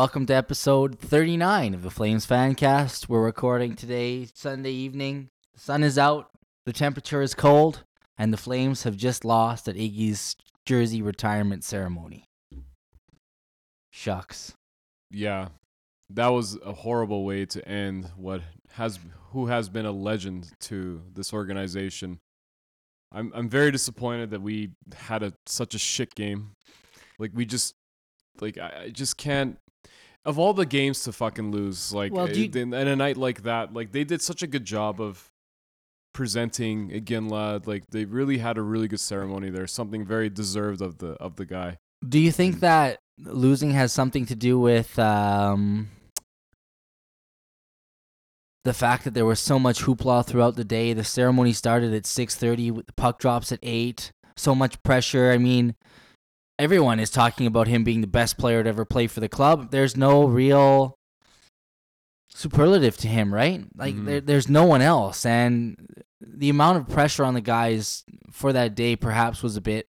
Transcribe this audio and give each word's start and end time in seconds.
Welcome 0.00 0.24
to 0.28 0.34
episode 0.34 0.98
39 0.98 1.74
of 1.74 1.82
the 1.82 1.90
Flames 1.90 2.26
Fancast. 2.26 3.10
We're 3.10 3.22
recording 3.22 3.76
today, 3.76 4.28
Sunday 4.32 4.70
evening. 4.70 5.28
The 5.52 5.60
sun 5.60 5.82
is 5.82 5.98
out, 5.98 6.30
the 6.64 6.72
temperature 6.72 7.20
is 7.20 7.34
cold, 7.34 7.84
and 8.16 8.32
the 8.32 8.38
Flames 8.38 8.84
have 8.84 8.96
just 8.96 9.26
lost 9.26 9.68
at 9.68 9.74
Iggy's 9.74 10.36
jersey 10.64 11.02
retirement 11.02 11.64
ceremony. 11.64 12.24
Shucks. 13.90 14.54
Yeah, 15.10 15.48
that 16.08 16.28
was 16.28 16.56
a 16.64 16.72
horrible 16.72 17.26
way 17.26 17.44
to 17.44 17.68
end 17.68 18.10
what 18.16 18.40
has 18.72 18.98
who 19.32 19.48
has 19.48 19.68
been 19.68 19.84
a 19.84 19.92
legend 19.92 20.50
to 20.60 21.02
this 21.12 21.34
organization. 21.34 22.20
I'm 23.12 23.32
I'm 23.34 23.50
very 23.50 23.70
disappointed 23.70 24.30
that 24.30 24.40
we 24.40 24.70
had 24.94 25.22
a 25.22 25.34
such 25.44 25.74
a 25.74 25.78
shit 25.78 26.14
game. 26.14 26.52
Like 27.18 27.32
we 27.34 27.44
just 27.44 27.74
like 28.40 28.56
I, 28.56 28.84
I 28.84 28.88
just 28.88 29.18
can't 29.18 29.58
of 30.24 30.38
all 30.38 30.52
the 30.52 30.66
games 30.66 31.02
to 31.04 31.12
fucking 31.12 31.50
lose 31.50 31.92
like 31.92 32.12
Well, 32.12 32.28
you- 32.30 32.50
uh, 32.54 32.58
in, 32.58 32.74
in 32.74 32.88
a 32.88 32.96
night 32.96 33.16
like 33.16 33.42
that 33.44 33.72
like 33.72 33.92
they 33.92 34.04
did 34.04 34.20
such 34.22 34.42
a 34.42 34.46
good 34.46 34.64
job 34.64 35.00
of 35.00 35.30
presenting 36.12 36.90
Iginla 36.90 37.66
like 37.66 37.84
they 37.90 38.04
really 38.04 38.38
had 38.38 38.58
a 38.58 38.62
really 38.62 38.88
good 38.88 39.00
ceremony 39.00 39.48
there 39.50 39.66
something 39.66 40.04
very 40.04 40.28
deserved 40.28 40.82
of 40.82 40.98
the 40.98 41.12
of 41.12 41.36
the 41.36 41.46
guy 41.46 41.78
Do 42.06 42.18
you 42.18 42.32
think 42.32 42.60
that 42.60 42.98
losing 43.18 43.70
has 43.72 43.92
something 43.92 44.26
to 44.26 44.34
do 44.34 44.58
with 44.58 44.98
um, 44.98 45.88
the 48.64 48.74
fact 48.74 49.04
that 49.04 49.14
there 49.14 49.24
was 49.26 49.40
so 49.40 49.58
much 49.58 49.80
hoopla 49.82 50.26
throughout 50.26 50.56
the 50.56 50.64
day? 50.64 50.92
The 50.92 51.04
ceremony 51.04 51.52
started 51.52 51.92
at 51.94 52.04
6:30, 52.04 52.86
the 52.86 52.92
puck 52.94 53.18
drops 53.18 53.52
at 53.52 53.58
8. 53.62 54.12
So 54.36 54.54
much 54.54 54.82
pressure. 54.82 55.30
I 55.30 55.38
mean, 55.38 55.74
everyone 56.60 57.00
is 57.00 57.10
talking 57.10 57.46
about 57.46 57.66
him 57.68 57.82
being 57.84 58.00
the 58.00 58.06
best 58.06 58.38
player 58.38 58.62
to 58.62 58.68
ever 58.68 58.84
play 58.84 59.06
for 59.06 59.20
the 59.20 59.28
club. 59.28 59.70
There's 59.70 59.96
no 59.96 60.24
real 60.26 60.94
superlative 62.32 62.96
to 62.98 63.08
him, 63.08 63.34
right? 63.34 63.64
Like 63.76 63.94
Mhm. 63.94 64.04
there, 64.06 64.20
there's 64.20 64.48
no 64.48 64.64
one 64.64 64.82
else 64.82 65.26
and 65.26 65.76
the 66.20 66.48
amount 66.50 66.78
of 66.78 66.88
pressure 66.88 67.24
on 67.24 67.34
the 67.34 67.40
guys 67.40 68.04
for 68.30 68.52
that 68.52 68.74
day 68.74 68.94
perhaps 68.94 69.42
was 69.42 69.56
a 69.56 69.60
bit 69.60 69.88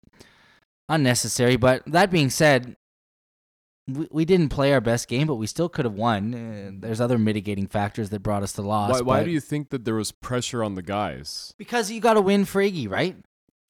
unnecessary. 0.89 1.57
But 1.57 1.83
that 1.87 2.11
being 2.11 2.31
said, 2.31 2.77
we, 3.89 4.07
we 4.11 4.25
didn't 4.25 4.51
play 4.51 4.73
our 4.73 4.81
best 4.81 5.09
game, 5.09 5.27
but 5.27 5.37
we 5.37 5.47
still 5.47 5.69
could 5.69 5.85
have 5.87 5.95
won. 5.95 6.35
Uh, 6.35 6.71
there's 6.87 7.01
other 7.01 7.19
mitigating 7.19 7.67
factors 7.67 8.11
that 8.11 8.21
brought 8.23 8.43
us 8.43 8.53
to 8.53 8.63
loss. 8.63 8.91
why, 8.93 9.01
why 9.01 9.25
do 9.25 9.31
you 9.31 9.41
think 9.41 9.71
that 9.71 9.85
there 9.87 9.95
was 9.95 10.13
pressure 10.13 10.63
on 10.63 10.75
the 10.75 10.83
guys 10.83 11.55
Because 11.59 11.91
you 11.91 12.01
got 12.01 12.15
to 12.15 12.21
win 12.21 12.45
for 12.45 12.63
Friggy, 12.63 12.89
right? 12.89 13.17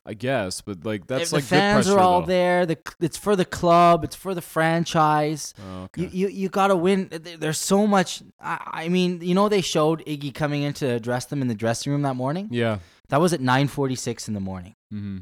I 0.09 0.14
guess, 0.14 0.62
but 0.62 0.87
like 0.87 1.06
that's 1.06 1.25
if 1.25 1.33
like 1.34 1.42
the 1.42 1.48
fans 1.48 1.87
pressure, 1.87 1.98
are 1.98 2.03
all 2.03 2.23
though. 2.23 2.27
there. 2.28 2.64
The 2.64 2.78
it's 2.98 3.19
for 3.19 3.37
the 3.37 3.45
club. 3.45 4.05
It's 4.05 4.17
for 4.17 4.34
the 4.34 4.41
franchise. 4.41 5.53
Oh, 5.62 5.83
okay. 5.84 6.03
You 6.03 6.09
you, 6.12 6.28
you 6.28 6.48
got 6.48 6.69
to 6.69 6.77
win. 6.77 7.11
There's 7.11 7.59
so 7.59 7.87
much. 7.87 8.23
I, 8.41 8.84
I 8.84 8.89
mean, 8.89 9.20
you 9.20 9.34
know, 9.34 9.50
they 9.50 9.61
showed 9.61 10.03
Iggy 10.06 10.33
coming 10.34 10.62
in 10.62 10.73
to 10.75 10.87
address 10.87 11.27
them 11.27 11.43
in 11.43 11.49
the 11.49 11.55
dressing 11.55 11.93
room 11.93 12.03
that 12.03 12.15
morning. 12.15 12.49
yeah. 12.50 12.78
That 13.10 13.21
was 13.21 13.32
at 13.32 13.41
9:46 13.41 14.28
in 14.28 14.34
the 14.34 14.41
morning. 14.41 14.75
Mm-hmm. 14.93 15.19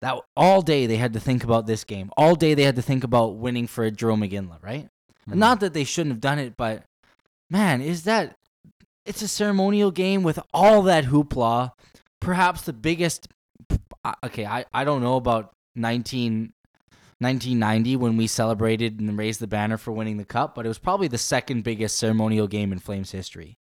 That 0.00 0.20
all 0.36 0.62
day 0.62 0.86
they 0.86 0.96
had 0.96 1.12
to 1.14 1.20
think 1.20 1.44
about 1.44 1.66
this 1.66 1.84
game. 1.84 2.10
All 2.16 2.34
day 2.34 2.54
they 2.54 2.64
had 2.64 2.76
to 2.76 2.82
think 2.82 3.04
about 3.04 3.36
winning 3.36 3.66
for 3.66 3.90
Jarome 3.90 4.30
Iginla, 4.30 4.62
right? 4.62 4.88
Mm-hmm. 5.28 5.38
Not 5.38 5.60
that 5.60 5.74
they 5.74 5.84
shouldn't 5.84 6.12
have 6.14 6.20
done 6.20 6.38
it, 6.38 6.56
but 6.56 6.84
man, 7.50 7.80
is 7.80 8.04
that 8.04 8.36
it's 9.06 9.22
a 9.22 9.28
ceremonial 9.28 9.90
game 9.90 10.22
with 10.22 10.38
all 10.52 10.82
that 10.82 11.04
hoopla. 11.04 11.72
Perhaps 12.20 12.62
the 12.62 12.72
biggest. 12.72 13.28
I- 14.04 14.14
Okay, 14.24 14.44
I, 14.46 14.64
I 14.72 14.84
don't 14.84 15.00
know 15.02 15.16
about 15.16 15.52
19, 15.76 16.52
1990 17.18 17.96
when 17.96 18.16
we 18.16 18.26
celebrated 18.26 19.00
and 19.00 19.16
raised 19.18 19.40
the 19.40 19.46
banner 19.46 19.76
for 19.78 19.92
winning 19.92 20.16
the 20.18 20.24
cup, 20.24 20.54
but 20.54 20.64
it 20.66 20.68
was 20.68 20.78
probably 20.78 21.08
the 21.08 21.18
second 21.18 21.62
biggest 21.64 21.96
ceremonial 21.96 22.46
game 22.46 22.72
in 22.72 22.78
Flames 22.78 23.10
history. 23.12 23.56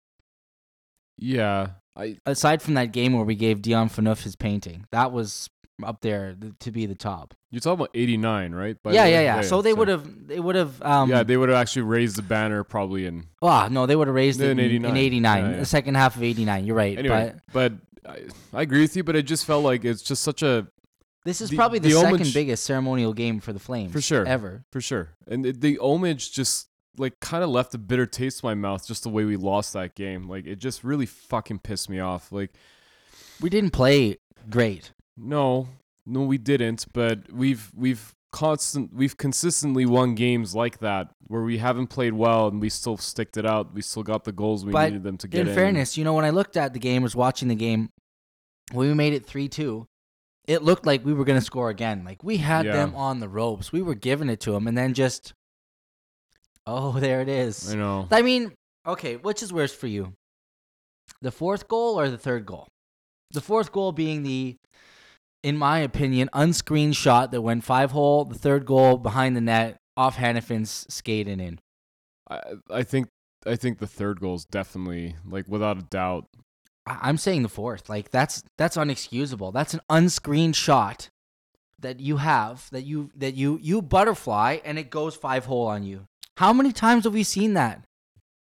Yeah. 1.17 1.67
I 1.95 2.17
Aside 2.25 2.61
from 2.61 2.73
that 2.73 2.91
game 2.91 3.13
where 3.13 3.23
we 3.23 3.35
gave 3.35 3.61
Dion 3.61 3.89
Phaneuf 3.89 4.23
his 4.23 4.35
painting, 4.35 4.85
that 4.91 5.11
was 5.11 5.49
up 5.83 6.01
there 6.01 6.35
to 6.59 6.71
be 6.71 6.85
the 6.85 6.95
top. 6.95 7.33
you're 7.51 7.59
talking 7.59 7.73
about 7.81 7.89
89, 7.93 8.53
right? 8.53 8.81
By 8.83 8.93
yeah, 8.93 9.05
yeah, 9.05 9.21
yeah, 9.21 9.41
So 9.41 9.61
they 9.61 9.73
would 9.73 9.87
have, 9.87 10.27
they 10.27 10.39
would 10.39 10.55
have. 10.55 10.81
Um, 10.81 11.09
yeah, 11.09 11.23
they 11.23 11.37
would 11.37 11.49
have 11.49 11.57
actually 11.57 11.83
raised 11.83 12.15
the 12.15 12.21
banner 12.23 12.63
probably 12.63 13.05
in 13.05 13.25
Ah, 13.41 13.67
no, 13.69 13.85
they 13.85 13.95
would 13.95 14.07
have 14.07 14.15
raised 14.15 14.41
it 14.41 14.49
In 14.49 14.59
89. 14.59 14.91
in 14.91 14.97
89, 14.97 15.43
Yeah, 15.43 15.51
yeah. 15.51 15.57
the 15.57 15.65
second 15.65 15.95
half 15.95 16.15
of 16.15 16.23
89. 16.23 16.65
You're 16.65 16.75
right. 16.75 16.97
anyway. 16.97 17.33
But, 17.51 17.73
I, 18.07 18.23
I 18.53 18.61
agree 18.61 18.81
with 18.81 18.95
you, 18.95 19.03
but 19.03 19.15
it 19.15 19.23
just 19.23 19.45
felt 19.45 19.63
like 19.63 19.85
it's 19.85 20.01
just 20.01 20.23
such 20.23 20.41
a 20.43 20.67
this 21.25 21.39
is 21.41 21.49
the- 21.49 21.55
probably 21.55 21.79
the, 21.79 21.89
the 21.89 21.95
second 21.95 22.15
homage- 22.15 22.33
biggest 22.33 22.65
ceremonial 22.65 23.13
game 23.13 23.39
for 23.39 23.53
the 23.53 23.59
Flames. 23.59 23.91
For 23.91 24.01
sure. 24.01 24.25
Ever. 24.25 24.65
for 24.71 24.81
sure, 24.81 25.09
and 25.27 25.45
it, 25.45 25.61
the 25.61 25.77
homage 25.79 26.31
just 26.31 26.67
like 26.97 27.19
kind 27.19 27.43
of 27.43 27.49
left 27.49 27.73
a 27.73 27.77
bitter 27.77 28.05
taste 28.05 28.43
in 28.43 28.47
my 28.47 28.53
mouth 28.53 28.85
just 28.85 29.03
the 29.03 29.09
way 29.09 29.25
we 29.25 29.35
lost 29.35 29.73
that 29.73 29.95
game. 29.95 30.27
Like 30.27 30.45
it 30.45 30.57
just 30.57 30.83
really 30.83 31.05
fucking 31.07 31.59
pissed 31.59 31.89
me 31.89 31.99
off. 31.99 32.31
Like 32.31 32.51
We 33.41 33.49
didn't 33.49 33.71
play 33.71 34.17
great. 34.49 34.91
no, 35.17 35.67
no, 36.05 36.21
we 36.21 36.37
didn't. 36.37 36.85
But 36.93 37.31
we've 37.31 37.71
we've 37.75 38.13
constant 38.33 38.91
we've 38.93 39.15
consistently 39.15 39.85
won 39.85 40.15
games 40.15 40.53
like 40.55 40.79
that 40.79 41.11
where 41.27 41.43
we 41.43 41.59
haven't 41.59 41.87
played 41.87 42.13
well 42.13 42.47
and 42.47 42.59
we 42.59 42.67
still 42.67 42.97
sticked 42.97 43.37
it 43.37 43.45
out. 43.45 43.73
We 43.73 43.81
still 43.81 44.03
got 44.03 44.23
the 44.25 44.31
goals 44.33 44.65
we 44.65 44.73
But 44.73 44.89
needed 44.89 45.03
them 45.03 45.17
to 45.19 45.27
get 45.27 45.47
In 45.47 45.53
fairness, 45.53 45.95
you 45.97 46.03
know, 46.03 46.13
when 46.13 46.25
I 46.25 46.31
looked 46.31 46.57
at 46.57 46.73
the 46.73 46.79
game, 46.79 47.03
was 47.03 47.15
watching 47.15 47.47
the 47.47 47.55
game, 47.55 47.89
when 48.71 48.87
we 48.89 48.93
made 48.95 49.13
it 49.13 49.25
3 49.25 49.47
2, 49.47 49.85
it 50.47 50.63
looked 50.63 50.85
like 50.85 51.05
we 51.05 51.13
were 51.13 51.23
going 51.23 51.39
to 51.39 51.45
score 51.45 51.69
again. 51.69 52.03
Like 52.03 52.23
we 52.23 52.37
had 52.37 52.65
Yeah. 52.65 52.73
them 52.73 52.95
on 52.95 53.19
the 53.19 53.29
ropes. 53.29 53.71
We 53.71 53.81
were 53.81 53.95
giving 53.95 54.29
it 54.29 54.39
to 54.41 54.51
them, 54.51 54.67
and 54.67 54.77
then 54.77 54.93
just, 54.93 55.33
oh, 56.65 56.91
there 56.99 57.21
it 57.21 57.29
is. 57.29 57.71
I 57.71 57.75
know. 57.77 58.07
I 58.11 58.21
mean, 58.23 58.51
okay, 58.85 59.15
which 59.15 59.43
is 59.43 59.53
worse 59.53 59.73
for 59.73 59.87
you? 59.87 60.13
The 61.21 61.31
fourth 61.31 61.67
goal 61.67 61.99
or 61.99 62.09
the 62.09 62.17
third 62.17 62.45
goal? 62.45 62.67
The 63.31 63.41
fourth 63.41 63.71
goal 63.71 63.91
being 63.91 64.23
the, 64.23 64.57
in 65.43 65.57
my 65.57 65.79
opinion, 65.79 66.29
unscreened 66.33 66.95
shot 66.95 67.31
that 67.31 67.41
went 67.41 67.63
five 67.63 67.91
hole. 67.91 68.25
The 68.25 68.37
third 68.39 68.65
goal 68.65 68.97
behind 68.97 69.35
the 69.35 69.41
net, 69.41 69.77
off 69.95 70.17
Hanifin's 70.17 70.85
skate 70.89 71.27
and 71.27 71.41
in. 71.41 71.59
I 72.29 72.39
I 72.69 72.83
think 72.83 73.09
I 73.45 73.55
think 73.55 73.79
the 73.79 73.87
third 73.87 74.19
goal 74.21 74.35
is 74.35 74.45
definitely 74.45 75.15
like 75.25 75.47
without 75.47 75.77
a 75.77 75.81
doubt. 75.83 76.25
I- 76.87 76.99
I'm 77.03 77.17
saying 77.17 77.43
the 77.43 77.49
fourth. 77.49 77.89
Like 77.89 78.09
that's 78.09 78.43
that's 78.57 78.77
unexcusable. 78.77 79.53
That's 79.53 79.73
an 79.73 79.81
unscreened 79.89 80.55
shot 80.55 81.09
that 81.79 81.99
you 81.99 82.17
have 82.17 82.69
that 82.71 82.83
you 82.83 83.11
that 83.15 83.33
you 83.35 83.59
you 83.61 83.81
butterfly 83.81 84.59
and 84.63 84.79
it 84.79 84.89
goes 84.89 85.15
five 85.15 85.45
hole 85.45 85.67
on 85.67 85.83
you. 85.83 86.05
How 86.37 86.53
many 86.53 86.71
times 86.71 87.03
have 87.03 87.13
we 87.13 87.23
seen 87.23 87.53
that? 87.55 87.83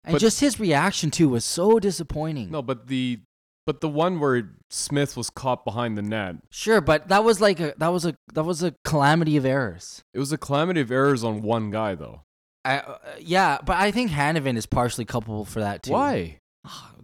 And 0.03 0.13
But- 0.13 0.21
just 0.21 0.39
his 0.39 0.59
reaction 0.59 1.11
too 1.11 1.29
was 1.29 1.45
so 1.45 1.79
disappointing. 1.79 2.50
No, 2.51 2.61
but 2.63 2.88
the 2.88 3.19
but 3.69 3.81
the 3.81 3.88
one 3.88 4.19
where 4.19 4.50
Smith 4.72 5.16
was 5.16 5.30
caught 5.30 5.63
behind 5.63 5.96
the 5.96 6.02
net, 6.02 6.38
Sure, 6.50 6.81
but 6.81 7.07
that 7.09 7.24
was 7.24 7.40
like 7.40 7.59
a 7.59 7.75
that 7.78 7.90
was 7.90 8.03
a 8.03 8.16
that 8.34 8.44
was 8.44 8.63
a 8.63 8.74
calamity 8.84 9.38
of 9.38 9.46
errors. 9.46 10.02
it 10.12 10.18
was 10.18 10.31
a 10.31 10.40
calamity 10.40 10.81
of 10.81 10.90
errors 10.90 11.24
on 11.24 11.44
one 11.44 11.69
guy 11.69 11.94
though. 11.94 12.21
I, 12.66 12.80
uh, 12.80 12.98
yeah, 13.19 13.60
but 13.63 13.77
I 13.77 13.92
think 13.92 14.10
Hanifin 14.10 14.57
is 14.57 14.66
partially 14.66 15.06
culpable 15.06 15.45
for 15.45 15.60
that 15.60 15.83
too. 15.83 15.92
Why? 15.92 16.39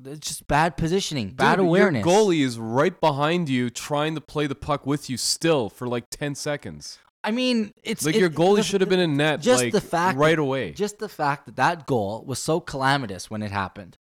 It's 0.03 0.27
just 0.27 0.47
bad 0.47 0.75
positioning, 0.75 1.29
bad 1.35 1.57
Dude, 1.57 1.65
awareness. 1.67 2.03
Your 2.03 2.15
goalie 2.15 2.41
is 2.43 2.57
right 2.57 2.99
behind 2.99 3.47
you, 3.47 3.69
trying 3.69 4.15
to 4.15 4.21
play 4.21 4.47
the 4.47 4.55
puck 4.55 4.87
with 4.87 5.07
you 5.07 5.17
still 5.17 5.69
for 5.69 5.87
like 5.87 6.05
ten 6.09 6.33
seconds. 6.33 6.97
I 7.23 7.29
mean, 7.29 7.73
it's 7.83 8.03
Like 8.07 8.15
it- 8.15 8.19
your 8.21 8.31
goalie 8.31 8.63
should 8.63 8.81
have 8.81 8.89
been 8.89 8.99
in 8.99 9.17
net 9.17 9.41
just 9.41 9.63
like, 9.63 9.71
the 9.71 9.81
fact 9.81 10.17
right 10.17 10.39
away. 10.39 10.71
Just 10.71 10.97
the 10.97 11.09
fact 11.09 11.45
that 11.45 11.57
that 11.57 11.85
goal 11.85 12.23
was 12.25 12.39
so 12.39 12.59
calamitous 12.59 13.29
when 13.29 13.43
it 13.43 13.51
happened. 13.51 13.97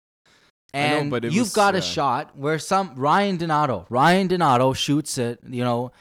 Know, 0.75 0.81
And 0.81 1.11
but 1.11 1.25
you've 1.25 1.37
was, 1.37 1.53
got 1.53 1.75
a 1.75 1.79
uh, 1.79 1.83
shot 1.83 2.37
where 2.37 2.59
some 2.59 2.95
Ryan 2.97 3.37
Donato, 3.37 3.87
Ryan 3.91 4.27
Donato 4.27 4.73
shoots 4.73 5.19
it, 5.19 5.39
you 5.47 5.63
know, 5.63 5.93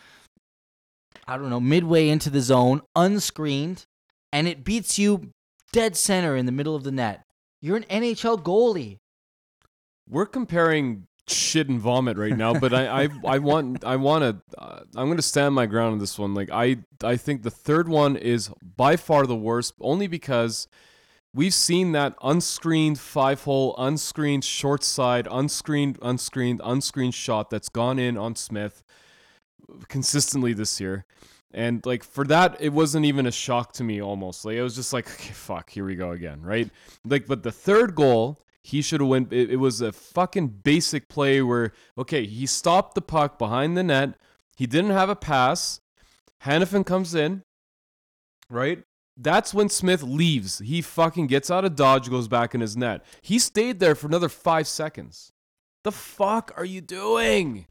I 1.27 1.37
don't 1.37 1.49
know, 1.49 1.59
midway 1.59 2.07
into 2.07 2.29
the 2.29 2.41
zone, 2.41 2.81
unscreened, 2.95 3.85
and 4.31 4.47
it 4.47 4.63
beats 4.63 4.97
you 4.97 5.31
dead 5.73 5.97
center 5.97 6.35
in 6.35 6.45
the 6.45 6.51
middle 6.51 6.75
of 6.75 6.83
the 6.83 6.91
net. 6.91 7.25
You're 7.61 7.77
an 7.77 7.83
NHL 7.83 8.41
goalie. 8.41 8.97
We're 10.09 10.25
comparing 10.25 11.07
shit 11.27 11.69
and 11.69 11.79
vomit 11.79 12.17
right 12.17 12.35
now, 12.35 12.53
but 12.53 12.73
I, 12.73 13.03
I, 13.03 13.09
I 13.25 13.39
want, 13.39 13.83
I 13.83 13.97
want 13.97 14.23
to, 14.23 14.57
uh, 14.57 14.79
I'm 14.95 15.07
going 15.07 15.17
to 15.17 15.21
stand 15.21 15.53
my 15.53 15.65
ground 15.65 15.93
on 15.93 15.99
this 15.99 16.17
one. 16.17 16.33
Like 16.33 16.49
I, 16.49 16.77
I 17.03 17.17
think 17.17 17.43
the 17.43 17.51
third 17.51 17.87
one 17.87 18.15
is 18.15 18.49
by 18.75 18.95
far 18.95 19.27
the 19.27 19.35
worst, 19.35 19.73
only 19.79 20.07
because 20.07 20.67
we've 21.33 21.53
seen 21.53 21.91
that 21.93 22.15
unscreened 22.21 22.99
five 22.99 23.43
hole, 23.43 23.75
unscreened 23.77 24.43
short 24.43 24.83
side, 24.83 25.27
unscreened, 25.29 25.97
unscreened, 26.01 26.61
unscreened 26.63 27.13
shot 27.13 27.49
that's 27.49 27.69
gone 27.69 27.99
in 27.99 28.17
on 28.17 28.35
Smith 28.35 28.83
consistently 29.87 30.53
this 30.53 30.79
year. 30.79 31.05
And 31.53 31.85
like 31.85 32.03
for 32.03 32.23
that, 32.25 32.57
it 32.61 32.69
wasn't 32.69 33.05
even 33.05 33.25
a 33.25 33.31
shock 33.31 33.73
to 33.73 33.83
me 33.83 34.01
almost. 34.01 34.45
Like 34.45 34.55
it 34.55 34.63
was 34.63 34.75
just 34.75 34.93
like, 34.93 35.09
okay, 35.11 35.33
fuck, 35.33 35.69
here 35.69 35.85
we 35.85 35.95
go 35.95 36.11
again, 36.11 36.41
right? 36.41 36.69
Like, 37.05 37.27
but 37.27 37.43
the 37.43 37.51
third 37.51 37.95
goal, 37.95 38.39
he 38.63 38.81
should 38.81 39.01
have 39.01 39.09
went. 39.09 39.33
It, 39.33 39.51
it 39.51 39.57
was 39.57 39.81
a 39.81 39.91
fucking 39.91 40.47
basic 40.63 41.09
play 41.09 41.41
where 41.41 41.73
okay, 41.97 42.25
he 42.25 42.45
stopped 42.45 42.95
the 42.95 43.01
puck 43.01 43.37
behind 43.37 43.75
the 43.75 43.83
net. 43.83 44.15
He 44.55 44.67
didn't 44.67 44.91
have 44.91 45.09
a 45.09 45.15
pass. 45.15 45.81
Hanifin 46.45 46.85
comes 46.85 47.15
in, 47.15 47.43
right? 48.49 48.83
That's 49.21 49.53
when 49.53 49.69
Smith 49.69 50.01
leaves. 50.01 50.59
He 50.59 50.81
fucking 50.81 51.27
gets 51.27 51.51
out 51.51 51.63
of 51.63 51.75
dodge, 51.75 52.09
goes 52.09 52.27
back 52.27 52.55
in 52.55 52.61
his 52.61 52.75
net. 52.75 53.05
He 53.21 53.37
stayed 53.37 53.79
there 53.79 53.93
for 53.93 54.07
another 54.07 54.29
five 54.29 54.67
seconds. 54.67 55.31
The 55.83 55.91
fuck 55.91 56.51
are 56.57 56.65
you 56.65 56.81
doing? 56.81 57.67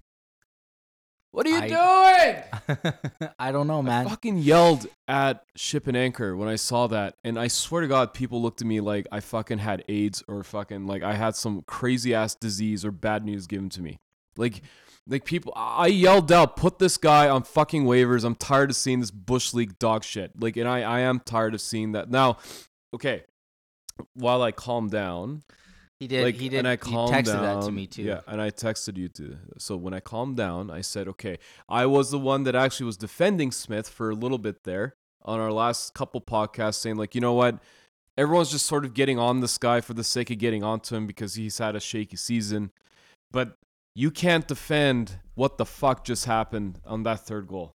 What 1.32 1.46
are 1.46 1.50
you 1.50 1.68
doing? 1.68 3.32
I 3.38 3.52
don't 3.52 3.66
know, 3.66 3.82
man. 3.82 4.06
I 4.06 4.10
fucking 4.10 4.38
yelled 4.38 4.86
at 5.06 5.44
Ship 5.56 5.86
and 5.86 5.96
Anchor 5.96 6.36
when 6.36 6.48
I 6.48 6.56
saw 6.56 6.88
that, 6.88 7.16
and 7.22 7.38
I 7.38 7.48
swear 7.48 7.82
to 7.82 7.88
God, 7.88 8.14
people 8.14 8.42
looked 8.42 8.60
at 8.60 8.66
me 8.66 8.80
like 8.80 9.06
I 9.12 9.20
fucking 9.20 9.58
had 9.58 9.84
AIDS 9.88 10.24
or 10.26 10.42
fucking 10.42 10.86
like 10.86 11.02
I 11.02 11.14
had 11.14 11.36
some 11.36 11.62
crazy 11.62 12.14
ass 12.14 12.34
disease 12.34 12.84
or 12.84 12.90
bad 12.90 13.24
news 13.24 13.46
given 13.46 13.70
to 13.70 13.82
me. 13.82 13.98
Like, 14.36 14.62
like 15.10 15.24
people, 15.24 15.52
I 15.56 15.88
yelled 15.88 16.30
out, 16.32 16.56
"Put 16.56 16.78
this 16.78 16.96
guy 16.96 17.28
on 17.28 17.42
fucking 17.42 17.84
waivers." 17.84 18.24
I'm 18.24 18.36
tired 18.36 18.70
of 18.70 18.76
seeing 18.76 19.00
this 19.00 19.10
bush 19.10 19.52
league 19.52 19.78
dog 19.78 20.04
shit. 20.04 20.30
Like, 20.40 20.56
and 20.56 20.68
I, 20.68 20.80
I 20.82 21.00
am 21.00 21.20
tired 21.20 21.52
of 21.52 21.60
seeing 21.60 21.92
that. 21.92 22.10
Now, 22.10 22.38
okay, 22.94 23.24
while 24.14 24.40
I 24.40 24.52
calm 24.52 24.88
down, 24.88 25.42
He 25.98 26.06
did. 26.06 26.24
like, 26.24 26.36
he 26.36 26.48
did. 26.48 26.58
and 26.60 26.68
I 26.68 26.76
calmed 26.76 27.12
texted 27.12 27.24
down. 27.32 27.60
that 27.60 27.66
to 27.66 27.72
me 27.72 27.86
too. 27.88 28.02
Yeah, 28.02 28.20
and 28.28 28.40
I 28.40 28.50
texted 28.50 28.96
you 28.96 29.08
too. 29.08 29.36
So 29.58 29.76
when 29.76 29.92
I 29.92 30.00
calmed 30.00 30.36
down, 30.36 30.70
I 30.70 30.80
said, 30.80 31.08
okay, 31.08 31.38
I 31.68 31.86
was 31.86 32.10
the 32.10 32.18
one 32.18 32.44
that 32.44 32.54
actually 32.54 32.86
was 32.86 32.96
defending 32.96 33.50
Smith 33.50 33.88
for 33.88 34.10
a 34.10 34.14
little 34.14 34.38
bit 34.38 34.62
there 34.64 34.94
on 35.24 35.40
our 35.40 35.52
last 35.52 35.92
couple 35.92 36.20
podcasts, 36.20 36.76
saying 36.76 36.96
like, 36.96 37.14
you 37.14 37.20
know 37.20 37.34
what, 37.34 37.58
everyone's 38.16 38.50
just 38.50 38.66
sort 38.66 38.84
of 38.84 38.94
getting 38.94 39.18
on 39.18 39.40
this 39.40 39.58
guy 39.58 39.80
for 39.80 39.92
the 39.92 40.04
sake 40.04 40.30
of 40.30 40.38
getting 40.38 40.62
onto 40.62 40.94
him 40.94 41.06
because 41.06 41.34
he's 41.34 41.58
had 41.58 41.74
a 41.76 41.80
shaky 41.80 42.16
season, 42.16 42.70
but 43.32 43.56
you 43.94 44.10
can't 44.10 44.46
defend 44.46 45.18
what 45.34 45.58
the 45.58 45.66
fuck 45.66 46.04
just 46.04 46.24
happened 46.26 46.78
on 46.86 47.02
that 47.04 47.20
third 47.20 47.48
goal. 47.48 47.72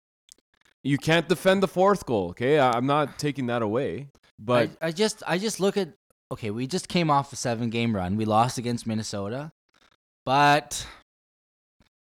You 0.83 0.99
can't 0.99 1.29
defend 1.29 1.63
the 1.63 1.69
fourth 1.69 2.05
goal. 2.07 2.31
Okay, 2.31 2.59
I- 2.59 2.73
I'm 2.73 2.87
not 2.87 3.19
taking 3.19 3.47
that 3.47 3.63
away, 3.63 4.09
but 4.39 4.71
I, 4.83 4.89
I 4.89 4.93
just 4.93 5.23
I 5.27 5.39
just 5.39 5.61
look 5.61 5.77
at 5.77 5.89
okay, 6.33 6.51
we 6.51 6.67
just 6.67 6.89
came 6.89 7.11
off 7.11 7.33
a 7.33 7.37
seven 7.37 7.71
game 7.71 7.95
run. 7.97 8.17
We 8.17 8.25
lost 8.25 8.59
against 8.59 8.87
Minnesota. 8.87 9.53
But 10.27 10.87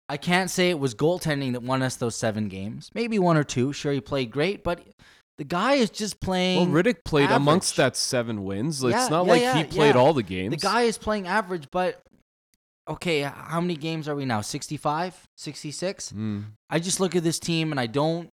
I 0.08 0.16
can't 0.16 0.50
say 0.50 0.70
it 0.70 0.78
was 0.78 0.94
goaltending 0.94 1.52
that 1.54 1.62
won 1.62 1.82
us 1.82 1.96
those 1.96 2.14
seven 2.14 2.48
games. 2.48 2.90
Maybe 2.94 3.18
one 3.18 3.36
or 3.36 3.42
two. 3.44 3.72
Sure 3.72 3.92
he 3.92 4.00
played 4.00 4.30
great, 4.30 4.62
but 4.62 4.80
the 5.38 5.44
guy 5.44 5.74
is 5.74 5.90
just 5.90 6.20
playing. 6.20 6.72
well, 6.72 6.82
Rittich 6.82 7.04
played 7.04 7.30
amongst 7.30 7.76
that 7.76 7.96
seven 7.96 8.44
wins. 8.44 8.82
It's 8.84 8.92
Yeah, 8.92 9.08
not 9.08 9.26
yeah, 9.26 9.32
like 9.32 9.42
yeah, 9.42 9.56
he 9.58 9.64
played 9.64 9.96
all 9.96 10.14
the 10.14 10.22
games. 10.22 10.50
the 10.54 10.56
guy 10.68 10.82
is 10.82 10.96
playing 10.98 11.26
average, 11.26 11.68
but 11.72 12.00
okay, 12.88 13.20
how 13.22 13.60
many 13.60 13.76
games 13.76 14.08
are 14.08 14.14
we 14.14 14.24
now? 14.24 14.40
65? 14.40 15.26
66? 15.36 16.12
Mm. 16.12 16.44
I 16.70 16.78
just 16.78 17.00
look 17.00 17.16
at 17.16 17.22
this 17.22 17.38
team 17.38 17.70
and 17.70 17.80
I 17.80 17.86
don't 17.86 18.30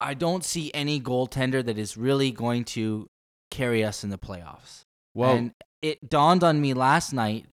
I 0.00 0.14
don't 0.14 0.44
see 0.44 0.70
any 0.72 1.00
goaltender 1.00 1.64
that 1.64 1.76
is 1.76 1.96
really 1.96 2.30
going 2.30 2.64
to 2.64 3.06
carry 3.50 3.84
us 3.84 4.02
in 4.02 4.10
the 4.10 4.18
playoffs. 4.18 4.84
Well, 5.14 5.36
and 5.36 5.52
it 5.82 6.08
dawned 6.08 6.42
on 6.42 6.60
me 6.60 6.72
last 6.72 7.12
night 7.12 7.46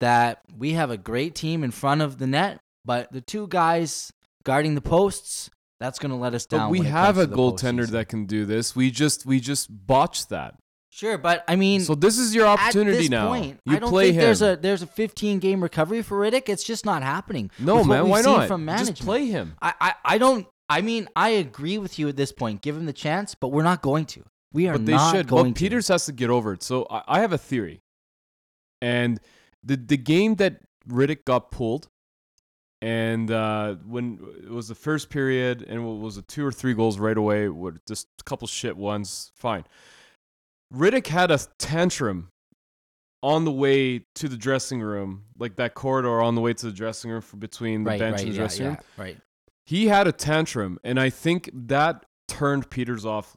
that 0.00 0.40
we 0.56 0.72
have 0.72 0.90
a 0.90 0.96
great 0.96 1.34
team 1.34 1.62
in 1.62 1.70
front 1.70 2.00
of 2.00 2.18
the 2.18 2.26
net, 2.26 2.60
but 2.84 3.12
the 3.12 3.20
two 3.20 3.46
guys 3.48 4.12
guarding 4.44 4.74
the 4.74 4.80
posts, 4.80 5.50
that's 5.80 5.98
going 5.98 6.10
to 6.10 6.16
let 6.16 6.34
us 6.34 6.46
down. 6.46 6.68
but 6.68 6.78
we 6.78 6.86
have 6.86 7.18
a 7.18 7.26
goaltender 7.26 7.86
that 7.88 8.08
can 8.08 8.26
do 8.26 8.46
this. 8.46 8.74
We 8.74 8.90
just 8.90 9.26
we 9.26 9.40
just 9.40 9.68
botched 9.86 10.30
that. 10.30 10.54
Sure, 10.94 11.18
but 11.18 11.42
I 11.48 11.56
mean 11.56 11.80
So 11.80 11.96
this 11.96 12.18
is 12.18 12.32
your 12.36 12.46
at 12.46 12.60
opportunity 12.60 12.98
this 12.98 13.10
now. 13.10 13.26
point, 13.26 13.58
you 13.66 13.74
I 13.74 13.78
don't 13.80 13.90
play 13.90 14.04
think 14.12 14.14
him. 14.14 14.20
there's 14.20 14.42
a 14.42 14.54
there's 14.54 14.80
a 14.82 14.86
15 14.86 15.40
game 15.40 15.60
recovery 15.60 16.02
for 16.02 16.20
Rittich. 16.20 16.48
It's 16.48 16.62
just 16.62 16.86
not 16.86 17.02
happening. 17.02 17.50
no 17.58 17.78
with 17.78 17.88
man, 17.88 18.08
why 18.08 18.20
not? 18.20 18.46
From 18.46 18.64
management. 18.64 18.96
just 18.98 19.04
play 19.04 19.26
him. 19.26 19.56
I, 19.60 19.74
I 19.80 19.94
I 20.04 20.18
don't. 20.18 20.46
I 20.68 20.82
mean, 20.82 21.08
I 21.16 21.30
agree 21.30 21.78
with 21.78 21.98
you 21.98 22.08
at 22.08 22.16
this 22.16 22.30
point. 22.30 22.62
Give 22.62 22.76
him 22.76 22.86
the 22.86 22.92
chance, 22.92 23.34
but 23.34 23.48
we're 23.48 23.64
not 23.64 23.82
going 23.82 24.06
to. 24.06 24.22
We 24.52 24.68
are 24.68 24.74
But 24.74 24.86
they 24.86 24.92
not 24.92 25.14
should. 25.16 25.26
going 25.26 25.52
to. 25.52 25.58
Peters 25.58 25.88
has 25.88 26.06
to 26.06 26.12
get 26.12 26.30
over 26.30 26.52
it. 26.52 26.62
So 26.62 26.86
I, 26.88 27.02
I 27.08 27.20
have 27.20 27.32
a 27.32 27.38
theory. 27.38 27.80
And 28.80 29.18
the 29.64 29.76
the 29.76 29.96
game 29.96 30.36
that 30.36 30.60
Rittich 30.88 31.24
got 31.24 31.50
pulled, 31.50 31.88
and 32.80 33.30
uh, 33.32 33.74
when 33.84 34.20
it 34.44 34.50
was 34.50 34.68
the 34.68 34.74
first 34.76 35.10
period, 35.10 35.64
and 35.66 35.80
it 35.80 35.82
was 35.82 36.18
a 36.18 36.22
two 36.22 36.46
or 36.46 36.52
three 36.52 36.74
goals 36.74 37.00
right 37.00 37.16
away, 37.16 37.48
with 37.48 37.84
just 37.84 38.06
a 38.20 38.22
couple 38.22 38.46
shit 38.46 38.76
ones, 38.76 39.32
fine. 39.34 39.64
Rittich 40.74 41.06
had 41.06 41.30
a 41.30 41.38
tantrum 41.58 42.30
on 43.22 43.44
the 43.44 43.52
way 43.52 44.04
to 44.16 44.28
the 44.28 44.36
dressing 44.36 44.82
room, 44.82 45.24
like 45.38 45.56
that 45.56 45.74
corridor 45.74 46.20
on 46.20 46.34
the 46.34 46.40
way 46.40 46.52
to 46.52 46.66
the 46.66 46.72
dressing 46.72 47.10
room 47.10 47.22
for 47.22 47.36
between 47.36 47.84
the 47.84 47.90
right, 47.90 47.98
bench 47.98 48.16
right, 48.16 48.22
and 48.22 48.30
the 48.30 48.34
yeah, 48.34 48.38
dressing 48.38 48.66
room. 48.66 48.78
yeah, 48.98 49.02
right. 49.02 49.16
he 49.64 49.86
had 49.86 50.06
a 50.06 50.12
tantrum 50.12 50.78
and 50.84 51.00
i 51.00 51.08
think 51.08 51.48
that 51.54 52.04
turned 52.28 52.68
peters 52.70 53.04
off 53.06 53.36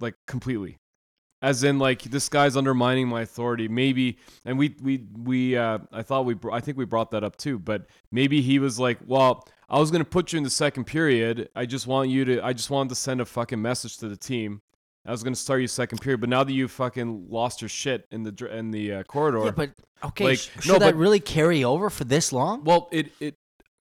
like 0.00 0.14
completely. 0.26 0.78
As 1.42 1.62
in 1.62 1.78
like 1.78 2.02
this 2.02 2.28
guy's 2.28 2.56
undermining 2.56 3.08
my 3.08 3.20
authority. 3.20 3.68
Maybe 3.68 4.18
and 4.44 4.58
we 4.58 4.74
we 4.82 5.04
we 5.16 5.56
uh 5.56 5.78
i 5.92 6.02
thought 6.02 6.24
we 6.24 6.34
br- 6.34 6.50
i 6.50 6.60
think 6.60 6.78
we 6.78 6.86
brought 6.86 7.10
that 7.10 7.22
up 7.22 7.36
too 7.36 7.58
but 7.58 7.86
maybe 8.10 8.40
he 8.40 8.58
was 8.58 8.80
like 8.80 8.98
well 9.06 9.46
i 9.68 9.78
was 9.78 9.90
going 9.90 10.02
to 10.02 10.08
put 10.08 10.32
you 10.32 10.38
in 10.38 10.44
the 10.44 10.50
second 10.50 10.84
period. 10.84 11.48
I 11.54 11.66
just 11.66 11.86
want 11.86 12.08
you 12.08 12.24
to 12.24 12.44
i 12.44 12.52
just 12.52 12.70
wanted 12.70 12.88
to 12.88 12.94
send 12.94 13.20
a 13.20 13.26
fucking 13.26 13.60
message 13.60 13.98
to 13.98 14.08
the 14.08 14.16
team 14.16 14.62
i 15.06 15.10
was 15.10 15.22
going 15.22 15.32
to 15.32 15.40
start 15.40 15.60
you 15.60 15.68
second 15.68 16.00
period 16.00 16.20
but 16.20 16.28
now 16.28 16.42
that 16.44 16.52
you 16.52 16.68
fucking 16.68 17.26
lost 17.28 17.62
your 17.62 17.68
shit 17.68 18.06
in 18.10 18.22
the 18.22 18.48
in 18.56 18.70
the 18.70 18.92
uh, 18.92 19.02
corridor 19.04 19.44
Yeah, 19.44 19.50
but 19.52 19.70
okay, 20.04 20.24
like, 20.24 20.38
sh- 20.38 20.50
no, 20.56 20.60
should 20.74 20.82
that 20.82 20.92
but- 20.92 20.96
really 20.96 21.20
carry 21.20 21.64
over 21.64 21.90
for 21.90 22.04
this 22.04 22.32
long? 22.32 22.64
Well, 22.64 22.88
it 22.92 23.12
it 23.20 23.34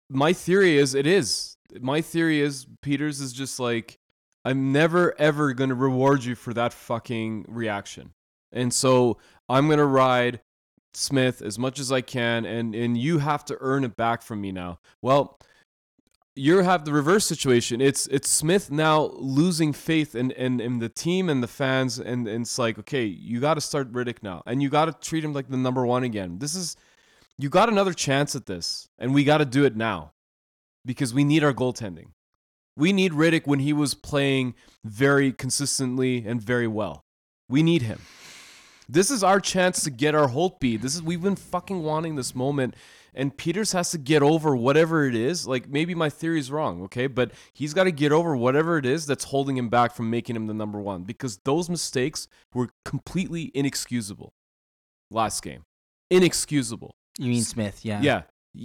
my 0.09 0.33
theory 0.33 0.77
is 0.77 0.95
it 0.95 1.05
is. 1.05 1.55
My 1.79 2.01
theory 2.01 2.41
is 2.41 2.65
Peters 2.81 3.21
is 3.21 3.31
just 3.31 3.59
like 3.59 3.99
I'm 4.43 4.71
never 4.71 5.13
ever 5.19 5.53
going 5.53 5.69
to 5.69 5.75
reward 5.75 6.23
you 6.23 6.33
for 6.35 6.53
that 6.55 6.73
fucking 6.73 7.45
reaction. 7.47 8.13
And 8.51 8.73
so 8.73 9.17
I'm 9.47 9.67
going 9.67 9.77
to 9.77 9.85
ride 9.85 10.41
Smith 10.95 11.43
as 11.43 11.59
much 11.59 11.79
as 11.79 11.91
I 11.91 12.01
can 12.01 12.45
and 12.45 12.73
and 12.73 12.97
you 12.97 13.19
have 13.19 13.45
to 13.45 13.57
earn 13.59 13.83
it 13.83 13.95
back 13.95 14.23
from 14.23 14.41
me 14.41 14.51
now. 14.51 14.79
Well, 15.03 15.37
you 16.39 16.57
have 16.59 16.85
the 16.85 16.93
reverse 16.93 17.25
situation. 17.25 17.81
It's 17.81 18.07
it's 18.07 18.29
Smith 18.29 18.71
now 18.71 19.11
losing 19.15 19.73
faith 19.73 20.15
in, 20.15 20.31
in, 20.31 20.59
in 20.59 20.79
the 20.79 20.89
team 20.89 21.29
and 21.29 21.43
the 21.43 21.47
fans 21.47 21.99
and, 21.99 22.27
and 22.27 22.41
it's 22.43 22.57
like, 22.57 22.79
okay, 22.79 23.05
you 23.05 23.39
gotta 23.39 23.61
start 23.61 23.91
Rittich 23.91 24.23
now. 24.23 24.41
And 24.45 24.61
you 24.61 24.69
gotta 24.69 24.93
treat 24.93 25.23
him 25.23 25.33
like 25.33 25.49
the 25.49 25.57
number 25.57 25.85
one 25.85 26.03
again. 26.03 26.39
This 26.39 26.55
is 26.55 26.75
you 27.39 27.47
got 27.47 27.69
another 27.69 27.93
chance 27.93 28.35
at 28.35 28.47
this, 28.47 28.89
and 28.99 29.13
we 29.13 29.23
got 29.23 29.37
to 29.37 29.45
do 29.45 29.63
it 29.63 29.73
now 29.73 30.11
because 30.83 31.13
we 31.13 31.23
need 31.23 31.41
our 31.41 31.53
goaltending. 31.53 32.07
We 32.75 32.91
need 32.91 33.13
Rittich 33.13 33.47
when 33.47 33.59
he 33.59 33.71
was 33.71 33.93
playing 33.93 34.55
very 34.83 35.31
consistently 35.31 36.25
and 36.27 36.41
very 36.41 36.67
well. 36.67 37.05
We 37.47 37.63
need 37.63 37.83
him. 37.83 38.01
This 38.89 39.09
is 39.09 39.23
our 39.23 39.39
chance 39.39 39.83
to 39.83 39.89
get 39.89 40.15
our 40.15 40.27
Holtby. 40.27 40.81
This 40.81 40.95
is 40.95 41.01
we've 41.01 41.21
been 41.21 41.37
fucking 41.37 41.81
wanting 41.81 42.15
this 42.15 42.35
moment, 42.35 42.75
and 43.13 43.35
Peters 43.35 43.71
has 43.71 43.91
to 43.91 43.97
get 43.97 44.21
over 44.21 44.55
whatever 44.55 45.05
it 45.05 45.15
is. 45.15 45.47
Like 45.47 45.69
maybe 45.69 45.95
my 45.95 46.09
theory 46.09 46.39
is 46.39 46.51
wrong, 46.51 46.83
okay, 46.83 47.07
but 47.07 47.31
he's 47.53 47.73
got 47.73 47.85
to 47.85 47.91
get 47.91 48.11
over 48.11 48.35
whatever 48.35 48.77
it 48.77 48.85
is 48.85 49.05
that's 49.05 49.25
holding 49.25 49.57
him 49.57 49.69
back 49.69 49.93
from 49.93 50.09
making 50.09 50.35
him 50.35 50.47
the 50.47 50.53
number 50.53 50.79
one 50.79 51.03
because 51.03 51.37
those 51.45 51.69
mistakes 51.69 52.27
were 52.53 52.69
completely 52.85 53.51
inexcusable 53.53 54.33
last 55.11 55.41
game. 55.43 55.63
Inexcusable. 56.09 56.95
You 57.17 57.29
mean 57.29 57.43
Smith? 57.43 57.83
Yeah. 57.83 58.01
Yeah. 58.01 58.21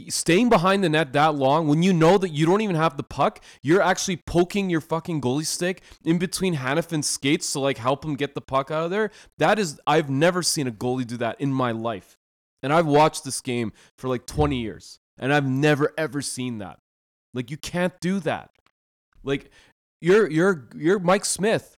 Staying 0.09 0.49
behind 0.49 0.83
the 0.83 0.89
net 0.89 1.13
that 1.13 1.35
long 1.35 1.69
when 1.69 1.83
you 1.83 1.93
know 1.93 2.17
that 2.17 2.31
you 2.31 2.47
don't 2.47 2.63
even 2.63 2.77
have 2.77 2.97
the 2.97 3.03
puck, 3.03 3.41
you're 3.63 3.83
actually 3.83 4.17
poking 4.17 4.71
your 4.71 4.81
fucking 4.81 5.21
goalie 5.21 5.45
stick 5.45 5.83
in 6.05 6.19
between 6.19 6.57
Hanifin's 6.57 7.07
skates 7.07 7.53
to 7.53 7.61
like 7.61 7.77
help 7.77 8.05
him 8.05 8.17
get 8.17 8.35
the 8.35 8.41
puck 8.41 8.71
out 8.71 8.85
of 8.85 8.91
there. 8.91 9.11
That 9.39 9.59
is, 9.59 9.79
I've 9.87 10.09
never 10.09 10.43
seen 10.43 10.67
a 10.67 10.73
goalie 10.73 11.07
do 11.07 11.19
that 11.19 11.39
in 11.41 11.53
my 11.53 11.73
life. 11.73 12.17
And 12.65 12.73
I've 12.73 12.87
watched 12.87 13.25
this 13.25 13.41
game 13.41 13.73
for 13.99 14.09
like 14.09 14.27
20 14.27 14.61
years 14.61 14.99
and 15.19 15.33
I've 15.33 15.47
never 15.47 15.93
ever 15.97 16.21
seen 16.21 16.59
that. 16.59 16.79
Like 17.33 17.51
you 17.51 17.57
can't 17.57 17.95
do 18.01 18.19
that. 18.21 18.51
Like 19.23 19.51
you're 20.01 20.29
you're 20.31 20.69
you're 20.75 20.99
Mike 20.99 21.25
Smith. 21.25 21.77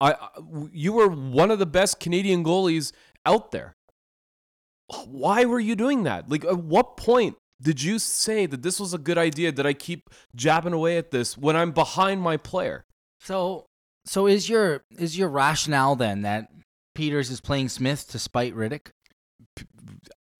I 0.00 0.16
you 0.72 0.92
were 0.92 1.08
one 1.08 1.50
of 1.50 1.58
the 1.58 1.66
best 1.66 2.00
Canadian 2.00 2.44
goalies 2.44 2.92
out 3.24 3.52
there 3.52 3.74
why 5.06 5.44
were 5.44 5.60
you 5.60 5.76
doing 5.76 6.04
that? 6.04 6.28
Like, 6.30 6.44
at 6.44 6.58
what 6.58 6.96
point 6.96 7.36
did 7.60 7.82
you 7.82 7.98
say 7.98 8.46
that 8.46 8.62
this 8.62 8.80
was 8.80 8.94
a 8.94 8.98
good 8.98 9.18
idea? 9.18 9.52
That 9.52 9.66
I 9.66 9.72
keep 9.72 10.10
jabbing 10.34 10.72
away 10.72 10.96
at 10.96 11.10
this 11.10 11.36
when 11.36 11.56
I'm 11.56 11.72
behind 11.72 12.20
my 12.22 12.36
player? 12.36 12.84
So, 13.20 13.66
so 14.04 14.26
is 14.26 14.48
your 14.48 14.82
is 14.98 15.16
your 15.16 15.28
rationale 15.28 15.96
then 15.96 16.22
that 16.22 16.48
Peters 16.94 17.30
is 17.30 17.40
playing 17.40 17.68
Smith 17.68 18.08
to 18.08 18.18
spite 18.18 18.54
Rittich? 18.54 18.88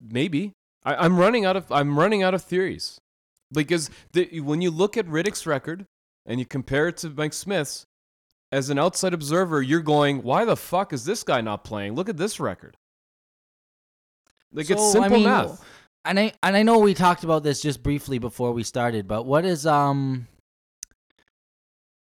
Maybe 0.02 0.52
I, 0.84 0.96
I'm 0.96 1.18
running 1.18 1.44
out 1.44 1.56
of 1.56 1.70
I'm 1.70 1.98
running 1.98 2.22
out 2.22 2.34
of 2.34 2.42
theories 2.42 3.00
because 3.52 3.90
the, 4.12 4.40
when 4.40 4.60
you 4.60 4.70
look 4.70 4.96
at 4.96 5.06
Rittich's 5.06 5.46
record 5.46 5.86
and 6.26 6.40
you 6.40 6.46
compare 6.46 6.88
it 6.88 6.96
to 6.98 7.10
Mike 7.10 7.32
Smith's, 7.32 7.86
as 8.50 8.70
an 8.70 8.78
outside 8.78 9.14
observer, 9.14 9.62
you're 9.62 9.80
going, 9.80 10.22
"Why 10.22 10.44
the 10.44 10.56
fuck 10.56 10.92
is 10.92 11.04
this 11.04 11.22
guy 11.22 11.40
not 11.40 11.64
playing? 11.64 11.94
Look 11.94 12.08
at 12.08 12.16
this 12.16 12.38
record." 12.40 12.76
Like 14.52 14.70
it's 14.70 14.80
So, 14.80 14.88
I 14.88 14.92
simple 14.92 15.18
mean, 15.18 15.24
math. 15.24 15.64
And 16.04 16.18
I 16.18 16.32
and 16.42 16.56
I 16.56 16.62
know 16.62 16.78
we 16.78 16.94
talked 16.94 17.24
about 17.24 17.42
this 17.42 17.62
just 17.62 17.82
briefly 17.82 18.18
before 18.18 18.52
we 18.52 18.62
started, 18.62 19.08
but 19.08 19.24
what 19.24 19.44
is 19.44 19.66
um 19.66 20.26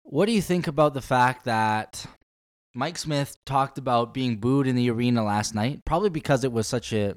what 0.02 0.26
do 0.26 0.32
you 0.32 0.42
think 0.42 0.66
about 0.66 0.94
the 0.94 1.02
fact 1.02 1.44
that 1.44 2.06
Mike 2.74 2.96
Smith 2.96 3.36
talked 3.44 3.76
about 3.76 4.14
being 4.14 4.36
booed 4.36 4.66
in 4.66 4.76
the 4.76 4.90
arena 4.90 5.24
last 5.24 5.54
night, 5.54 5.84
probably 5.84 6.10
because 6.10 6.44
it 6.44 6.52
was 6.52 6.66
such 6.66 6.92
a 6.92 7.16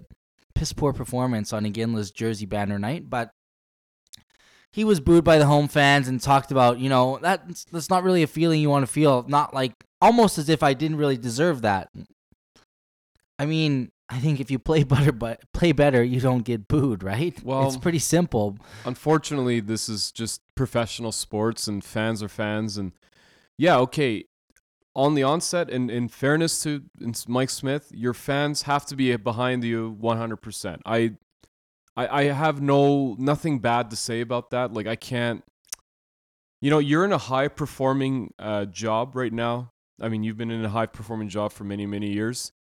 piss 0.62 0.74
poor 0.74 0.94
performance 0.94 1.52
on 1.54 1.64
Iginla's 1.64 2.12
jersey 2.12 2.46
banner 2.46 2.78
night. 2.78 3.10
But 3.10 3.32
he 4.72 4.84
was 4.84 5.00
booed 5.00 5.24
by 5.24 5.40
the 5.40 5.48
home 5.48 5.68
fans 5.68 6.08
and 6.08 6.22
talked 6.22 6.52
about, 6.52 6.78
you 6.78 6.88
know, 6.88 7.18
that's 7.20 7.66
that's 7.66 7.90
not 7.90 8.04
really 8.04 8.22
a 8.22 8.28
feeling 8.28 8.62
you 8.62 8.70
want 8.70 8.86
to 8.86 8.92
feel. 8.92 9.26
Not 9.28 9.56
like 9.56 9.74
almost 10.00 10.38
as 10.38 10.50
if 10.50 10.62
I 10.62 10.76
didn't 10.76 10.98
really 10.98 11.18
deserve 11.18 11.64
that. 11.64 11.90
I 13.40 13.48
mean, 13.48 13.92
I 14.08 14.20
think 14.20 14.40
if 14.40 14.52
you 14.52 14.60
play 14.60 14.84
better, 14.96 15.12
but 15.12 15.42
play 15.52 15.72
better, 15.72 16.04
you 16.04 16.20
don't 16.22 16.46
get 16.46 16.68
booed, 16.68 17.02
right? 17.02 17.36
Well- 17.44 17.66
it's 17.68 17.78
pretty 17.78 17.98
simple. 17.98 18.60
Unfortunately, 18.86 19.62
this 19.62 19.90
is 19.90 20.12
just 20.12 20.42
professional 20.54 21.12
sports, 21.12 21.68
and 21.68 21.84
fans 21.84 22.22
are 22.22 22.30
fans. 22.30 22.78
And 22.78 22.92
yeah, 23.58 23.78
okay. 23.80 24.26
On 24.94 25.16
the 25.16 25.24
onset, 25.24 25.70
and 25.70 25.90
in 25.90 26.10
fairness 26.10 26.62
to 26.64 26.84
Mike 27.28 27.50
Smith, 27.50 27.90
your 27.94 28.14
fans 28.14 28.64
have 28.64 28.86
to 28.88 28.96
be 28.96 29.16
behind 29.16 29.64
you 29.64 29.98
100%. 30.02 30.80
I, 30.86 31.14
I, 31.96 32.08
I 32.08 32.24
have 32.24 32.62
no 32.62 33.16
nothing 33.18 33.60
bad 33.60 33.90
to 33.92 33.96
say 33.96 34.20
about 34.20 34.52
that. 34.52 34.74
Like 34.74 34.88
I 34.88 34.98
can't. 34.98 35.44
You 36.60 36.70
know, 36.70 36.80
you're 36.80 37.06
in 37.06 37.14
a 37.14 37.18
high 37.18 37.48
performing 37.48 38.34
uh, 38.38 38.66
job 38.66 39.16
right 39.16 39.34
now. 39.34 39.72
I 40.00 40.10
mean, 40.10 40.24
you've 40.24 40.38
been 40.38 40.52
in 40.52 40.64
a 40.66 40.70
high 40.70 40.86
performing 40.86 41.30
job 41.30 41.54
for 41.54 41.64
many 41.64 41.86
many 41.86 42.12
years. 42.12 42.52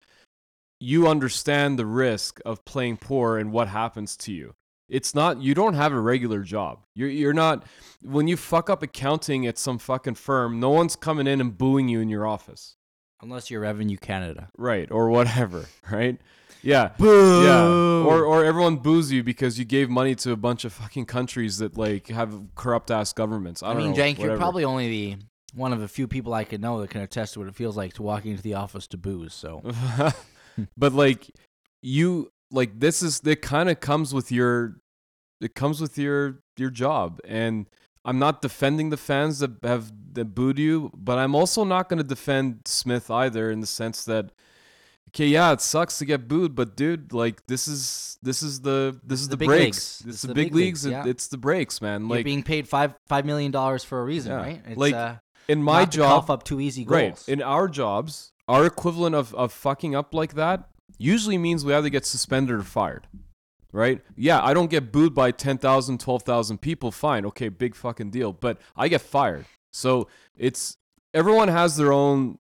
You 0.80 1.08
understand 1.10 1.78
the 1.78 1.86
risk 1.86 2.40
of 2.46 2.64
playing 2.66 2.98
poor 2.98 3.38
and 3.38 3.52
what 3.52 3.68
happens 3.68 4.16
to 4.18 4.32
you 4.32 4.56
it's 4.92 5.16
not 5.16 5.42
you 5.42 5.56
don't 5.56 5.74
have 5.74 5.94
a 5.94 6.00
regular 6.00 6.42
job. 6.42 6.80
You're 6.94 7.10
you're 7.10 7.34
not 7.34 7.66
when 8.04 8.28
you 8.28 8.38
fuck 8.38 8.70
up 8.70 8.84
accounting 8.84 9.48
at 9.48 9.58
some 9.58 9.80
fucking 9.80 10.16
firm 10.16 10.60
no 10.60 10.70
one's 10.70 10.96
coming 10.96 11.28
in 11.28 11.42
and 11.42 11.58
booing 11.58 11.88
you 11.88 12.02
in 12.02 12.10
your 12.10 12.28
office. 12.28 12.76
Unless 13.22 13.50
you're 13.50 13.62
Revenue 13.62 13.98
Canada. 13.98 14.50
right 14.58 14.92
or 14.92 15.10
whatever 15.10 15.66
right? 15.92 16.20
Yeah. 16.62 16.92
Boo! 16.98 17.44
yeah 17.44 17.64
or 18.06 18.24
or 18.26 18.46
everyone 18.46 18.78
boos 18.78 19.12
you 19.12 19.24
because 19.24 19.58
you 19.58 19.66
gave 19.66 19.90
money 19.90 20.14
to 20.16 20.32
a 20.32 20.36
bunch 20.36 20.66
of 20.66 20.74
fucking 20.74 21.06
countries 21.06 21.58
that 21.60 21.78
like 21.78 22.08
have 22.08 22.40
corrupt 22.56 22.92
ass 22.92 23.14
governments. 23.14 23.64
I, 23.64 23.70
I, 23.70 23.74
don't 23.74 23.84
mean, 23.84 23.92
know, 23.92 23.98
Jank, 23.98 24.20
you're 24.20 24.38
probably 24.38 24.66
only 24.66 24.90
the 24.90 25.18
one 25.54 25.74
of 25.74 25.80
the 25.80 25.88
few 25.88 26.08
people 26.08 26.34
I 26.34 26.44
could 26.44 26.62
know 26.62 26.80
that 26.82 26.90
can 26.90 27.02
attest 27.02 27.34
to 27.34 27.40
what 27.40 27.48
it 27.48 27.56
feels 27.56 27.76
like 27.76 27.94
to 27.94 28.04
walk 28.04 28.26
into 28.26 28.42
the 28.42 28.54
office 28.56 28.88
to 28.88 28.98
booze. 28.98 29.34
So. 29.34 29.64
But 30.78 30.94
like 30.94 31.32
you 31.82 32.30
like 32.52 32.80
this 32.80 33.02
is 33.02 33.22
it 33.26 33.42
kind 33.42 33.70
of 33.70 33.80
comes 33.80 34.14
with 34.14 34.32
your 34.32 34.81
it 35.42 35.56
comes 35.56 35.82
with 35.82 35.98
your 35.98 36.42
your 36.58 36.70
job 36.70 37.20
and 37.26 37.68
i'm 38.06 38.20
not 38.20 38.42
defending 38.42 38.90
the 38.90 38.98
fans 38.98 39.40
that 39.40 39.52
have 39.64 39.92
that 40.14 40.36
booed 40.36 40.60
you 40.60 40.92
but 40.96 41.18
i'm 41.18 41.36
also 41.36 41.64
not 41.64 41.90
going 41.90 41.98
to 41.98 42.04
defend 42.08 42.60
smith 42.66 43.10
either 43.10 43.50
in 43.52 43.60
the 43.60 43.68
sense 43.68 44.06
that 44.06 44.32
okay 45.10 45.28
yeah 45.28 45.52
it 45.52 45.60
sucks 45.62 45.98
to 45.98 46.06
get 46.06 46.28
booed 46.28 46.56
but 46.56 46.76
dude 46.76 47.12
like 47.14 47.46
this 47.48 47.68
is 47.68 48.18
this 48.22 48.42
is 48.44 48.62
the 48.62 49.00
this 49.04 49.20
is 49.22 49.28
the 49.30 49.36
the, 49.38 49.46
breaks 49.46 50.00
this 50.00 50.16
It's 50.16 50.24
is 50.24 50.28
the, 50.30 50.34
big, 50.34 50.48
big 50.48 50.56
leagues, 50.56 50.86
leagues, 50.86 50.94
yeah. 51.06 51.10
it's 51.10 51.28
the 51.28 51.38
breaks 51.38 51.82
man 51.82 52.02
you're 52.02 52.18
like 52.18 52.26
being 52.26 52.44
paid 52.44 52.68
five 52.68 52.94
five 53.08 53.26
million 53.26 53.52
dollars 53.52 53.84
for 53.84 54.00
a 54.00 54.04
reason, 54.04 54.32
Yeah. 54.32 54.38
right? 54.38 54.62
It's, 54.68 54.78
Like, 54.78 54.94
uh, 54.94 55.16
in 55.48 55.62
my 55.64 55.86
job 55.86 56.22
cough 56.22 56.30
up 56.30 56.44
two 56.44 56.60
easy 56.62 56.86
goals. 56.86 57.28
Right. 57.28 57.30
In 57.30 57.42
our 57.42 57.68
jobs, 57.68 58.32
our 58.48 58.66
equivalent 58.66 59.16
of, 59.16 59.34
of 59.36 59.52
fucking 59.52 59.96
up 59.96 60.14
like 60.14 60.36
that 60.36 60.70
usually 60.98 61.38
means 61.38 61.66
we 61.66 61.74
either 61.74 61.90
get 61.90 62.06
suspended 62.06 62.56
or 62.56 62.64
fired. 62.64 63.08
Right? 63.74 64.02
Yeah, 64.16 64.44
I 64.44 64.54
don't 64.54 64.70
get 64.70 64.92
booed 64.92 65.16
by 65.16 65.32
10,000, 65.32 66.00
12,000 66.00 66.58
people. 66.60 66.92
Fine. 66.92 67.26
Okay, 67.28 67.50
big 67.50 67.76
fucking 67.76 68.10
deal. 68.10 68.34
But 68.34 68.60
I 68.76 68.88
get 68.90 69.02
fired. 69.02 69.46
So 69.72 70.08
it's 70.36 70.76
everyone 71.14 71.48
has 71.48 71.78
their 71.78 71.94
own 71.94 72.38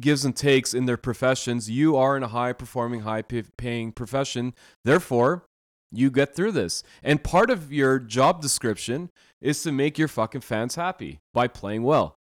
gives 0.00 0.24
and 0.24 0.34
takes 0.34 0.72
in 0.72 0.86
their 0.86 0.96
professions. 0.96 1.70
You 1.70 1.96
are 1.96 2.16
in 2.16 2.22
a 2.22 2.28
high 2.28 2.52
performing, 2.52 3.00
high 3.00 3.22
paying 3.22 3.92
profession. 3.92 4.54
Therefore, 4.84 5.44
you 5.90 6.10
get 6.10 6.34
through 6.34 6.52
this. 6.52 6.82
And 7.02 7.22
part 7.22 7.50
of 7.50 7.72
your 7.72 7.98
job 7.98 8.40
description 8.40 9.10
is 9.40 9.62
to 9.62 9.72
make 9.72 9.98
your 9.98 10.08
fucking 10.08 10.40
fans 10.40 10.74
happy 10.74 11.20
by 11.34 11.48
playing 11.48 11.82
well. 11.82 12.16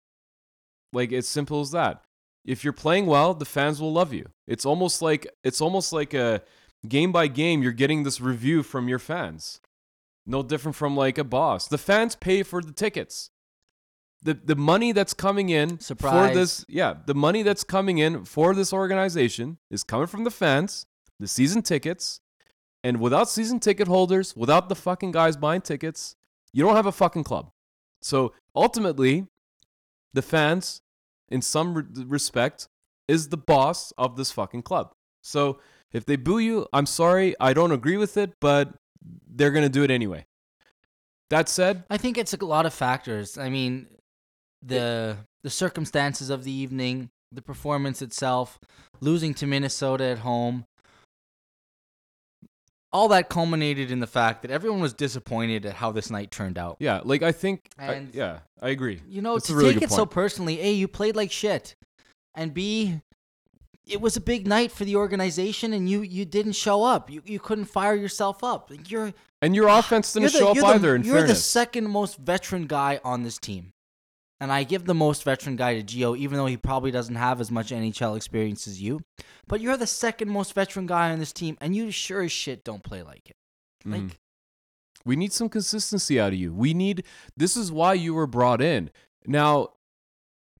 Like 0.91 1.11
it's 1.11 1.29
simple 1.29 1.61
as 1.61 1.71
that. 1.71 2.01
If 2.45 2.63
you're 2.63 2.73
playing 2.73 3.05
well, 3.05 3.33
the 3.33 3.45
fans 3.45 3.79
will 3.79 3.93
love 3.93 4.13
you. 4.13 4.25
It's 4.47 4.65
almost 4.65 5.01
like 5.01 5.27
it's 5.43 5.61
almost 5.61 5.93
like 5.93 6.15
a 6.15 6.41
game 6.87 7.11
by 7.11 7.27
game 7.27 7.61
you're 7.61 7.71
getting 7.71 8.03
this 8.03 8.21
review 8.21 8.63
from 8.63 8.87
your 8.87 8.99
fans. 8.99 9.59
No 10.25 10.43
different 10.43 10.75
from 10.75 10.95
like 10.95 11.17
a 11.17 11.23
boss. 11.23 11.67
The 11.67 11.77
fans 11.77 12.15
pay 12.15 12.43
for 12.43 12.61
the 12.61 12.71
tickets. 12.71 13.31
The 14.21 14.33
the 14.33 14.55
money 14.55 14.91
that's 14.91 15.13
coming 15.13 15.49
in 15.49 15.77
for 15.77 16.33
this 16.33 16.65
yeah, 16.67 16.93
the 17.05 17.15
money 17.15 17.41
that's 17.41 17.63
coming 17.63 17.97
in 17.97 18.25
for 18.25 18.53
this 18.53 18.73
organization 18.73 19.57
is 19.71 19.83
coming 19.83 20.07
from 20.07 20.25
the 20.25 20.31
fans, 20.31 20.85
the 21.19 21.27
season 21.27 21.61
tickets, 21.61 22.19
and 22.83 22.99
without 22.99 23.29
season 23.29 23.59
ticket 23.59 23.87
holders, 23.87 24.35
without 24.35 24.69
the 24.69 24.75
fucking 24.75 25.11
guys 25.11 25.37
buying 25.37 25.61
tickets, 25.61 26.15
you 26.51 26.63
don't 26.63 26.75
have 26.75 26.85
a 26.85 26.91
fucking 26.91 27.23
club. 27.23 27.51
So 28.01 28.33
ultimately, 28.55 29.27
the 30.13 30.21
fans, 30.21 30.81
in 31.29 31.41
some 31.41 31.73
re- 31.73 32.03
respect, 32.05 32.67
is 33.07 33.29
the 33.29 33.37
boss 33.37 33.91
of 33.97 34.15
this 34.15 34.31
fucking 34.31 34.63
club. 34.63 34.93
So 35.21 35.59
if 35.91 36.05
they 36.05 36.15
boo 36.15 36.39
you, 36.39 36.67
I'm 36.73 36.85
sorry, 36.85 37.35
I 37.39 37.53
don't 37.53 37.71
agree 37.71 37.97
with 37.97 38.17
it, 38.17 38.33
but 38.39 38.73
they're 39.27 39.51
gonna 39.51 39.69
do 39.69 39.83
it 39.83 39.91
anyway. 39.91 40.25
That 41.29 41.47
said, 41.49 41.83
I 41.89 41.97
think 41.97 42.17
it's 42.17 42.33
a 42.33 42.43
lot 42.45 42.65
of 42.65 42.73
factors. 42.73 43.37
I 43.37 43.49
mean, 43.49 43.87
the 44.61 45.17
the 45.43 45.49
circumstances 45.49 46.29
of 46.29 46.43
the 46.43 46.51
evening, 46.51 47.09
the 47.31 47.41
performance 47.41 48.01
itself, 48.01 48.59
losing 48.99 49.33
to 49.35 49.47
Minnesota 49.47 50.05
at 50.05 50.19
home. 50.19 50.65
All 52.91 53.07
that 53.09 53.29
culminated 53.29 53.91
in 53.91 53.99
the 53.99 54.07
fact 54.07 54.41
that 54.41 54.49
everyone 54.49 54.79
was 54.79 54.95
disappointed 54.95 55.63
at 55.67 55.75
how 55.75 55.91
this 55.91 56.09
night 56.09 56.31
turned 56.31 56.57
out. 56.57 56.77
yeah, 56.79 57.01
like 57.03 57.21
I 57.21 57.31
think, 57.31 57.69
I- 57.77 58.07
yeah, 58.11 58.39
I 58.59 58.69
agree. 58.69 58.99
You 59.07 59.21
know, 59.21 59.35
That's 59.35 59.45
to 59.47 59.55
really 59.55 59.73
take 59.75 59.83
it 59.83 59.91
so 59.91 60.07
personally, 60.07 60.59
A, 60.59 60.71
you 60.71 60.87
played 60.87 61.15
like 61.15 61.31
shit. 61.31 61.75
And 62.33 62.51
B, 62.51 62.99
it 63.89 64.01
was 64.01 64.15
a 64.15 64.21
big 64.21 64.47
night 64.47 64.71
for 64.71 64.85
the 64.85 64.95
organization 64.95 65.73
and 65.73 65.89
you 65.89 66.01
you 66.01 66.25
didn't 66.25 66.53
show 66.53 66.83
up. 66.83 67.09
You 67.09 67.21
you 67.25 67.39
couldn't 67.39 67.65
fire 67.65 67.95
yourself 67.95 68.43
up. 68.43 68.71
You're 68.87 69.13
And 69.41 69.55
your 69.55 69.67
offense 69.67 70.13
didn't 70.13 70.31
the, 70.31 70.37
show 70.37 70.49
up 70.49 70.55
you're 70.55 70.65
either. 70.65 70.89
The, 70.89 70.95
in 70.95 71.03
you're 71.03 71.25
the 71.27 71.35
second 71.35 71.89
most 71.89 72.17
veteran 72.17 72.67
guy 72.67 72.99
on 73.03 73.23
this 73.23 73.37
team. 73.37 73.73
And 74.41 74.53
I 74.53 74.63
give 74.63 74.85
the 74.85 74.93
most 74.93 75.23
veteran 75.23 75.57
guy 75.57 75.81
to 75.81 75.83
Gio, 75.83 76.17
even 76.17 76.37
though 76.37 76.45
he 76.45 76.55
probably 76.55 76.91
doesn't 76.91 77.15
have 77.15 77.41
as 77.41 77.51
much 77.51 77.71
NHL 77.71 78.15
experience 78.15 78.67
as 78.67 78.81
you. 78.81 79.01
But 79.47 79.59
you're 79.59 79.75
the 79.75 79.85
second 79.85 80.29
most 80.29 80.53
veteran 80.53 80.87
guy 80.87 81.11
on 81.11 81.19
this 81.19 81.33
team, 81.33 81.57
and 81.59 81.75
you 81.75 81.91
sure 81.91 82.21
as 82.21 82.31
shit 82.31 82.63
don't 82.63 82.81
play 82.81 83.03
like 83.03 83.29
it. 83.29 83.35
Like 83.83 84.01
Mhm. 84.01 84.11
We 85.05 85.15
need 85.15 85.33
some 85.33 85.49
consistency 85.49 86.19
out 86.19 86.33
of 86.33 86.39
you. 86.39 86.53
We 86.53 86.73
need. 86.73 87.03
This 87.35 87.57
is 87.57 87.71
why 87.71 87.93
you 87.93 88.13
were 88.13 88.27
brought 88.27 88.61
in. 88.61 88.91
Now, 89.25 89.69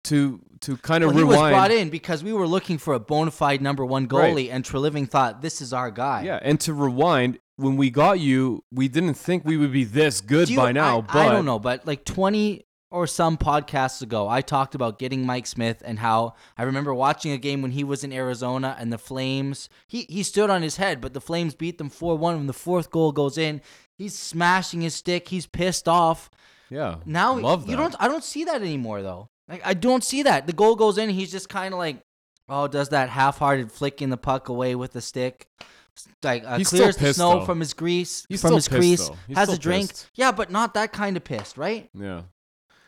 to 0.09 0.39
to 0.61 0.75
kind 0.77 1.03
of 1.03 1.09
well, 1.11 1.17
he 1.19 1.23
was 1.23 1.37
brought 1.37 1.71
in 1.71 1.89
because 1.89 2.23
we 2.23 2.33
were 2.33 2.45
looking 2.47 2.77
for 2.77 2.93
a 2.93 2.99
bona 2.99 3.31
fide 3.31 3.61
number 3.61 3.85
one 3.85 4.07
Right. 4.07 4.33
goalie, 4.35 4.49
and 4.51 4.63
Treliving 4.63 5.09
thought 5.09 5.41
this 5.41 5.61
is 5.61 5.71
our 5.73 5.89
guy. 5.89 6.23
Yeah, 6.23 6.39
and 6.41 6.59
to 6.61 6.73
rewind, 6.73 7.39
when 7.55 7.77
we 7.77 7.89
got 7.89 8.19
you, 8.19 8.63
we 8.71 8.87
didn't 8.89 9.13
think 9.15 9.45
we 9.45 9.55
would 9.57 9.71
be 9.71 9.85
this 9.85 10.19
good 10.21 10.49
you- 10.49 10.57
by 10.57 10.71
now. 10.73 10.99
I, 10.99 11.01
but 11.01 11.15
I 11.15 11.31
don't 11.31 11.45
know, 11.45 11.59
but 11.59 11.87
like 11.87 12.03
20 12.03 12.65
or 12.91 13.05
some 13.07 13.37
podcasts 13.37 14.01
ago, 14.01 14.27
I 14.27 14.41
talked 14.41 14.73
about 14.75 14.97
getting 14.99 15.25
Mike 15.25 15.45
Smith 15.47 15.81
and 15.85 15.99
how 15.99 16.33
I 16.57 16.63
remember 16.63 16.93
watching 16.93 17.31
a 17.31 17.37
game 17.37 17.61
when 17.61 17.71
he 17.71 17.83
was 17.83 18.03
in 18.03 18.11
Arizona 18.11 18.75
and 18.79 18.91
the 18.91 18.97
Flames. 18.97 19.69
He 19.87 20.07
he 20.09 20.23
stood 20.23 20.49
on 20.49 20.61
his 20.61 20.75
head, 20.77 20.99
but 20.99 21.13
the 21.13 21.21
Flames 21.21 21.53
beat 21.55 21.77
them 21.77 21.89
4-1 21.89 22.19
when 22.19 22.47
the 22.47 22.53
fourth 22.53 22.89
goal 22.91 23.11
goes 23.11 23.37
in. 23.37 23.61
He's 23.97 24.17
smashing 24.17 24.81
his 24.81 24.95
stick. 24.95 25.27
He's 25.29 25.45
pissed 25.45 25.87
off. 25.87 26.29
Yeah, 26.69 26.95
Now 27.05 27.37
love 27.37 27.65
that. 27.65 27.71
you 27.71 27.77
don't 27.77 27.95
I 27.99 28.07
don't 28.07 28.23
see 28.23 28.43
that 28.45 28.61
anymore 28.61 29.01
though. 29.03 29.29
Like 29.49 29.61
I 29.65 29.73
don't 29.73 30.03
see 30.03 30.23
that. 30.23 30.47
The 30.47 30.53
goal 30.53 30.75
goes 30.75 30.97
in, 30.97 31.09
he's 31.09 31.31
just 31.31 31.49
kind 31.49 31.73
of 31.73 31.77
like 31.79 32.01
oh, 32.51 32.67
does 32.67 32.89
that 32.89 33.09
half-hearted 33.09 33.71
flicking 33.71 34.09
the 34.09 34.17
puck 34.17 34.49
away 34.49 34.75
with 34.75 34.91
the 34.93 35.01
stick. 35.01 35.47
Like 36.23 36.43
uh, 36.45 36.57
He's 36.57 36.69
clears 36.69 36.95
the 36.95 37.13
snow 37.13 37.39
though. 37.39 37.45
from 37.45 37.59
his 37.59 37.73
grease, 37.73 38.25
He's 38.29 38.39
from 38.41 38.49
still 38.49 38.55
his 38.57 38.67
pissed, 38.69 39.11
crease, 39.11 39.37
has 39.37 39.49
a 39.49 39.57
drink. 39.57 39.89
pissed. 39.89 40.09
Yeah, 40.15 40.31
but 40.31 40.49
not 40.49 40.73
that 40.75 40.93
kind 40.93 41.17
of 41.17 41.23
pissed, 41.25 41.57
right? 41.57 41.89
Yeah, 41.93 42.21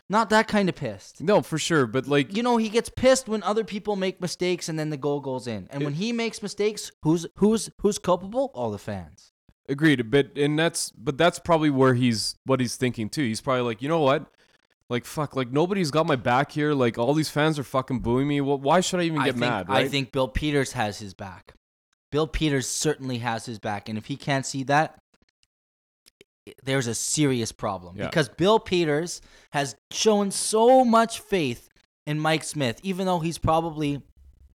Not 0.10 0.30
that 0.30 0.48
kind 0.48 0.70
of 0.70 0.76
pissed. 0.76 1.20
no, 1.22 1.42
for 1.42 1.58
sure. 1.58 1.88
But 1.88 2.08
like, 2.08 2.36
You 2.36 2.42
know, 2.42 2.56
he 2.58 2.70
gets 2.70 2.90
pissed 2.90 3.28
when 3.28 3.44
other 3.44 3.64
people 3.66 3.96
make 3.98 4.22
mistakes 4.22 4.70
and 4.70 4.80
then 4.80 4.90
the 4.92 4.98
goal 4.98 5.20
goes 5.20 5.46
in. 5.46 5.68
And 5.72 5.84
when 5.84 5.94
he 5.96 6.14
makes 6.14 6.42
mistakes, 6.42 6.92
who's 7.04 7.26
who's 7.36 7.70
who's 7.82 7.98
culpable? 8.00 8.50
All 8.56 8.72
the 8.72 8.78
fans. 8.80 9.34
agreed. 9.68 10.10
But 10.10 10.38
and 10.38 10.58
that's 10.58 10.90
but 10.92 11.18
that's 11.18 11.38
probably 11.40 11.70
where 11.70 11.94
he's 11.96 12.36
what 12.46 12.60
he's 12.62 12.78
thinking 12.78 13.10
too. 13.10 13.24
He's 13.24 13.42
probably 13.42 13.64
like, 13.64 13.82
you 13.82 13.90
know 13.90 14.00
what? 14.02 14.26
Like 14.92 15.06
fuck, 15.06 15.38
like 15.38 15.54
nobody's 15.54 15.90
got 15.90 16.06
my 16.06 16.18
back 16.18 16.52
here. 16.52 16.74
Like 16.74 16.98
all 16.98 17.14
these 17.14 17.30
fans 17.30 17.58
are 17.58 17.64
fucking 17.64 18.00
booing 18.00 18.28
me. 18.28 18.42
Well, 18.42 18.58
why 18.58 18.82
should 18.82 19.00
I 19.00 19.04
even 19.04 19.20
I 19.20 19.26
get 19.26 19.36
think, 19.36 19.40
mad? 19.40 19.70
Right? 19.70 19.86
I 19.86 19.88
think 19.88 20.12
Bill 20.12 20.28
Peters 20.28 20.74
has 20.74 21.00
his 21.00 21.14
back. 21.14 21.54
Bill 22.12 22.28
Peters 22.28 22.68
certainly 22.68 23.20
has 23.20 23.46
his 23.46 23.58
back, 23.58 23.88
and 23.88 23.98
if 23.98 24.08
he 24.08 24.18
can't 24.18 24.46
see 24.46 24.64
that, 24.64 25.00
there's 26.66 26.88
a 26.88 26.94
serious 26.94 27.54
problem. 27.54 27.96
Yeah. 27.96 28.08
Because 28.08 28.28
Bill 28.28 28.60
Peters 28.60 29.22
has 29.54 29.78
shown 29.92 30.30
so 30.30 30.84
much 30.84 31.22
faith 31.22 31.70
in 32.06 32.20
Mike 32.20 32.44
Smith, 32.44 32.82
even 32.84 33.06
though 33.06 33.20
he's 33.20 33.38
probably 33.38 34.02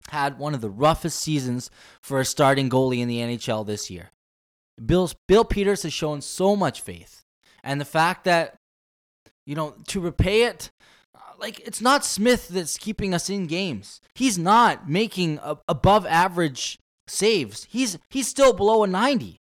had 0.09 0.39
one 0.39 0.55
of 0.55 0.63
the 0.63 0.71
roughest 0.71 1.21
seasons 1.21 1.71
for 2.03 2.21
a 2.21 2.25
starting 2.25 2.71
goalie 2.71 3.01
in 3.01 3.09
the 3.09 3.19
NHL 3.19 3.67
this 3.67 3.91
year. 3.91 4.13
Bill's, 4.83 5.15
Bill 5.29 5.45
Peters 5.45 5.83
has 5.83 5.93
shown 5.93 6.23
so 6.23 6.57
much 6.57 6.81
faith. 6.81 7.23
And 7.63 7.79
the 7.79 7.85
fact 7.85 8.25
that, 8.25 8.57
you 9.47 9.55
know, 9.55 9.75
to 9.89 10.01
repay 10.01 10.43
it, 10.43 10.71
uh, 11.15 11.19
like, 11.39 11.61
it's 11.61 11.81
not 11.81 12.05
Smith 12.05 12.49
that's 12.49 12.79
keeping 12.79 13.15
us 13.15 13.29
in 13.29 13.47
games. 13.47 14.01
He's 14.15 14.39
not 14.39 14.89
making 14.89 15.39
a, 15.43 15.57
above 15.69 16.07
average 16.07 16.79
saves. 17.07 17.67
He's 17.71 17.99
he's 18.09 18.29
still 18.29 18.53
below 18.53 18.85
a 18.85 18.87
90. 18.87 19.41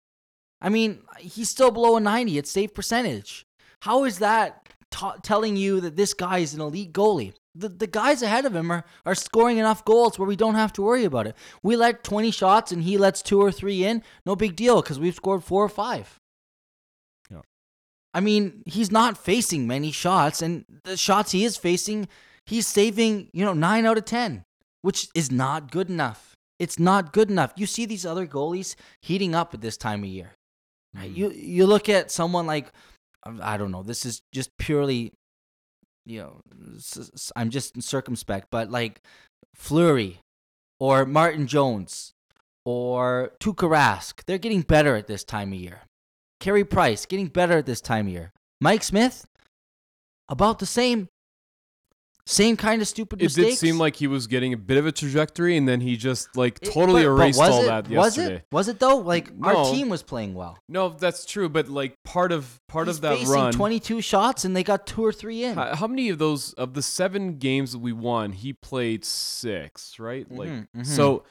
I 0.61 0.69
mean, 0.69 1.01
he's 1.19 1.51
still 1.51 1.71
below 1.71 1.97
a 1.97 2.01
90 2.01 2.39
at 2.39 2.47
save 2.47 2.75
percentage. 2.75 3.45
How 3.83 4.05
is 4.05 4.19
that 4.19 4.69
ta 4.91 5.17
telling 5.23 5.57
you 5.57 5.81
that 5.81 5.97
this 5.97 6.15
guy 6.15 6.39
is 6.39 6.55
an 6.55 6.61
elite 6.61 6.93
goalie? 6.93 7.35
The, 7.55 7.69
the 7.69 7.87
guys 7.87 8.23
ahead 8.23 8.45
of 8.45 8.55
him 8.55 8.71
are, 8.71 8.85
are 9.07 9.15
scoring 9.15 9.57
enough 9.57 9.85
goals 9.85 10.19
where 10.19 10.29
we 10.29 10.37
don't 10.37 10.57
have 10.57 10.73
to 10.75 10.83
worry 10.83 11.05
about 11.05 11.27
it. 11.27 11.37
We 11.63 11.77
let 11.77 12.05
20 12.05 12.31
shots 12.31 12.71
and 12.71 12.83
he 12.83 12.99
lets 12.99 13.23
two 13.23 13.41
or 13.41 13.51
three 13.51 13.85
in. 13.85 14.03
No 14.27 14.37
big 14.37 14.57
deal 14.57 14.83
because 14.83 15.01
we've 15.01 15.15
scored 15.15 15.43
four 15.43 15.65
or 15.65 15.71
five. 15.71 16.19
I 18.17 18.21
mean, 18.21 18.63
he's 18.65 18.91
not 18.91 19.19
facing 19.19 19.67
many 19.67 19.93
shots, 19.93 20.41
and 20.41 20.65
the 20.85 20.97
shots 20.97 21.33
he 21.33 21.45
is 21.45 21.59
facing, 21.59 22.09
he's 22.47 22.67
saving, 22.67 23.29
you 23.35 23.45
know, 23.45 23.53
nine 23.53 23.85
out 23.85 23.99
of 23.99 24.07
10, 24.07 24.43
which 24.81 25.09
is 25.15 25.31
not 25.31 25.71
good 25.71 25.91
enough. 25.91 26.35
It's 26.59 26.79
not 26.79 27.13
good 27.13 27.31
enough. 27.31 27.53
You 27.57 27.67
see 27.67 27.85
these 27.85 28.07
other 28.07 28.27
goalies 28.27 28.75
heating 29.03 29.35
up 29.35 29.53
at 29.53 29.61
this 29.61 29.77
time 29.77 30.03
of 30.03 30.09
year. 30.09 30.31
Right? 30.95 31.11
Mm-hmm. 31.11 31.19
You 31.19 31.31
you 31.31 31.67
look 31.67 31.91
at 31.91 32.11
someone 32.11 32.47
like 32.47 32.73
um, 33.25 33.39
I 33.43 33.59
don't 33.59 33.71
know. 33.71 33.83
This 33.83 34.07
is 34.07 34.23
just 34.33 34.49
purely, 34.57 35.13
you 36.07 36.21
know, 36.21 36.41
I'm 37.37 37.51
just 37.51 37.83
circumspect, 37.83 38.49
but 38.51 38.71
like 38.71 39.03
Fleury 39.55 40.21
or 40.81 41.05
Martin 41.05 41.47
Jones 41.47 42.15
or 42.65 43.33
Tuukka 43.41 43.69
Rask, 43.69 44.25
they're 44.25 44.39
getting 44.39 44.63
better 44.63 44.97
at 44.97 45.07
this 45.07 45.23
time 45.23 45.53
of 45.53 45.59
year. 45.59 45.83
Carey 46.41 46.65
Price 46.65 47.07
getting 47.07 47.29
better 47.29 47.59
at 47.59 47.67
this 47.67 47.81
time 47.81 48.07
of 48.07 48.13
year. 48.13 48.33
Mike 48.61 48.83
Smith, 48.83 49.27
about 50.29 50.59
the 50.59 50.67
same. 50.67 51.09
Same 52.29 52.57
kind 52.57 52.83
of 52.83 52.89
stupid 52.89 53.21
It 53.23 53.27
mistakes. 53.27 53.51
did 53.51 53.57
seem 53.69 53.79
like 53.79 53.95
he 53.95 54.09
was 54.09 54.27
getting 54.27 54.53
a 54.53 54.57
bit 54.57 54.79
of 54.79 54.85
a 54.87 54.91
trajectory, 54.91 55.57
and 55.57 55.69
then 55.69 55.81
he 55.81 55.97
just 55.97 56.37
like 56.37 56.59
totally 56.59 57.05
but- 57.05 57.15
but 57.17 57.23
erased 57.23 57.39
was 57.39 57.51
all 57.51 57.63
it? 57.63 57.67
that 57.67 57.89
Was 57.89 58.17
yesterday. 58.17 58.37
it? 58.39 58.45
Was 58.51 58.67
it 58.67 58.81
though? 58.81 58.97
Like 58.97 59.31
our 59.45 59.71
team 59.73 59.89
was 59.89 60.03
playing 60.03 60.35
well. 60.35 60.59
No, 60.69 60.89
that's 60.89 61.25
true, 61.25 61.49
but 61.49 61.69
like 61.69 61.95
part 62.03 62.33
of 62.33 62.59
part 62.67 62.89
He's 62.89 62.97
of 62.97 63.03
that 63.03 63.25
run. 63.29 63.53
22 63.53 64.01
shots 64.01 64.45
and 64.45 64.57
they 64.57 64.65
got 64.65 64.89
two 64.89 65.05
or 65.05 65.13
three 65.13 65.45
in. 65.45 65.55
How, 65.55 65.77
how 65.77 65.87
many 65.87 66.09
of 66.09 66.19
those 66.19 66.53
of 66.55 66.75
the 66.75 66.83
seven 66.83 67.39
games 67.39 67.71
that 67.71 67.79
we 67.79 67.93
won, 67.93 68.33
he 68.33 68.53
played 68.55 69.05
six, 69.05 70.01
right? 70.01 70.29
Like 70.29 70.49
Mhm, 70.49 70.67
mhm. 70.79 70.85
so 70.87 71.23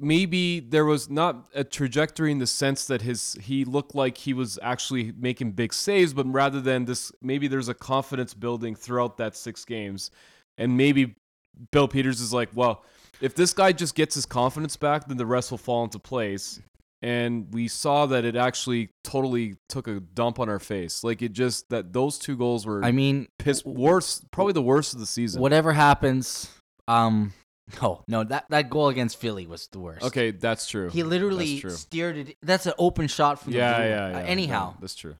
maybe 0.00 0.60
there 0.60 0.84
was 0.84 1.10
not 1.10 1.48
a 1.54 1.62
trajectory 1.62 2.32
in 2.32 2.38
the 2.38 2.46
sense 2.46 2.86
that 2.86 3.02
his 3.02 3.36
he 3.40 3.64
looked 3.64 3.94
like 3.94 4.18
he 4.18 4.32
was 4.32 4.58
actually 4.62 5.12
making 5.18 5.52
big 5.52 5.72
saves, 5.72 6.12
but 6.14 6.26
rather 6.32 6.60
than 6.60 6.86
this 6.86 7.12
maybe 7.22 7.48
there's 7.48 7.68
a 7.68 7.74
confidence 7.74 8.34
building 8.34 8.74
throughout 8.74 9.18
that 9.18 9.36
six 9.36 9.64
games. 9.64 10.10
And 10.58 10.76
maybe 10.76 11.14
Bill 11.70 11.88
Peters 11.88 12.20
is 12.20 12.32
like, 12.32 12.48
well, 12.54 12.84
if 13.20 13.34
this 13.34 13.52
guy 13.52 13.72
just 13.72 13.94
gets 13.94 14.14
his 14.14 14.26
confidence 14.26 14.76
back, 14.76 15.06
then 15.06 15.16
the 15.16 15.26
rest 15.26 15.50
will 15.50 15.58
fall 15.58 15.84
into 15.84 15.98
place. 15.98 16.60
And 17.02 17.46
we 17.52 17.66
saw 17.68 18.04
that 18.06 18.24
it 18.24 18.36
actually 18.36 18.90
totally 19.04 19.56
took 19.68 19.88
a 19.88 20.00
dump 20.00 20.38
on 20.38 20.48
our 20.50 20.58
face. 20.58 21.02
Like 21.02 21.22
it 21.22 21.32
just 21.32 21.70
that 21.70 21.92
those 21.92 22.18
two 22.18 22.36
goals 22.36 22.66
were 22.66 22.84
I 22.84 22.92
mean, 22.92 23.28
piss 23.38 23.64
worse, 23.64 24.22
probably 24.30 24.52
the 24.52 24.62
worst 24.62 24.92
of 24.92 25.00
the 25.00 25.06
season. 25.06 25.40
whatever 25.40 25.72
happens, 25.72 26.50
um, 26.88 27.32
no, 27.82 28.04
no, 28.08 28.24
that 28.24 28.46
that 28.50 28.70
goal 28.70 28.88
against 28.88 29.18
Philly 29.18 29.46
was 29.46 29.66
the 29.68 29.78
worst. 29.78 30.04
Okay, 30.04 30.30
that's 30.30 30.66
true. 30.68 30.88
he 30.90 31.02
literally 31.02 31.52
That's 31.54 31.60
true. 31.60 31.70
steered 31.70 32.16
it. 32.16 32.36
That's 32.42 32.66
an 32.66 32.74
open 32.78 33.06
shot 33.08 33.42
from 33.42 33.52
yeah, 33.52 33.72
the 33.72 33.76
blue. 33.78 33.88
yeah, 33.88 34.04
Uh, 34.06 34.10
yeah. 34.10 34.26
anyhow, 34.26 34.70
no, 34.70 34.76
that's 34.80 34.94
true. 34.94 35.16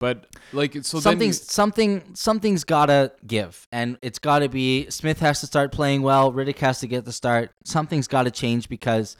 But 0.00 0.26
like, 0.52 0.72
so 0.84 1.00
something's 1.00 1.38
then 1.40 1.48
something 1.48 2.02
something's 2.14 2.64
gotta 2.64 3.12
give, 3.26 3.66
and 3.72 3.96
it's 4.02 4.18
gotta 4.18 4.48
be 4.48 4.90
Smith 4.90 5.20
has 5.20 5.40
to 5.40 5.46
start 5.46 5.72
playing 5.72 6.02
well. 6.02 6.32
Rittich 6.32 6.58
has 6.58 6.80
to 6.80 6.86
get 6.88 7.04
the 7.04 7.12
start. 7.12 7.52
Something's 7.64 8.08
got 8.08 8.24
to 8.24 8.30
change 8.30 8.68
because 8.68 9.16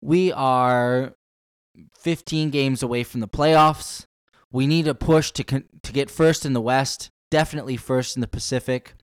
we 0.00 0.32
are 0.32 1.14
15 2.00 2.50
games 2.50 2.82
away 2.82 3.04
from 3.04 3.20
the 3.20 3.28
playoffs. 3.28 4.06
We 4.50 4.66
need 4.66 4.88
a 4.88 4.94
push 4.94 5.30
to 5.32 5.44
con- 5.44 5.64
to 5.82 5.92
get 5.92 6.10
first 6.10 6.46
in 6.46 6.54
the 6.54 6.60
West. 6.62 7.10
Definitely 7.30 7.76
first 7.76 8.16
in 8.16 8.20
the 8.20 8.28
Pacific. 8.28 8.94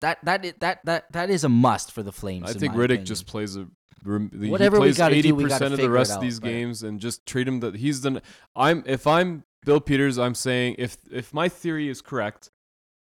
That 0.00 0.18
that 0.24 0.60
that 0.60 0.84
that 0.84 1.12
that 1.12 1.30
is 1.30 1.44
a 1.44 1.48
must 1.48 1.92
for 1.92 2.02
the 2.02 2.12
Flames. 2.12 2.48
I 2.48 2.52
think 2.52 2.74
Rittich 2.74 2.84
opinion. 2.84 3.06
just 3.06 3.26
plays 3.26 3.56
a. 3.56 3.66
the- 4.04 4.48
Whatever 4.50 4.76
he 4.76 4.92
plays 4.92 5.00
eighty 5.00 5.32
percent 5.32 5.74
of 5.74 5.80
the 5.80 5.90
rest 5.90 6.12
of 6.12 6.16
out, 6.18 6.22
these 6.22 6.38
but- 6.40 6.48
games, 6.48 6.82
and 6.82 7.00
just 7.00 7.26
treat 7.26 7.48
him 7.48 7.60
that 7.60 7.74
he's 7.76 8.00
done. 8.00 8.22
I'm 8.54 8.84
if 8.86 9.06
I'm 9.06 9.44
Bill 9.64 9.80
Peters, 9.80 10.18
I'm 10.18 10.34
saying 10.34 10.76
if 10.78 10.96
if 11.10 11.34
my 11.34 11.48
theory 11.48 11.88
is 11.88 12.00
correct, 12.00 12.50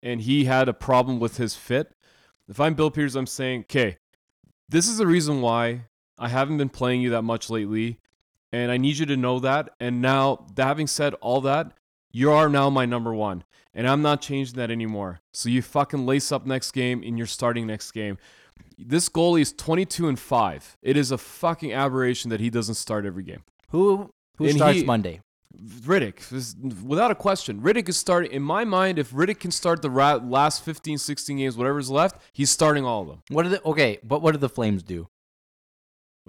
and 0.02 0.20
he 0.22 0.46
had 0.46 0.68
a 0.68 0.72
problem 0.74 1.20
with 1.20 1.36
his 1.36 1.54
fit, 1.54 1.92
if 2.48 2.58
I'm 2.58 2.74
Bill 2.74 2.90
Peters, 2.90 3.16
I'm 3.16 3.26
saying, 3.26 3.60
okay, 3.62 3.98
this 4.68 4.88
is 4.88 4.96
the 4.96 5.06
reason 5.06 5.42
why 5.42 5.82
I 6.18 6.28
haven't 6.28 6.56
been 6.56 6.70
playing 6.70 7.02
you 7.02 7.10
that 7.10 7.22
much 7.22 7.50
lately, 7.50 7.98
and 8.50 8.72
I 8.72 8.78
need 8.78 8.96
you 8.96 9.06
to 9.06 9.16
know 9.16 9.38
that. 9.40 9.68
And 9.78 10.00
now, 10.00 10.46
having 10.56 10.86
said 10.86 11.12
all 11.20 11.42
that, 11.42 11.72
you 12.12 12.30
are 12.32 12.48
now 12.48 12.70
my 12.70 12.86
number 12.86 13.14
one, 13.14 13.44
and 13.74 13.86
I'm 13.88 14.02
not 14.02 14.20
changing 14.20 14.56
that 14.56 14.70
anymore. 14.70 15.20
So 15.32 15.48
you 15.48 15.62
fucking 15.62 16.06
lace 16.06 16.32
up 16.32 16.46
next 16.46 16.72
game, 16.72 17.02
and 17.04 17.16
you're 17.18 17.26
starting 17.26 17.66
next 17.66 17.92
game. 17.92 18.18
This 18.76 19.08
goalie 19.08 19.40
is 19.42 19.52
22 19.52 20.08
and 20.08 20.18
five. 20.18 20.76
It 20.82 20.96
is 20.96 21.10
a 21.10 21.18
fucking 21.18 21.72
aberration 21.72 22.30
that 22.30 22.40
he 22.40 22.50
doesn't 22.50 22.74
start 22.76 23.04
every 23.06 23.22
game. 23.24 23.42
who 23.70 24.10
who 24.36 24.46
and 24.46 24.54
starts 24.56 24.78
he- 24.78 24.84
Monday. 24.84 25.20
Rittich, 25.60 26.32
is- 26.32 26.54
without 26.84 27.10
a 27.10 27.14
question. 27.14 27.60
Rittich 27.60 27.88
is 27.88 27.96
starting. 27.96 28.30
In 28.30 28.42
my 28.42 28.64
mind, 28.64 28.98
if 28.98 29.10
Rittich 29.12 29.40
can 29.40 29.50
start 29.50 29.82
the 29.82 29.88
last 29.88 30.62
15, 30.62 30.98
16 30.98 31.38
games, 31.38 31.56
whatever's 31.56 31.90
left, 31.90 32.20
he's 32.32 32.50
starting 32.50 32.84
all 32.84 33.02
of 33.02 33.08
them. 33.08 33.22
What 33.30 33.46
are 33.46 33.48
the 33.48 33.62
okay? 33.64 33.98
But 34.04 34.22
what 34.22 34.32
do 34.32 34.38
the 34.38 34.48
Flames 34.48 34.82
do? 34.82 35.08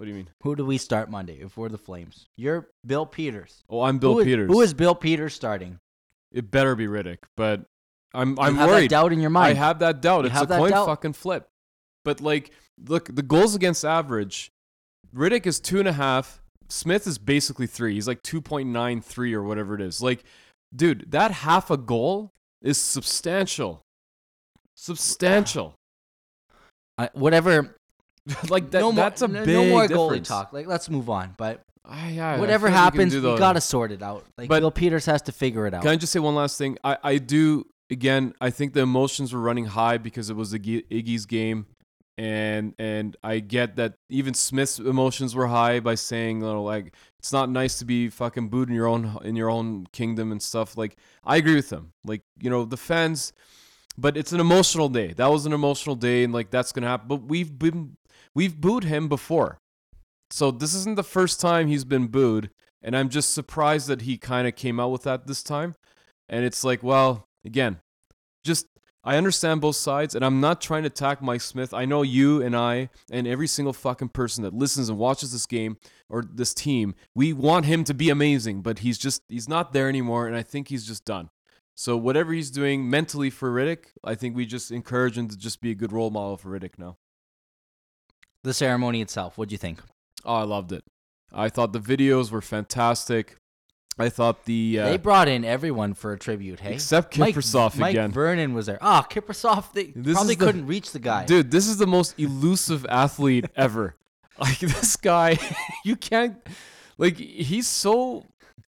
What 0.00 0.06
do 0.06 0.12
you 0.12 0.16
mean? 0.16 0.30
Who 0.44 0.56
do 0.56 0.64
we 0.64 0.78
start 0.78 1.10
Monday 1.10 1.40
if 1.42 1.58
we're 1.58 1.68
the 1.68 1.76
Flames? 1.76 2.26
You're 2.38 2.70
Bill 2.86 3.04
Peters. 3.04 3.62
Oh, 3.68 3.82
I'm 3.82 3.98
Bill 3.98 4.14
Who 4.14 4.20
is- 4.20 4.24
Peters. 4.24 4.48
Who 4.50 4.62
is 4.62 4.72
Bill 4.72 4.94
Peters 4.94 5.34
starting? 5.34 5.78
It 6.32 6.50
better 6.50 6.74
be 6.74 6.86
Rittich, 6.86 7.18
but 7.36 7.66
I'm 8.14 8.38
I'm 8.40 8.54
have 8.56 8.70
worried. 8.70 8.84
that 8.84 8.88
doubt 8.88 9.12
in 9.12 9.20
your 9.20 9.28
mind. 9.28 9.58
I 9.58 9.60
have 9.60 9.80
that 9.80 10.00
doubt. 10.00 10.24
You 10.24 10.30
it's 10.30 10.40
a 10.40 10.46
coin 10.46 10.70
doubt? 10.70 10.86
fucking 10.86 11.12
flip. 11.12 11.48
But 12.02 12.22
like, 12.22 12.50
look, 12.82 13.14
the 13.14 13.20
goals 13.20 13.54
against 13.54 13.84
average, 13.84 14.50
Rittich 15.14 15.44
is 15.44 15.60
two 15.60 15.80
and 15.80 15.88
a 15.88 15.92
half. 15.92 16.40
Smith 16.70 17.06
is 17.06 17.18
basically 17.18 17.66
three. 17.66 17.92
He's 17.92 18.08
like 18.08 18.22
two 18.22 18.40
point 18.40 18.70
nine 18.70 19.02
three 19.02 19.34
or 19.34 19.42
whatever 19.42 19.74
it 19.74 19.82
is. 19.82 20.00
Like, 20.00 20.24
dude, 20.74 21.10
that 21.10 21.30
half 21.30 21.70
a 21.70 21.76
goal 21.76 22.30
is 22.62 22.78
substantial. 22.78 23.82
Substantial. 24.76 25.74
I- 26.96 27.10
whatever. 27.12 27.76
like 28.48 28.70
that. 28.70 28.80
no 28.80 28.92
more, 28.92 29.04
that's 29.04 29.22
a 29.22 29.28
no, 29.28 29.44
big 29.44 29.54
no 29.54 29.64
more 29.66 29.86
goalie 29.86 30.24
talk. 30.24 30.52
Like 30.52 30.66
let's 30.66 30.88
move 30.90 31.08
on. 31.10 31.34
But 31.36 31.64
I- 31.84 32.10
yeah, 32.10 32.38
whatever 32.38 32.66
like 32.68 32.74
we 32.74 32.78
happens, 32.78 33.14
we 33.14 33.20
gotta 33.20 33.60
sort 33.60 33.92
it 33.92 34.02
out. 34.02 34.24
Like 34.36 34.48
But- 34.48 34.60
Bill 34.60 34.70
Peters 34.70 35.06
has 35.06 35.22
to 35.22 35.32
figure 35.32 35.66
it 35.66 35.74
out. 35.74 35.82
Can 35.82 35.90
I 35.90 35.96
just 35.96 36.12
say 36.12 36.18
one 36.20 36.34
last 36.34 36.58
thing? 36.58 36.76
I, 36.84 36.98
I 37.02 37.18
do 37.18 37.66
again. 37.90 38.34
I 38.40 38.50
think 38.50 38.74
the 38.74 38.80
emotions 38.82 39.32
were 39.32 39.40
running 39.40 39.66
high 39.66 39.98
because 39.98 40.30
it 40.30 40.36
was 40.36 40.50
the 40.52 40.58
Iggy- 40.58 40.86
Iggy's 40.90 41.26
game, 41.26 41.66
and 42.18 42.74
and 42.78 43.16
I 43.24 43.40
get 43.40 43.76
that 43.76 43.94
even 44.08 44.34
Smith's 44.34 44.78
emotions 44.78 45.34
were 45.34 45.46
high 45.46 45.80
by 45.80 45.94
saying, 45.94 46.40
you 46.40 46.46
know, 46.46 46.62
like 46.62 46.94
it's 47.18 47.32
not 47.32 47.50
nice 47.50 47.78
to 47.78 47.84
be 47.84 48.08
fucking 48.08 48.48
booed 48.48 48.68
in 48.68 48.74
your 48.74 48.86
own 48.86 49.18
in 49.24 49.36
your 49.36 49.50
own 49.50 49.86
kingdom 49.92 50.30
and 50.32 50.42
stuff. 50.42 50.76
Like 50.76 50.96
I 51.24 51.36
agree 51.36 51.54
with 51.56 51.70
him. 51.70 51.92
Like 52.04 52.22
you 52.40 52.50
know 52.50 52.64
the 52.64 52.76
fans, 52.76 53.32
but 53.98 54.16
it's 54.16 54.32
an 54.32 54.40
emotional 54.40 54.88
day. 54.88 55.12
That 55.14 55.30
was 55.30 55.46
an 55.46 55.52
emotional 55.52 55.96
day, 55.96 56.24
and 56.24 56.32
like 56.32 56.50
that's 56.50 56.72
gonna 56.72 56.86
happen. 56.88 57.08
But 57.08 57.22
we've 57.22 57.58
been 57.58 57.96
we've 58.34 58.60
booed 58.60 58.84
him 58.84 59.08
before, 59.08 59.58
so 60.30 60.50
this 60.50 60.74
isn't 60.74 60.96
the 60.96 61.02
first 61.02 61.40
time 61.40 61.68
he's 61.68 61.84
been 61.84 62.06
booed. 62.06 62.50
And 62.82 62.96
I'm 62.96 63.10
just 63.10 63.34
surprised 63.34 63.88
that 63.88 64.02
he 64.02 64.16
kind 64.16 64.48
of 64.48 64.56
came 64.56 64.80
out 64.80 64.90
with 64.90 65.02
that 65.02 65.26
this 65.26 65.42
time. 65.42 65.74
And 66.30 66.44
it's 66.44 66.64
like, 66.64 66.82
well, 66.82 67.28
again, 67.44 67.80
just 68.42 68.66
I 69.02 69.16
understand 69.16 69.62
both 69.62 69.76
sides, 69.76 70.14
and 70.14 70.24
I'm 70.24 70.40
not 70.40 70.60
trying 70.60 70.82
to 70.82 70.88
attack 70.88 71.22
Mike 71.22 71.40
Smith. 71.40 71.72
I 71.72 71.86
know 71.86 72.02
you 72.02 72.42
and 72.42 72.54
I 72.54 72.90
and 73.10 73.26
every 73.26 73.46
single 73.46 73.72
fucking 73.72 74.10
person 74.10 74.44
that 74.44 74.54
listens 74.54 74.88
and 74.90 74.98
watches 74.98 75.32
this 75.32 75.46
game 75.46 75.78
or 76.10 76.22
this 76.22 76.52
team, 76.52 76.94
we 77.14 77.32
want 77.32 77.64
him 77.64 77.82
to 77.84 77.94
be 77.94 78.10
amazing, 78.10 78.60
but 78.60 78.80
he's 78.80 78.98
just 78.98 79.22
he's 79.28 79.48
not 79.48 79.72
there 79.72 79.88
anymore, 79.88 80.26
and 80.26 80.36
I 80.36 80.42
think 80.42 80.68
he's 80.68 80.86
just 80.86 81.04
done. 81.04 81.30
So 81.76 81.96
whatever 81.96 82.32
he's 82.34 82.50
doing 82.50 82.90
mentally 82.90 83.30
for 83.30 83.50
Rittich, 83.50 83.86
I 84.04 84.14
think 84.14 84.36
we 84.36 84.44
just 84.44 84.70
encourage 84.70 85.16
him 85.16 85.28
to 85.28 85.36
just 85.36 85.62
be 85.62 85.70
a 85.70 85.74
good 85.74 85.92
role 85.92 86.10
model 86.10 86.36
for 86.36 86.50
Rittich 86.50 86.78
now. 86.78 86.98
The 88.44 88.54
ceremony 88.54 89.00
itself. 89.00 89.36
What'd 89.36 89.52
you 89.52 89.58
think? 89.58 89.80
Oh, 90.24 90.34
I 90.34 90.42
loved 90.42 90.72
it. 90.72 90.84
I 91.32 91.48
thought 91.48 91.72
the 91.72 91.80
videos 91.80 92.30
were 92.30 92.40
fantastic. 92.40 93.36
I 93.98 94.08
thought 94.08 94.46
the 94.46 94.78
uh, 94.80 94.88
they 94.90 94.96
brought 94.96 95.28
in 95.28 95.44
everyone 95.44 95.92
for 95.94 96.12
a 96.12 96.18
tribute. 96.18 96.60
Hey, 96.60 96.74
except 96.74 97.18
Mike, 97.18 97.34
Kiprusoff 97.34 97.76
Mike 97.76 97.90
again. 97.90 98.10
Vernon 98.12 98.54
was 98.54 98.66
there. 98.66 98.78
Ah, 98.80 99.06
Kiprusoff. 99.08 99.72
They 99.74 99.92
This 99.94 100.14
probably 100.14 100.36
the- 100.36 100.46
couldn't 100.46 100.66
reach 100.66 100.92
the 100.92 100.98
guy. 100.98 101.26
Dude, 101.26 101.50
this 101.50 101.66
is 101.68 101.76
the 101.76 101.86
most 101.86 102.18
elusive 102.18 102.86
athlete 102.88 103.46
ever. 103.56 103.96
Like 104.38 104.58
this 104.60 104.96
guy, 104.96 105.38
you 105.84 105.96
can't. 105.96 106.36
Like 106.96 107.16
he's 107.18 107.68
so. 107.68 108.24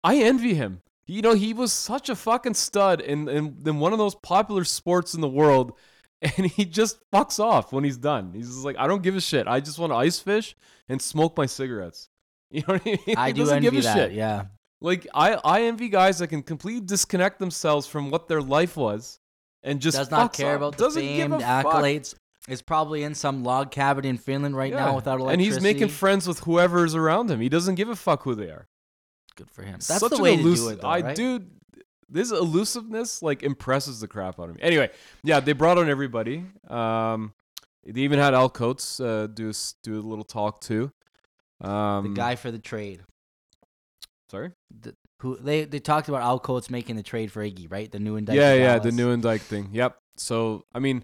I 0.03 0.17
envy 0.19 0.53
him. 0.53 0.81
You 1.07 1.21
know, 1.21 1.33
he 1.35 1.53
was 1.53 1.73
such 1.73 2.07
a 2.09 2.15
fucking 2.15 2.53
stud 2.53 3.01
in 3.01 3.27
in, 3.27 3.57
in 3.65 3.79
one 3.79 3.91
of 3.91 3.99
those 3.99 4.15
popular 4.15 4.63
sports 4.63 5.13
in 5.13 5.19
the 5.19 5.27
world, 5.27 5.73
and 6.37 6.45
he 6.47 6.65
just 6.65 6.99
fucks 7.11 7.39
off 7.39 7.71
when 7.71 7.83
he's 7.83 7.97
done. 7.97 8.31
He's 8.33 8.47
just 8.47 8.63
like, 8.65 8.77
I 8.77 8.87
don't 8.87 9.03
give 9.03 9.15
a 9.15 9.21
shit. 9.21 9.47
I 9.47 9.59
just 9.59 9.77
want 9.79 9.91
to 9.91 9.95
ice 9.97 10.19
fish 10.19 10.55
and 10.89 11.01
smoke 11.01 11.37
my 11.37 11.45
cigarettes. 11.45 12.09
You 12.49 12.61
know 12.65 12.75
what 12.75 12.81
I 12.85 12.99
mean? 13.05 13.17
I 13.17 13.27
he 13.27 13.33
do 13.33 13.41
doesn't 13.41 13.57
envy 13.57 13.69
give 13.71 13.79
a 13.79 13.81
that. 13.83 13.93
shit. 13.97 14.11
Yeah. 14.13 14.45
Like 14.79 15.05
I, 15.13 15.33
I 15.43 15.63
envy 15.63 15.89
guys 15.89 16.19
that 16.19 16.27
can 16.29 16.41
completely 16.41 16.79
disconnect 16.85 17.39
themselves 17.39 17.87
from 17.87 18.09
what 18.09 18.29
their 18.29 18.41
life 18.41 18.77
was, 18.77 19.19
and 19.63 19.81
just 19.81 19.97
Does 19.97 20.09
not 20.11 20.31
care 20.31 20.51
off. 20.51 20.55
about 20.57 20.77
the 20.77 20.83
Doesn't 20.85 21.01
fame, 21.01 21.17
give 21.17 21.31
a 21.33 21.37
the 21.39 21.43
fuck. 21.43 22.19
Is 22.47 22.61
probably 22.61 23.03
in 23.03 23.15
some 23.15 23.43
log 23.43 23.69
cabin 23.71 24.05
in 24.05 24.17
Finland 24.17 24.55
right 24.55 24.71
Yeah. 24.71 24.85
now 24.85 24.95
without 24.95 25.19
electricity. 25.19 25.33
and 25.33 25.53
he's 25.55 25.61
making 25.61 25.89
friends 25.89 26.25
with 26.25 26.39
whoever's 26.39 26.95
around 26.95 27.29
him. 27.29 27.41
He 27.41 27.49
doesn't 27.49 27.75
give 27.75 27.89
a 27.89 27.97
fuck 27.97 28.23
who 28.23 28.33
they 28.33 28.45
are. 28.49 28.69
Good 29.35 29.51
for 29.51 29.63
him. 29.63 29.73
That's 29.73 29.85
Such 29.99 30.11
the 30.11 30.21
way 30.23 30.37
to 30.37 30.43
do 30.43 30.69
it, 30.69 30.79
though, 30.79 30.87
I 30.87 31.01
right? 31.01 31.15
dude, 31.17 31.51
this 32.09 32.31
elusiveness 32.31 33.21
like 33.21 33.43
impresses 33.43 33.99
the 33.99 34.07
crap 34.07 34.39
out 34.39 34.49
of 34.49 34.55
me. 34.55 34.61
Anyway, 34.61 34.89
yeah, 35.23 35.39
they 35.39 35.53
brought 35.53 35.77
on 35.77 35.89
everybody. 35.89 36.45
Um, 36.69 37.33
they 37.85 38.01
even 38.01 38.19
had 38.19 38.33
Al 38.33 38.49
Coates 38.49 38.99
uh, 38.99 39.27
do 39.33 39.49
a, 39.49 39.53
do 39.83 39.99
a 39.99 40.01
little 40.01 40.25
talk 40.25 40.61
too. 40.61 40.91
Um, 41.61 42.03
The 42.09 42.13
guy 42.15 42.35
for 42.35 42.51
the 42.51 42.59
trade. 42.59 43.01
sorry. 44.29 44.51
Who 45.21 45.35
they 45.37 45.65
they 45.65 45.79
talked 45.79 46.09
about 46.09 46.21
Al 46.21 46.39
Coates 46.39 46.69
making 46.69 46.95
the 46.95 47.03
trade 47.03 47.31
for 47.31 47.41
Iggy, 47.43 47.71
right? 47.71 47.91
The 47.91 47.99
new 47.99 48.17
and 48.17 48.29
yeah, 48.29 48.53
yeah, 48.53 48.77
the 48.77 48.91
new 48.91 49.15
Dyke 49.17 49.41
thing. 49.41 49.69
Yep. 49.71 49.97
So 50.17 50.63
I 50.75 50.79
mean, 50.79 51.03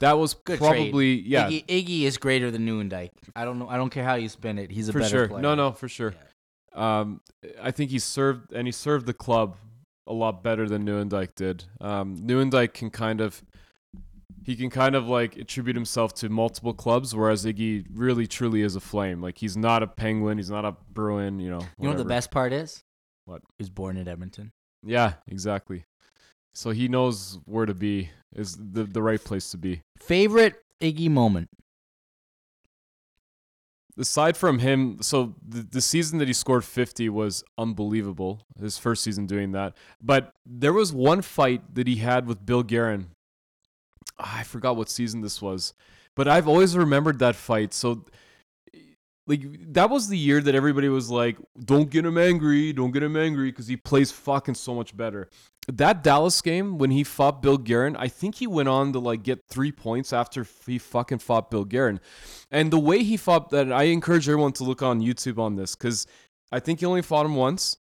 that 0.00 0.18
was 0.18 0.34
Good 0.34 0.58
trade. 0.58 0.68
probably 0.68 1.20
yeah 1.22 1.48
Iggy, 1.48 1.66
Iggy 1.66 2.02
is 2.02 2.18
greater 2.18 2.50
than 2.50 2.66
Nieuwendyk. 2.66 3.10
I 3.34 3.44
don't 3.46 3.58
know. 3.58 3.68
I 3.68 3.78
don't 3.78 3.88
care 3.90 4.04
how 4.04 4.16
you 4.16 4.28
spin 4.28 4.58
it. 4.58 4.70
He's 4.70 4.90
a 4.90 4.92
for 4.92 4.98
better 4.98 5.10
sure. 5.10 5.28
player. 5.28 5.40
No, 5.42 5.54
no, 5.54 5.72
for 5.72 5.88
sure. 5.88 6.14
Um, 6.74 7.20
I 7.62 7.70
think 7.70 7.90
he 7.90 7.98
served 7.98 8.52
and 8.52 8.66
he 8.68 8.72
served 8.72 9.06
the 9.06 9.14
club 9.14 9.56
a 10.06 10.12
lot 10.12 10.42
better 10.42 10.68
than 10.68 10.84
Nieuwendyk 10.84 11.34
did. 11.34 11.64
Um, 11.80 12.16
Nieuwendyk 12.18 12.74
can 12.74 12.90
kind 12.90 13.20
of 13.20 13.42
he 14.44 14.56
can 14.56 14.68
kind 14.68 14.94
of 14.94 15.08
like 15.08 15.36
attribute 15.36 15.74
himself 15.74 16.14
to 16.14 16.28
multiple 16.28 16.74
clubs, 16.74 17.14
whereas 17.14 17.44
Iggy 17.44 17.86
really 17.92 18.26
truly 18.26 18.60
is 18.62 18.76
a 18.76 18.80
flame. 18.80 19.22
Like 19.22 19.38
he's 19.38 19.56
not 19.56 19.82
a 19.82 19.86
Penguin, 19.86 20.36
he's 20.36 20.50
not 20.50 20.64
a 20.64 20.76
Bruin. 20.92 21.38
You 21.38 21.50
know. 21.50 21.60
You 21.60 21.84
know 21.84 21.88
what 21.90 21.98
the 21.98 22.04
best 22.04 22.30
part 22.30 22.52
is? 22.52 22.82
What? 23.24 23.40
He 23.58 23.62
was 23.62 23.70
born 23.70 23.96
in 23.96 24.06
Edmonton. 24.06 24.52
Yeah, 24.84 25.14
exactly. 25.28 25.84
So 26.54 26.70
he 26.70 26.88
knows 26.88 27.38
where 27.46 27.66
to 27.66 27.74
be 27.74 28.10
is 28.34 28.56
the 28.56 28.84
the 28.84 29.02
right 29.02 29.22
place 29.22 29.50
to 29.50 29.58
be. 29.58 29.80
Favorite 29.98 30.56
Iggy 30.80 31.10
moment? 31.10 31.48
Aside 33.98 34.36
from 34.36 34.58
him, 34.58 34.98
so 35.00 35.34
the, 35.46 35.62
the 35.62 35.80
season 35.80 36.18
that 36.18 36.28
he 36.28 36.34
scored 36.34 36.64
50 36.64 37.08
was 37.08 37.44
unbelievable. 37.58 38.42
His 38.60 38.78
first 38.78 39.02
season 39.02 39.26
doing 39.26 39.52
that. 39.52 39.76
But 40.02 40.32
there 40.44 40.72
was 40.72 40.92
one 40.92 41.22
fight 41.22 41.74
that 41.74 41.86
he 41.86 41.96
had 41.96 42.26
with 42.26 42.44
Bill 42.44 42.62
Guerin. 42.62 43.10
I 44.18 44.42
forgot 44.42 44.76
what 44.76 44.88
season 44.88 45.20
this 45.20 45.40
was. 45.42 45.74
But 46.14 46.28
I've 46.28 46.46
always 46.46 46.76
remembered 46.76 47.18
that 47.18 47.34
fight. 47.34 47.74
So 47.74 48.04
like 49.26 49.42
that 49.72 49.90
was 49.90 50.08
the 50.08 50.18
year 50.18 50.40
that 50.40 50.54
everybody 50.54 50.88
was 50.88 51.10
like, 51.10 51.38
"Don't 51.58 51.90
get 51.90 52.04
him 52.04 52.18
angry, 52.18 52.72
don't 52.72 52.90
get 52.90 53.02
him 53.02 53.16
angry 53.16 53.50
cuz 53.52 53.66
he 53.66 53.76
plays 53.76 54.12
fucking 54.12 54.54
so 54.54 54.74
much 54.74 54.96
better." 54.96 55.28
That 55.66 56.02
Dallas 56.02 56.42
game 56.42 56.76
when 56.76 56.90
he 56.90 57.04
fought 57.04 57.40
Bill 57.40 57.56
Guerin, 57.56 57.96
I 57.96 58.08
think 58.08 58.34
he 58.34 58.46
went 58.46 58.68
on 58.68 58.92
to 58.92 58.98
like 58.98 59.22
get 59.22 59.40
3 59.48 59.72
points 59.72 60.12
after 60.12 60.46
he 60.66 60.78
fucking 60.78 61.20
fought 61.20 61.50
Bill 61.50 61.64
Guerin. 61.64 62.00
And 62.50 62.70
the 62.70 62.78
way 62.78 63.02
he 63.02 63.16
fought 63.16 63.48
that, 63.50 63.72
I 63.72 63.84
encourage 63.84 64.28
everyone 64.28 64.52
to 64.54 64.64
look 64.64 64.82
on 64.82 65.00
YouTube 65.00 65.38
on 65.38 65.56
this 65.56 65.74
because 65.74 66.06
I 66.52 66.60
think 66.60 66.80
he 66.80 66.86
only 66.86 67.02
fought 67.02 67.24
him 67.24 67.34
once. 67.34 67.78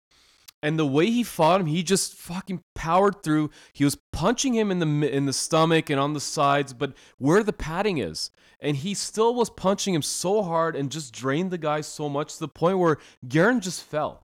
And 0.63 0.79
the 0.79 0.85
way 0.85 1.07
he 1.07 1.23
fought 1.23 1.59
him, 1.59 1.67
he 1.67 1.83
just 1.83 2.13
fucking 2.13 2.61
powered 2.73 3.21
through. 3.21 3.49
He 3.73 3.83
was 3.83 3.97
punching 4.13 4.53
him 4.53 4.71
in 4.71 4.79
the 4.79 5.13
in 5.13 5.25
the 5.25 5.33
stomach 5.33 5.89
and 5.89 5.99
on 5.99 6.13
the 6.13 6.21
sides, 6.21 6.73
but 6.73 6.93
where 7.17 7.43
the 7.43 7.51
padding 7.51 7.97
is, 7.97 8.31
and 8.61 8.77
he 8.77 8.93
still 8.93 9.35
was 9.35 9.49
punching 9.49 9.93
him 9.93 10.01
so 10.01 10.41
hard 10.41 10.77
and 10.77 10.89
just 10.89 11.13
drained 11.13 11.51
the 11.51 11.57
guy 11.57 11.81
so 11.81 12.07
much 12.07 12.35
to 12.35 12.39
the 12.39 12.47
point 12.47 12.79
where 12.79 12.97
Guerin 13.27 13.59
just 13.59 13.83
fell, 13.83 14.23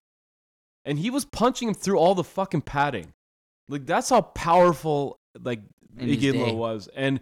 and 0.86 0.98
he 0.98 1.10
was 1.10 1.26
punching 1.26 1.68
him 1.68 1.74
through 1.74 2.00
all 2.00 2.16
the 2.16 2.24
fucking 2.24 2.62
padding. 2.62 3.12
Like 3.68 3.86
that's 3.86 4.10
how 4.10 4.22
powerful 4.22 5.18
like 5.44 5.60
In 5.98 6.08
his 6.08 6.18
Iggy 6.20 6.32
day. 6.32 6.54
was, 6.54 6.88
and 6.96 7.20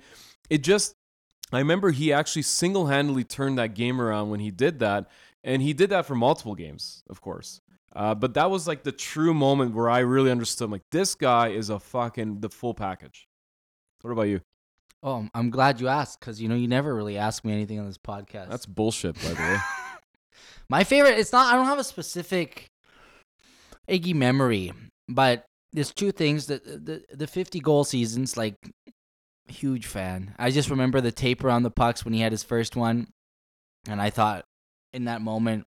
it 0.51 0.59
just 0.59 0.93
I 1.51 1.57
remember 1.57 1.89
he 1.89 2.13
actually 2.13 2.43
single 2.43 2.85
handedly 2.85 3.23
turned 3.23 3.57
that 3.57 3.73
game 3.73 3.99
around 3.99 4.29
when 4.29 4.41
he 4.41 4.51
did 4.51 4.77
that. 4.77 5.09
And 5.43 5.61
he 5.61 5.71
did 5.71 5.91
that 5.91 6.05
for 6.05 6.13
multiple 6.13 6.55
games, 6.55 7.03
of 7.09 7.21
course. 7.21 7.61
Uh, 7.97 8.13
but 8.13 8.35
that 8.35 8.51
was 8.51 8.67
like 8.67 8.83
the 8.83 8.91
true 8.91 9.33
moment 9.33 9.73
where 9.73 9.89
I 9.89 9.99
really 9.99 10.29
understood 10.29 10.69
like, 10.69 10.83
this 10.91 11.15
guy 11.15 11.47
is 11.47 11.71
a 11.71 11.79
fucking 11.79 12.41
the 12.41 12.49
full 12.49 12.75
package. 12.75 13.27
What 14.01 14.11
about 14.11 14.23
you? 14.23 14.41
Oh, 15.01 15.27
I'm 15.33 15.49
glad 15.49 15.81
you 15.81 15.87
asked 15.87 16.19
because 16.19 16.39
you 16.39 16.47
know 16.47 16.53
you 16.53 16.67
never 16.67 16.93
really 16.93 17.17
ask 17.17 17.43
me 17.43 17.53
anything 17.53 17.79
on 17.79 17.87
this 17.87 17.97
podcast. 17.97 18.49
That's 18.49 18.67
bullshit, 18.67 19.15
by 19.15 19.29
the 19.29 19.35
way. 19.35 19.57
My 20.69 20.83
favorite. 20.83 21.17
It's 21.17 21.31
not. 21.31 21.51
I 21.51 21.57
don't 21.57 21.65
have 21.65 21.79
a 21.79 21.83
specific 21.83 22.67
Iggy 23.89 24.13
memory, 24.13 24.73
but 25.09 25.45
there's 25.73 25.91
two 25.91 26.11
things 26.11 26.47
that 26.47 26.65
the 26.65 27.03
the 27.11 27.27
50 27.27 27.59
goal 27.61 27.83
seasons. 27.83 28.37
Like, 28.37 28.55
huge 29.47 29.87
fan. 29.87 30.35
I 30.37 30.51
just 30.51 30.69
remember 30.69 31.01
the 31.01 31.11
tape 31.11 31.43
around 31.43 31.63
the 31.63 31.71
pucks 31.71 32.05
when 32.05 32.13
he 32.13 32.21
had 32.21 32.31
his 32.31 32.43
first 32.43 32.75
one, 32.75 33.07
and 33.87 33.99
I 33.99 34.11
thought 34.11 34.45
in 34.93 35.05
that 35.05 35.21
moment, 35.21 35.65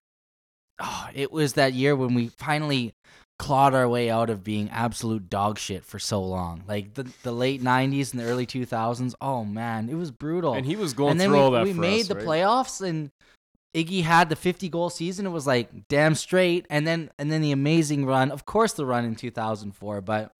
oh, 0.80 1.08
it 1.14 1.32
was 1.32 1.54
that 1.54 1.72
year 1.72 1.94
when 1.94 2.14
we 2.14 2.28
finally 2.28 2.94
clawed 3.38 3.74
our 3.74 3.88
way 3.88 4.10
out 4.10 4.28
of 4.28 4.44
being 4.44 4.68
absolute 4.70 5.30
dog 5.30 5.58
shit 5.58 5.82
for 5.84 5.98
so 5.98 6.22
long. 6.22 6.62
Like 6.68 6.94
the 6.94 7.10
the 7.22 7.32
late 7.32 7.62
90s 7.62 8.12
and 8.12 8.20
the 8.20 8.24
early 8.26 8.46
2000s. 8.46 9.14
Oh 9.20 9.44
man, 9.44 9.88
it 9.88 9.94
was 9.94 10.10
brutal 10.10 10.52
And 10.54 10.66
he 10.66 10.76
was 10.76 10.92
going 10.92 11.12
and 11.12 11.20
then 11.20 11.28
through 11.28 11.38
we, 11.38 11.42
all 11.42 11.50
that 11.52 11.64
we 11.64 11.72
made 11.72 12.02
us, 12.02 12.08
the 12.08 12.16
right? 12.16 12.24
playoffs 12.24 12.86
and 12.86 13.10
Iggy 13.74 14.02
had 14.02 14.28
the 14.28 14.36
50 14.36 14.68
goal 14.68 14.90
season 14.90 15.26
it 15.26 15.30
was 15.30 15.46
like 15.46 15.88
damn 15.88 16.14
straight 16.16 16.66
and 16.68 16.86
then 16.86 17.08
and 17.18 17.30
then 17.30 17.40
the 17.40 17.52
amazing 17.52 18.04
run 18.04 18.30
of 18.30 18.44
course 18.44 18.72
the 18.72 18.84
run 18.84 19.04
in 19.04 19.14
2004 19.14 20.00
but 20.00 20.32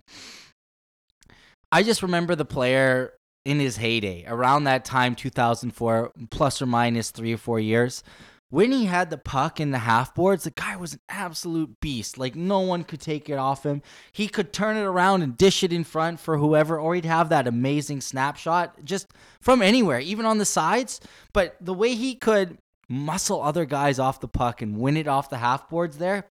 I 1.70 1.84
just 1.84 2.02
remember 2.02 2.34
the 2.34 2.44
player 2.44 3.12
in 3.44 3.60
his 3.60 3.76
heyday 3.76 4.24
around 4.26 4.64
that 4.64 4.84
time 4.84 5.14
2004 5.14 6.12
plus 6.30 6.60
or 6.60 6.66
minus 6.66 7.12
3 7.12 7.32
or 7.32 7.38
4 7.38 7.60
years 7.60 8.02
when 8.50 8.72
he 8.72 8.84
had 8.84 9.08
the 9.08 9.16
puck 9.18 9.58
in 9.58 9.70
the 9.70 9.78
half 9.78 10.14
boards 10.14 10.44
the 10.44 10.50
guy 10.50 10.76
was 10.76 10.94
an 10.94 11.00
absolute 11.08 11.80
beast. 11.80 12.18
Like 12.18 12.36
no 12.36 12.60
one 12.60 12.84
could 12.84 13.00
take 13.00 13.30
it 13.30 13.38
off 13.38 13.64
him. 13.64 13.82
He 14.12 14.28
could 14.28 14.52
turn 14.52 14.76
it 14.76 14.82
around 14.82 15.22
and 15.22 15.36
dish 15.36 15.62
it 15.62 15.72
in 15.72 15.84
front 15.84 16.20
for 16.20 16.36
whoever 16.36 16.78
or 16.78 16.94
he'd 16.94 17.04
have 17.04 17.30
that 17.30 17.46
amazing 17.46 18.00
snapshot 18.02 18.84
just 18.84 19.08
from 19.40 19.62
anywhere 19.62 20.00
even 20.00 20.26
on 20.26 20.38
the 20.38 20.44
sides. 20.44 21.00
But 21.32 21.56
the 21.60 21.74
way 21.74 21.94
he 21.94 22.14
could 22.14 22.58
muscle 22.88 23.40
other 23.40 23.64
guys 23.64 23.98
off 23.98 24.20
the 24.20 24.28
puck 24.28 24.60
and 24.60 24.76
win 24.78 24.96
it 24.96 25.06
off 25.06 25.30
the 25.30 25.38
half 25.38 25.68
boards 25.68 25.98
there 25.98 26.26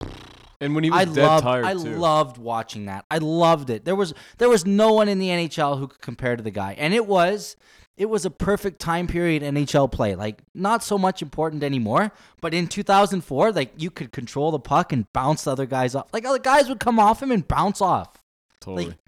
And 0.60 0.74
when 0.74 0.84
he 0.84 0.90
was 0.90 1.00
I 1.00 1.04
dead 1.04 1.24
loved, 1.26 1.42
tired 1.44 1.64
I 1.66 1.72
too. 1.74 1.96
loved 1.96 2.38
watching 2.38 2.86
that. 2.86 3.04
I 3.10 3.18
loved 3.18 3.70
it. 3.70 3.84
There 3.84 3.96
was 3.96 4.14
there 4.38 4.48
was 4.48 4.64
no 4.66 4.92
one 4.92 5.08
in 5.08 5.18
the 5.18 5.28
NHL 5.28 5.78
who 5.78 5.88
could 5.88 6.00
compare 6.00 6.36
to 6.36 6.42
the 6.42 6.50
guy, 6.50 6.74
and 6.78 6.94
it 6.94 7.06
was 7.06 7.56
it 7.96 8.10
was 8.10 8.24
a 8.26 8.30
perfect 8.30 8.78
time 8.78 9.06
period 9.06 9.42
NHL 9.42 9.90
play. 9.90 10.14
Like 10.14 10.42
not 10.54 10.82
so 10.82 10.98
much 10.98 11.22
important 11.22 11.62
anymore, 11.62 12.12
but 12.40 12.52
in 12.54 12.68
2004, 12.68 13.52
like 13.52 13.72
you 13.76 13.90
could 13.90 14.12
control 14.12 14.50
the 14.50 14.58
puck 14.58 14.92
and 14.92 15.10
bounce 15.12 15.44
the 15.44 15.52
other 15.52 15.66
guys 15.66 15.94
off. 15.94 16.06
Like 16.12 16.24
other 16.24 16.38
guys 16.38 16.68
would 16.68 16.80
come 16.80 16.98
off 16.98 17.22
him 17.22 17.30
and 17.32 17.46
bounce 17.46 17.80
off. 17.80 18.22
totally. 18.60 18.86
like, 18.88 18.98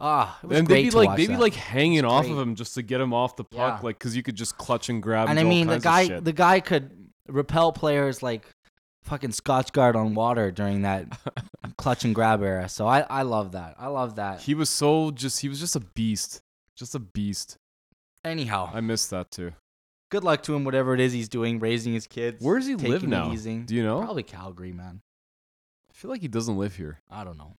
Ah, 0.00 0.38
it 0.44 0.46
was 0.46 0.58
and 0.58 0.68
great 0.68 0.84
they'd 0.84 0.90
be 0.90 0.96
like 0.96 1.16
they'd 1.16 1.26
be 1.26 1.32
that. 1.34 1.40
like 1.40 1.54
hanging 1.54 2.04
off 2.04 2.24
of 2.30 2.38
him 2.38 2.54
just 2.54 2.74
to 2.74 2.82
get 2.82 3.00
him 3.00 3.12
off 3.12 3.34
the 3.34 3.42
puck, 3.44 3.80
Yeah. 3.80 3.80
like 3.82 3.98
because 3.98 4.14
you 4.16 4.22
could 4.22 4.36
just 4.36 4.56
clutch 4.56 4.88
and 4.88 5.02
grab. 5.02 5.28
and 5.28 5.40
I 5.40 5.42
mean 5.42 5.66
the 5.66 5.80
guy 5.80 6.20
the 6.20 6.32
guy 6.32 6.60
could 6.60 7.08
repel 7.26 7.72
players 7.72 8.22
like 8.22 8.46
fucking 9.08 9.30
Scotchgard 9.30 9.94
on 9.96 10.14
water 10.14 10.50
during 10.50 10.82
that 10.82 11.06
clutch 11.76 12.04
and 12.04 12.14
grab 12.14 12.42
era. 12.42 12.68
So 12.68 12.86
I 12.86 13.00
I 13.08 13.22
love 13.22 13.52
that. 13.52 13.74
I 13.78 13.88
love 13.88 14.16
that. 14.16 14.40
he 14.40 14.54
was 14.54 14.70
so 14.70 15.10
just 15.10 15.40
he 15.40 15.48
was 15.48 15.58
just 15.60 15.74
a 15.76 15.80
beast, 15.80 16.42
just 16.76 16.94
a 16.94 16.98
beast. 16.98 17.56
Anyhow, 18.24 18.70
I 18.72 18.80
miss 18.80 19.06
that 19.08 19.30
too. 19.30 19.52
good 20.10 20.24
luck 20.24 20.42
to 20.44 20.54
him 20.54 20.64
whatever 20.64 20.92
it 20.94 21.00
is 21.00 21.12
he's 21.12 21.28
doing, 21.28 21.58
raising 21.60 21.92
his 21.94 22.06
kids. 22.06 22.42
Where 22.44 22.58
does 22.58 22.66
he 22.68 22.74
live 22.76 23.02
now? 23.06 23.32
easy. 23.32 23.58
Do 23.58 23.74
you 23.74 23.82
know? 23.82 24.00
Probably 24.00 24.22
Calgary, 24.22 24.72
man. 24.72 25.00
I 25.90 25.94
feel 25.94 26.10
like 26.10 26.20
he 26.20 26.28
doesn't 26.28 26.56
live 26.56 26.76
here. 26.76 26.98
I 27.10 27.24
don't 27.24 27.38
know. 27.38 27.54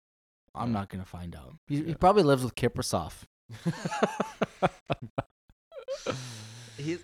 I'm 0.55 0.69
Yeah. 0.73 0.79
not 0.81 0.89
gonna 0.91 1.05
find 1.05 1.35
out. 1.37 1.55
He, 1.67 1.83
he 1.83 1.95
probably 1.95 2.23
lives 2.25 2.43
with 2.45 2.55
Kiprusoff. 2.55 3.23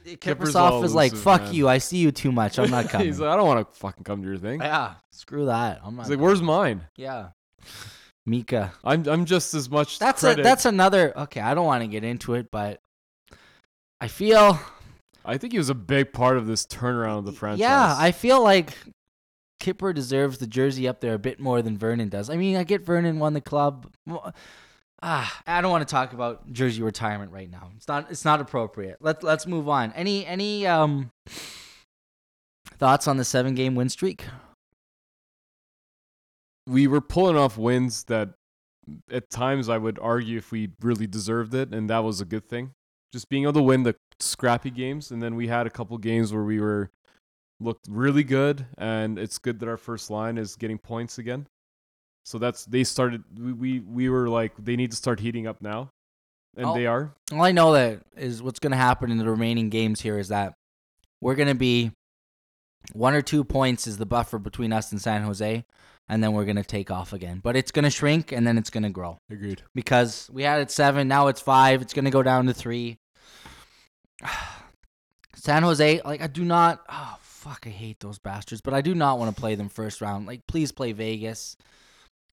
He, 0.05 0.17
Kiprusoff 0.17 0.85
is 0.85 0.95
like, 0.95 1.15
"Fuck 1.15 1.43
man." 1.43 1.55
you! 1.55 1.69
I 1.69 1.79
see 1.79 1.99
you 1.99 2.13
too 2.13 2.33
much. 2.33 2.59
I'm 2.59 2.71
not 2.71 2.89
coming." 2.91 3.07
He's 3.07 3.21
like, 3.21 3.31
I 3.31 3.37
don't 3.37 3.47
want 3.47 3.69
to 3.69 3.77
fucking 3.77 4.05
come 4.05 4.23
to 4.23 4.29
your 4.29 4.39
thing. 4.39 4.61
yeah, 4.61 4.95
screw 5.13 5.47
that. 5.47 5.81
I'm 5.85 5.97
not. 5.97 6.03
He's 6.03 6.11
like, 6.11 6.17
coming." 6.17 6.25
where's 6.25 6.43
mine? 6.43 6.87
Yeah, 6.97 7.29
Mika. 8.27 8.73
I'm 8.83 9.07
I'm 9.09 9.25
just 9.25 9.55
as 9.55 9.69
much. 9.71 9.99
That's 9.99 10.23
a, 10.25 10.35
that's 10.35 10.65
another. 10.65 11.17
Okay, 11.19 11.41
I 11.41 11.55
don't 11.55 11.67
want 11.67 11.83
to 11.83 11.89
get 11.89 12.05
into 12.05 12.35
it, 12.35 12.51
but 12.51 12.81
I 14.01 14.09
feel 14.09 14.59
I 15.25 15.39
think 15.39 15.53
he 15.53 15.59
was 15.59 15.71
a 15.71 15.75
big 15.75 16.13
part 16.13 16.37
of 16.37 16.47
this 16.47 16.67
turnaround 16.67 17.19
of 17.19 17.25
the 17.25 17.33
franchise. 17.33 17.61
Yeah, 17.61 17.95
I 17.99 18.13
feel 18.13 18.43
like 18.43 18.77
Kipper 19.61 19.93
deserves 19.93 20.39
the 20.39 20.47
jersey 20.47 20.87
up 20.87 21.01
there 21.01 21.15
a 21.15 21.19
bit 21.19 21.41
more 21.41 21.63
than 21.63 21.79
Vernon 21.79 22.11
does. 22.11 22.29
I 22.29 22.37
mean, 22.37 22.57
I 22.57 22.65
get 22.65 22.83
Vernon 22.83 23.19
won 23.19 23.33
the 23.33 23.41
club. 23.41 23.91
Ah, 25.07 25.43
I 25.47 25.61
don't 25.61 25.71
want 25.71 25.87
to 25.87 25.93
talk 25.93 26.15
about 26.15 26.51
jersey 26.51 26.83
retirement 26.83 27.31
right 27.31 27.51
now. 27.51 27.71
It's 27.77 27.87
not. 27.87 28.11
It's 28.11 28.25
not 28.25 28.41
appropriate. 28.41 28.97
Let 29.01 29.23
Let's 29.23 29.47
move 29.47 29.69
on. 29.69 29.93
Any 29.93 30.25
Any 30.25 30.67
um 30.67 31.11
thoughts 32.79 33.07
on 33.07 33.19
the 33.19 33.25
seven 33.25 33.55
game 33.55 33.75
win 33.75 33.91
streak? 33.91 34.25
we 36.67 36.87
were 36.87 37.03
pulling 37.03 37.37
off 37.37 37.59
wins 37.59 38.05
that 38.05 38.31
at 39.11 39.29
times 39.29 39.69
I 39.69 39.77
would 39.77 39.99
argue 39.99 40.39
if 40.39 40.51
we 40.51 40.71
really 40.81 41.07
deserved 41.07 41.53
it, 41.55 41.75
and 41.75 41.91
that 41.91 41.99
was 41.99 42.23
a 42.23 42.25
good 42.25 42.49
thing. 42.49 42.71
Just 43.13 43.29
being 43.29 43.43
able 43.43 43.53
to 43.55 43.63
win 43.63 43.83
the 43.83 43.95
scrappy 44.19 44.71
games, 44.71 45.11
and 45.11 45.23
then 45.23 45.35
we 45.37 45.47
had 45.47 45.67
a 45.67 45.71
couple 45.71 45.99
games 45.99 46.33
where 46.33 46.43
we 46.43 46.61
were 46.61 46.91
looked 47.61 47.87
really 47.87 48.25
good, 48.25 48.65
and 48.79 49.19
it's 49.19 49.39
good 49.39 49.61
that 49.61 49.69
our 49.69 49.77
first 49.77 50.09
line 50.09 50.39
is 50.39 50.57
getting 50.57 50.79
points 50.79 51.19
again. 51.19 51.47
So 52.25 52.39
that's 52.39 52.65
they 52.65 52.85
started. 52.85 53.23
We 53.39 53.53
we, 53.53 53.81
we 53.81 54.09
were 54.09 54.29
like 54.29 54.53
they 54.59 54.77
need 54.77 54.91
to 54.91 54.97
start 54.97 55.21
heating 55.21 55.47
up 55.47 55.61
now, 55.63 55.91
and 56.57 56.67
Oh. 56.67 56.75
they 56.75 56.87
are. 56.87 57.13
All 57.33 57.43
I 57.43 57.53
know 57.53 57.73
that 57.75 58.01
is 58.17 58.43
what's 58.43 58.59
going 58.59 58.71
to 58.73 58.77
happen 58.77 59.11
in 59.11 59.19
the 59.19 59.29
remaining 59.29 59.69
games 59.71 60.01
here 60.01 60.19
is 60.19 60.29
that 60.29 60.55
we're 61.21 61.35
going 61.35 61.49
to 61.49 61.55
be 61.55 61.93
one 62.93 63.15
or 63.15 63.23
two 63.23 63.45
points 63.45 63.87
is 63.87 63.99
the 63.99 64.07
buffer 64.07 64.39
between 64.39 64.73
us 64.73 64.91
and 64.93 65.01
San 65.01 65.23
Jose, 65.23 65.65
and 66.09 66.23
then 66.25 66.33
we're 66.33 66.45
going 66.45 66.57
to 66.57 66.63
take 66.65 66.91
off 66.91 67.13
again. 67.13 67.41
But 67.43 67.57
it's 67.57 67.71
going 67.71 67.85
to 67.85 67.91
shrink 67.91 68.33
and 68.33 68.47
then 68.47 68.57
it's 68.59 68.71
going 68.71 68.83
to 68.85 68.91
grow 68.91 69.19
Agreed. 69.31 69.63
because 69.75 70.31
we 70.33 70.43
had 70.43 70.61
it 70.61 70.71
seven, 70.71 71.09
now 71.09 71.29
it's 71.29 71.41
five. 71.41 71.83
It's 71.83 71.95
going 71.95 72.05
to 72.07 72.11
go 72.11 72.23
down 72.23 72.47
to 72.47 72.55
three. 72.55 72.99
San 75.37 75.63
Jose, 75.63 76.01
like 76.05 76.23
I 76.23 76.27
do 76.27 76.45
not. 76.45 76.81
Oh 76.89 77.17
fuck, 77.21 77.65
I 77.67 77.71
hate 77.71 78.01
those 78.01 78.19
bastards. 78.19 78.61
But 78.63 78.73
I 78.75 78.81
do 78.81 78.95
not 78.95 79.19
want 79.19 79.35
to 79.35 79.39
play 79.41 79.55
them 79.57 79.69
first 79.69 80.01
round. 80.01 80.27
Like 80.27 80.47
please 80.47 80.73
play 80.73 80.93
Vegas, 80.93 81.57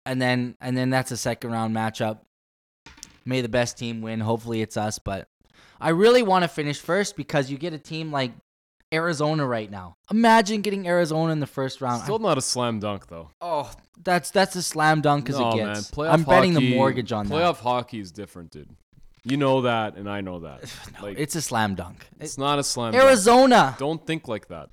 and 0.05 0.21
then 0.21 0.55
and 0.61 0.75
then 0.77 0.89
that's 0.89 1.11
a 1.11 1.17
second 1.17 1.51
round 1.51 1.75
matchup. 1.75 2.19
May 3.25 3.41
the 3.41 3.49
best 3.49 3.77
team 3.77 4.01
win. 4.01 4.19
Hopefully 4.19 4.61
it's 4.61 4.77
us. 4.77 4.99
But 4.99 5.27
I 5.79 5.89
really 5.89 6.23
want 6.23 6.43
to 6.43 6.47
finish 6.47 6.79
first 6.79 7.15
because 7.15 7.51
you 7.51 7.57
get 7.57 7.73
a 7.73 7.77
team 7.79 8.11
like 8.11 8.31
Arizona 8.93 9.45
right 9.45 9.69
now. 9.69 9.95
Imagine 10.11 10.61
getting 10.61 10.87
Arizona 10.87 11.31
in 11.31 11.39
the 11.39 11.47
first 11.47 11.81
round. 11.81 12.03
Still 12.03 12.19
not 12.19 12.37
a 12.37 12.41
slam 12.41 12.79
dunk 12.79 13.07
though. 13.07 13.29
oh, 13.41 13.71
that's 14.03 14.31
that's 14.31 14.55
a 14.55 14.63
slam 14.63 15.01
dunk 15.01 15.29
as 15.29 15.37
no, 15.37 15.51
it 15.51 15.57
man. 15.57 15.73
gets. 15.75 15.91
Playoff 15.91 16.13
I'm 16.13 16.23
betting 16.23 16.53
hockey- 16.53 16.69
the 16.71 16.75
mortgage 16.75 17.11
on 17.11 17.27
that. 17.27 17.33
playoff 17.33 17.57
hockey 17.59 17.99
is 17.99 18.11
different, 18.11 18.51
dude. 18.51 18.69
You 19.23 19.37
know 19.37 19.61
that, 19.61 19.97
and 19.97 20.09
I 20.09 20.21
know 20.21 20.39
that. 20.39 20.63
No, 20.99 21.07
like- 21.07 21.19
it's 21.19 21.35
a 21.35 21.41
slam 21.41 21.75
dunk. 21.75 22.07
It's 22.19 22.37
not 22.39 22.57
a 22.59 22.63
slam 22.63 22.91
dunk. 22.93 23.03
Arizona. 23.03 23.75
Don't 23.77 24.05
think 24.05 24.27
like 24.27 24.47
that. 24.47 24.69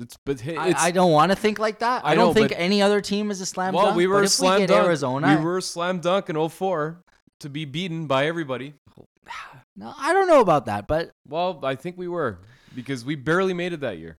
It's 0.00 0.16
but 0.24 0.40
hey, 0.40 0.56
I, 0.56 0.86
I 0.86 0.90
don't 0.90 1.12
want 1.12 1.30
to 1.32 1.36
think 1.36 1.58
like 1.58 1.80
that. 1.80 2.04
I, 2.04 2.12
I 2.12 2.14
don't 2.14 2.28
know, 2.28 2.34
think 2.34 2.52
any 2.56 2.80
other 2.82 3.00
team 3.00 3.30
is 3.30 3.40
a 3.40 3.46
slam 3.46 3.74
well, 3.74 3.86
dunk. 3.86 3.96
we 3.96 4.06
were 4.06 4.26
slam 4.26 4.62
we 4.62 4.66
dunk. 4.66 4.86
Arizona, 4.86 5.36
We 5.36 5.44
were 5.44 5.58
a 5.58 5.62
slam 5.62 6.00
dunk 6.00 6.30
in 6.30 6.48
04 6.48 7.02
to 7.40 7.48
be 7.48 7.64
beaten 7.64 8.06
by 8.06 8.26
everybody. 8.26 8.74
no, 9.76 9.92
I 9.98 10.12
don't 10.12 10.28
know 10.28 10.40
about 10.40 10.66
that, 10.66 10.86
but 10.86 11.10
Well, 11.28 11.60
I 11.62 11.74
think 11.74 11.98
we 11.98 12.08
were 12.08 12.38
because 12.74 13.04
we 13.04 13.14
barely 13.14 13.54
made 13.54 13.72
it 13.72 13.80
that 13.80 13.98
year. 13.98 14.18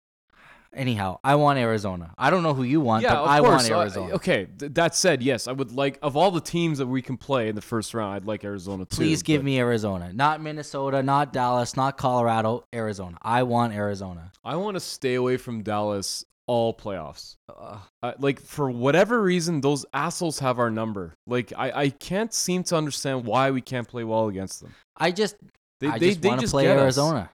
Anyhow, 0.73 1.19
I 1.23 1.35
want 1.35 1.59
Arizona. 1.59 2.13
I 2.17 2.29
don't 2.29 2.43
know 2.43 2.53
who 2.53 2.63
you 2.63 2.81
want, 2.81 3.03
yeah, 3.03 3.13
but 3.15 3.23
I 3.25 3.39
course. 3.39 3.69
want 3.69 3.71
Uh, 3.71 3.79
Arizona. 3.81 4.13
okay, 4.15 4.47
th- 4.57 4.73
that 4.73 4.95
said, 4.95 5.21
yes, 5.23 5.47
I 5.47 5.51
would 5.51 5.71
like 5.71 5.99
of 6.01 6.15
all 6.17 6.31
the 6.31 6.41
teams 6.41 6.77
that 6.79 6.87
we 6.87 7.01
can 7.01 7.17
play 7.17 7.49
in 7.49 7.55
the 7.55 7.61
first 7.61 7.93
round, 7.93 8.13
I'd 8.15 8.25
like 8.25 8.43
Arizona 8.43 8.85
too. 8.85 8.95
Please 8.97 9.23
give 9.23 9.41
but 9.41 9.45
me 9.45 9.59
Arizona, 9.59 10.11
not 10.13 10.41
Minnesota, 10.41 11.03
not 11.03 11.33
Dallas, 11.33 11.75
not 11.75 11.97
Colorado. 11.97 12.65
Arizona. 12.73 13.17
I 13.21 13.43
want 13.43 13.73
Arizona. 13.73 14.31
I 14.43 14.55
want 14.55 14.75
to 14.75 14.79
stay 14.81 15.15
away 15.15 15.37
from 15.37 15.63
Dallas 15.63 16.25
all 16.47 16.73
playoffs. 16.73 17.35
Uh, 17.47 17.77
Uh, 18.03 18.13
like 18.19 18.39
for 18.41 18.69
whatever 18.71 19.21
reason, 19.21 19.61
those 19.61 19.85
assholes 19.93 20.39
have 20.39 20.57
our 20.59 20.69
number. 20.71 21.13
Like 21.27 21.53
I, 21.55 21.71
I 21.83 21.89
can't 21.89 22.33
seem 22.33 22.63
to 22.63 22.75
understand 22.75 23.25
why 23.25 23.51
we 23.51 23.61
can't 23.61 23.87
play 23.87 24.03
well 24.03 24.27
against 24.27 24.61
them. 24.61 24.73
I 24.97 25.11
just, 25.11 25.35
They, 25.79 25.87
I 25.87 25.99
they, 25.99 26.09
just 26.15 26.23
want 26.25 26.41
to 26.41 26.47
play 26.47 26.67
Arizona. 26.67 27.19
us. 27.19 27.29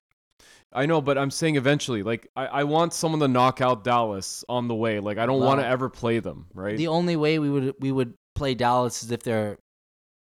I 0.72 0.86
know, 0.86 1.00
but 1.00 1.16
I'm 1.16 1.30
saying 1.30 1.56
eventually. 1.56 2.02
Like 2.02 2.28
I, 2.36 2.46
I 2.46 2.64
want 2.64 2.92
someone 2.92 3.20
to 3.20 3.28
knock 3.28 3.60
out 3.60 3.84
Dallas 3.84 4.44
on 4.48 4.68
the 4.68 4.74
way. 4.74 5.00
Like 5.00 5.18
I 5.18 5.26
don't 5.26 5.40
want 5.40 5.60
to 5.60 5.66
ever 5.66 5.88
play 5.88 6.18
them, 6.20 6.46
right? 6.54 6.76
The 6.76 6.88
only 6.88 7.16
way 7.16 7.38
we 7.38 7.48
would 7.50 7.74
we 7.80 7.90
would 7.92 8.14
play 8.34 8.54
Dallas 8.54 9.02
is 9.02 9.10
if 9.10 9.22
they're 9.22 9.56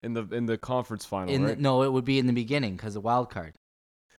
in 0.04 0.14
the 0.14 0.24
in 0.32 0.46
the 0.46 0.58
conference 0.58 1.06
final, 1.06 1.34
in. 1.34 1.44
right? 1.46 1.56
The, 1.56 1.62
no, 1.62 1.84
it 1.84 1.92
would 1.92 2.06
be 2.06 2.20
in 2.20 2.28
the 2.28 2.34
beginning 2.34 2.76
because 2.76 2.94
the 2.96 3.02
wild 3.02 3.30
card, 3.30 3.56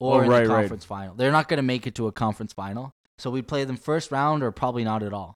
Oh, 0.00 0.06
or 0.12 0.24
in 0.24 0.30
right, 0.30 0.44
the 0.44 0.48
right. 0.48 0.60
conference 0.62 0.84
final. 0.84 1.14
They're 1.14 1.32
not 1.32 1.48
going 1.48 1.58
to 1.58 1.62
make 1.62 1.86
it 1.86 1.94
to 1.96 2.06
a 2.06 2.12
conference 2.12 2.52
final, 2.54 2.90
so 3.18 3.30
we'd 3.30 3.46
play 3.46 3.64
them 3.64 3.76
first 3.76 4.10
round 4.10 4.42
or 4.42 4.50
probably 4.52 4.84
not 4.84 5.02
at 5.02 5.12
all. 5.12 5.34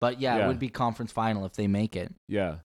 But 0.00 0.20
yeah, 0.20 0.36
Yeah. 0.38 0.44
it 0.44 0.48
would 0.48 0.58
be 0.58 0.68
conference 0.70 1.12
final 1.12 1.44
if 1.44 1.52
they 1.54 1.66
make 1.66 1.96
it. 1.96 2.12
yeah. 2.28 2.56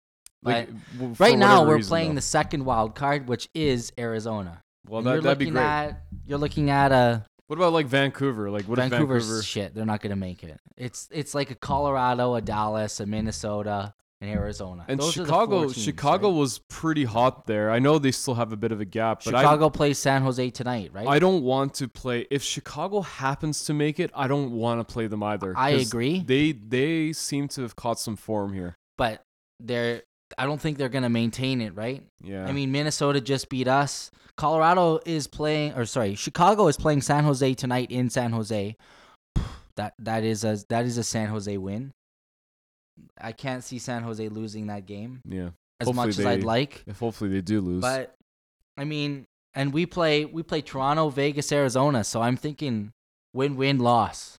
But 0.42 0.70
w- 0.94 1.14
for 1.16 1.24
Right 1.24 1.38
now, 1.38 1.56
whatever 1.60 1.68
we're 1.70 1.76
reason, 1.76 1.90
playing 1.90 2.10
though. 2.12 2.16
the 2.16 2.22
second 2.22 2.64
wild 2.64 2.96
card, 2.96 3.28
which 3.28 3.50
is 3.54 3.92
Arizona. 4.00 4.62
Well, 4.88 5.00
And 5.00 5.08
that 5.08 5.14
you're 5.16 5.22
that'd 5.24 5.38
be 5.38 5.46
looking 5.46 5.54
great. 5.56 5.64
At, 5.66 6.02
you're 6.26 6.38
looking 6.38 6.70
at 6.70 6.94
a 6.94 7.26
what 7.50 7.58
about 7.58 7.74
like 7.74 7.88
Vancouver? 7.88 8.50
Like 8.50 8.66
what 8.66 8.78
Vancouver's 8.78 9.26
if 9.26 9.30
Vancouver? 9.30 9.44
shit. 9.44 9.74
They're 9.76 9.86
not 9.86 10.02
going 10.02 10.12
to 10.12 10.16
make 10.16 10.44
it. 10.44 10.60
It's 10.78 11.10
it's 11.12 11.34
like 11.36 11.52
a 11.52 11.56
Colorado, 11.56 12.36
a 12.36 12.42
Dallas, 12.42 13.00
a 13.00 13.06
Minnesota, 13.06 13.94
and 14.22 14.30
Arizona. 14.30 14.86
And 14.88 15.00
Those 15.00 15.18
are 15.18 15.22
the 15.22 15.26
Chicago, 15.26 15.62
teams, 15.64 15.78
Chicago 15.84 16.30
right? 16.30 16.38
was 16.38 16.60
pretty 16.70 17.06
hot 17.06 17.48
there. 17.48 17.72
I 17.72 17.80
know 17.80 17.98
they 18.00 18.12
still 18.12 18.36
have 18.36 18.52
a 18.54 18.58
bit 18.58 18.72
of 18.72 18.82
a 18.82 18.86
gap, 18.86 19.24
but 19.24 19.34
I 19.34 19.42
Chicago 19.42 19.70
plays 19.70 19.98
San 19.98 20.22
Jose 20.22 20.50
tonight, 20.52 20.92
right? 20.94 21.08
I 21.08 21.20
don't 21.20 21.42
want 21.44 21.74
to 21.76 21.88
play. 21.88 22.28
If 22.30 22.44
Chicago 22.44 23.02
happens 23.02 23.66
to 23.66 23.74
make 23.74 24.00
it, 24.00 24.12
I 24.14 24.28
don't 24.28 24.52
want 24.52 24.80
to 24.86 24.94
play 24.94 25.08
them 25.08 25.24
either. 25.24 25.54
I 25.58 25.72
agree. 25.72 26.22
They 26.22 26.52
they 26.52 27.14
seem 27.14 27.48
to 27.50 27.64
have 27.64 27.76
caught 27.76 28.00
some 28.00 28.16
form 28.16 28.54
here. 28.54 28.78
but 28.98 29.24
they're. 29.60 30.04
I 30.38 30.46
don't 30.46 30.62
think 30.62 30.78
they're 30.78 30.90
going 30.90 31.04
to 31.04 31.10
maintain 31.10 31.60
it, 31.60 31.74
right? 31.76 32.04
Yeah. 32.24 32.46
I 32.46 32.52
mean, 32.52 32.72
Minnesota 32.72 33.20
just 33.20 33.50
beat 33.50 33.68
us. 33.68 34.12
Colorado 34.40 35.02
is 35.06 35.28
playing, 35.28 35.74
or 35.74 35.86
sorry, 35.86 36.16
Chicago 36.16 36.70
is 36.70 36.78
playing 36.78 37.02
San 37.02 37.26
Jose 37.26 37.54
tonight 37.56 37.92
in 37.92 38.10
San 38.10 38.32
Jose. 38.32 38.76
That 39.76 39.94
that 40.00 40.26
is 40.26 40.44
a 40.44 40.58
that 40.68 40.84
is 40.84 40.98
a 40.98 41.06
San 41.06 41.30
Jose 41.30 41.58
win. 41.58 41.94
I 43.18 43.32
can't 43.32 43.64
see 43.64 43.80
San 43.80 44.04
Jose 44.04 44.28
losing 44.28 44.68
that 44.68 44.86
game 44.86 45.22
yeah. 45.24 45.52
as 45.80 45.88
Hopefully 45.88 46.08
much 46.08 46.20
as 46.20 46.26
I'd 46.26 46.44
like. 46.44 46.84
If 46.86 47.00
hopefully 47.00 47.30
they 47.30 47.40
do 47.40 47.62
lose. 47.62 47.80
But 47.80 48.14
I 48.76 48.84
mean, 48.84 49.26
and 49.54 49.72
we 49.72 49.86
play 49.86 50.26
we 50.26 50.44
play 50.44 50.62
Toronto, 50.62 51.08
Vegas, 51.08 51.50
Arizona. 51.54 52.04
So 52.04 52.22
I'm 52.22 52.36
thinking 52.36 52.92
win 53.34 53.56
win 53.56 53.80
loss. 53.80 54.36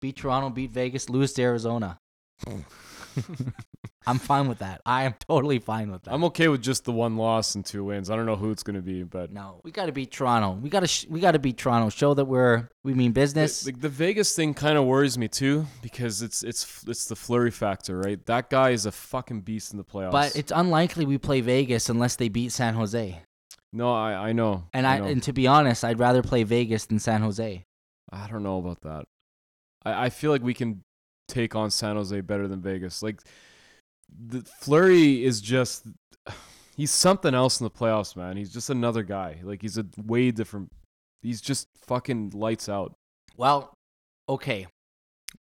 Beat 0.00 0.16
Toronto, 0.16 0.48
beat 0.48 0.70
Vegas, 0.70 1.10
lose 1.10 1.34
to 1.34 1.42
Arizona. 1.42 1.98
I'm 4.08 4.18
fine 4.20 4.46
with 4.48 4.58
that. 4.58 4.80
I 4.86 5.02
am 5.02 5.14
totally 5.28 5.58
fine 5.58 5.90
with 5.90 6.02
that. 6.04 6.14
I'm 6.14 6.22
okay 6.24 6.46
with 6.48 6.62
just 6.62 6.84
the 6.84 6.92
one 6.92 7.16
loss 7.16 7.56
and 7.56 7.64
two 7.66 7.82
wins. 7.84 8.08
I 8.08 8.14
don't 8.14 8.26
know 8.26 8.36
who 8.36 8.52
it's 8.52 8.62
going 8.62 8.76
to 8.76 8.82
be, 8.82 9.02
but 9.02 9.32
No, 9.32 9.60
we 9.64 9.72
got 9.72 9.86
to 9.86 9.92
beat 9.92 10.12
Toronto. 10.12 10.52
We 10.52 10.70
got 10.70 10.80
to 10.80 10.86
sh- 10.86 11.06
we 11.10 11.18
got 11.20 11.32
to 11.32 11.40
beat 11.40 11.56
Toronto. 11.58 11.88
Show 11.90 12.14
that 12.14 12.26
we're 12.26 12.68
we 12.84 12.94
mean 12.94 13.10
business. 13.12 13.62
the, 13.62 13.72
the 13.72 13.88
Vegas 13.88 14.34
thing 14.36 14.54
kind 14.54 14.78
of 14.78 14.84
worries 14.84 15.18
me 15.18 15.26
too 15.26 15.66
because 15.82 16.22
it's 16.22 16.44
it's 16.44 16.84
it's 16.86 17.06
the 17.06 17.16
Fleury 17.16 17.50
factor, 17.50 17.98
right? 17.98 18.24
That 18.26 18.48
guy 18.48 18.70
is 18.70 18.86
a 18.86 18.92
fucking 18.92 19.40
beast 19.40 19.72
in 19.72 19.78
the 19.78 19.84
playoffs. 19.84 20.12
but 20.12 20.36
it's 20.36 20.52
unlikely 20.54 21.04
we 21.04 21.18
play 21.18 21.40
Vegas 21.40 21.88
unless 21.88 22.14
they 22.16 22.28
beat 22.28 22.52
San 22.52 22.74
Jose. 22.74 23.20
no, 23.72 23.92
I 23.92 24.28
I 24.28 24.32
know. 24.32 24.64
And 24.72 24.86
I, 24.86 24.98
know. 24.98 25.06
and 25.06 25.22
to 25.24 25.32
be 25.32 25.48
honest, 25.48 25.84
I'd 25.84 25.98
rather 25.98 26.22
play 26.22 26.44
Vegas 26.44 26.86
than 26.86 27.00
San 27.00 27.22
Jose. 27.22 27.64
I 28.12 28.28
don't 28.28 28.44
know 28.44 28.58
about 28.58 28.82
that. 28.82 29.06
I, 29.84 30.06
I 30.06 30.10
feel 30.10 30.30
like 30.30 30.42
we 30.42 30.54
can 30.54 30.82
take 31.26 31.56
on 31.56 31.72
San 31.72 31.96
Jose 31.96 32.20
better 32.20 32.46
than 32.46 32.60
Vegas. 32.60 33.02
Like 33.02 33.20
the 34.08 34.42
Fleury 34.60 35.24
is 35.24 35.40
just 35.40 35.86
he's 36.76 36.90
something 36.90 37.34
else 37.34 37.60
in 37.60 37.64
the 37.64 37.70
playoffs, 37.70 38.16
man. 38.16 38.36
He's 38.36 38.52
just 38.52 38.70
another 38.70 39.02
guy. 39.02 39.38
Like 39.42 39.62
he's 39.62 39.78
a 39.78 39.86
way 40.04 40.30
different 40.30 40.70
he's 41.22 41.40
just 41.40 41.68
fucking 41.86 42.30
lights 42.34 42.68
out. 42.68 42.94
Well, 43.36 43.72
okay. 44.28 44.66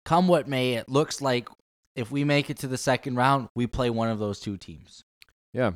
Come 0.04 0.28
what 0.28 0.48
may, 0.48 0.74
it 0.74 0.88
looks 0.88 1.20
like 1.20 1.48
if 1.94 2.10
we 2.10 2.24
make 2.24 2.50
it 2.50 2.58
to 2.58 2.66
the 2.68 2.78
second 2.78 3.16
round, 3.16 3.48
we 3.54 3.66
play 3.66 3.90
one 3.90 4.08
of 4.08 4.18
those 4.18 4.40
two 4.40 4.56
teams. 4.56 5.02
Yeah. 5.52 5.72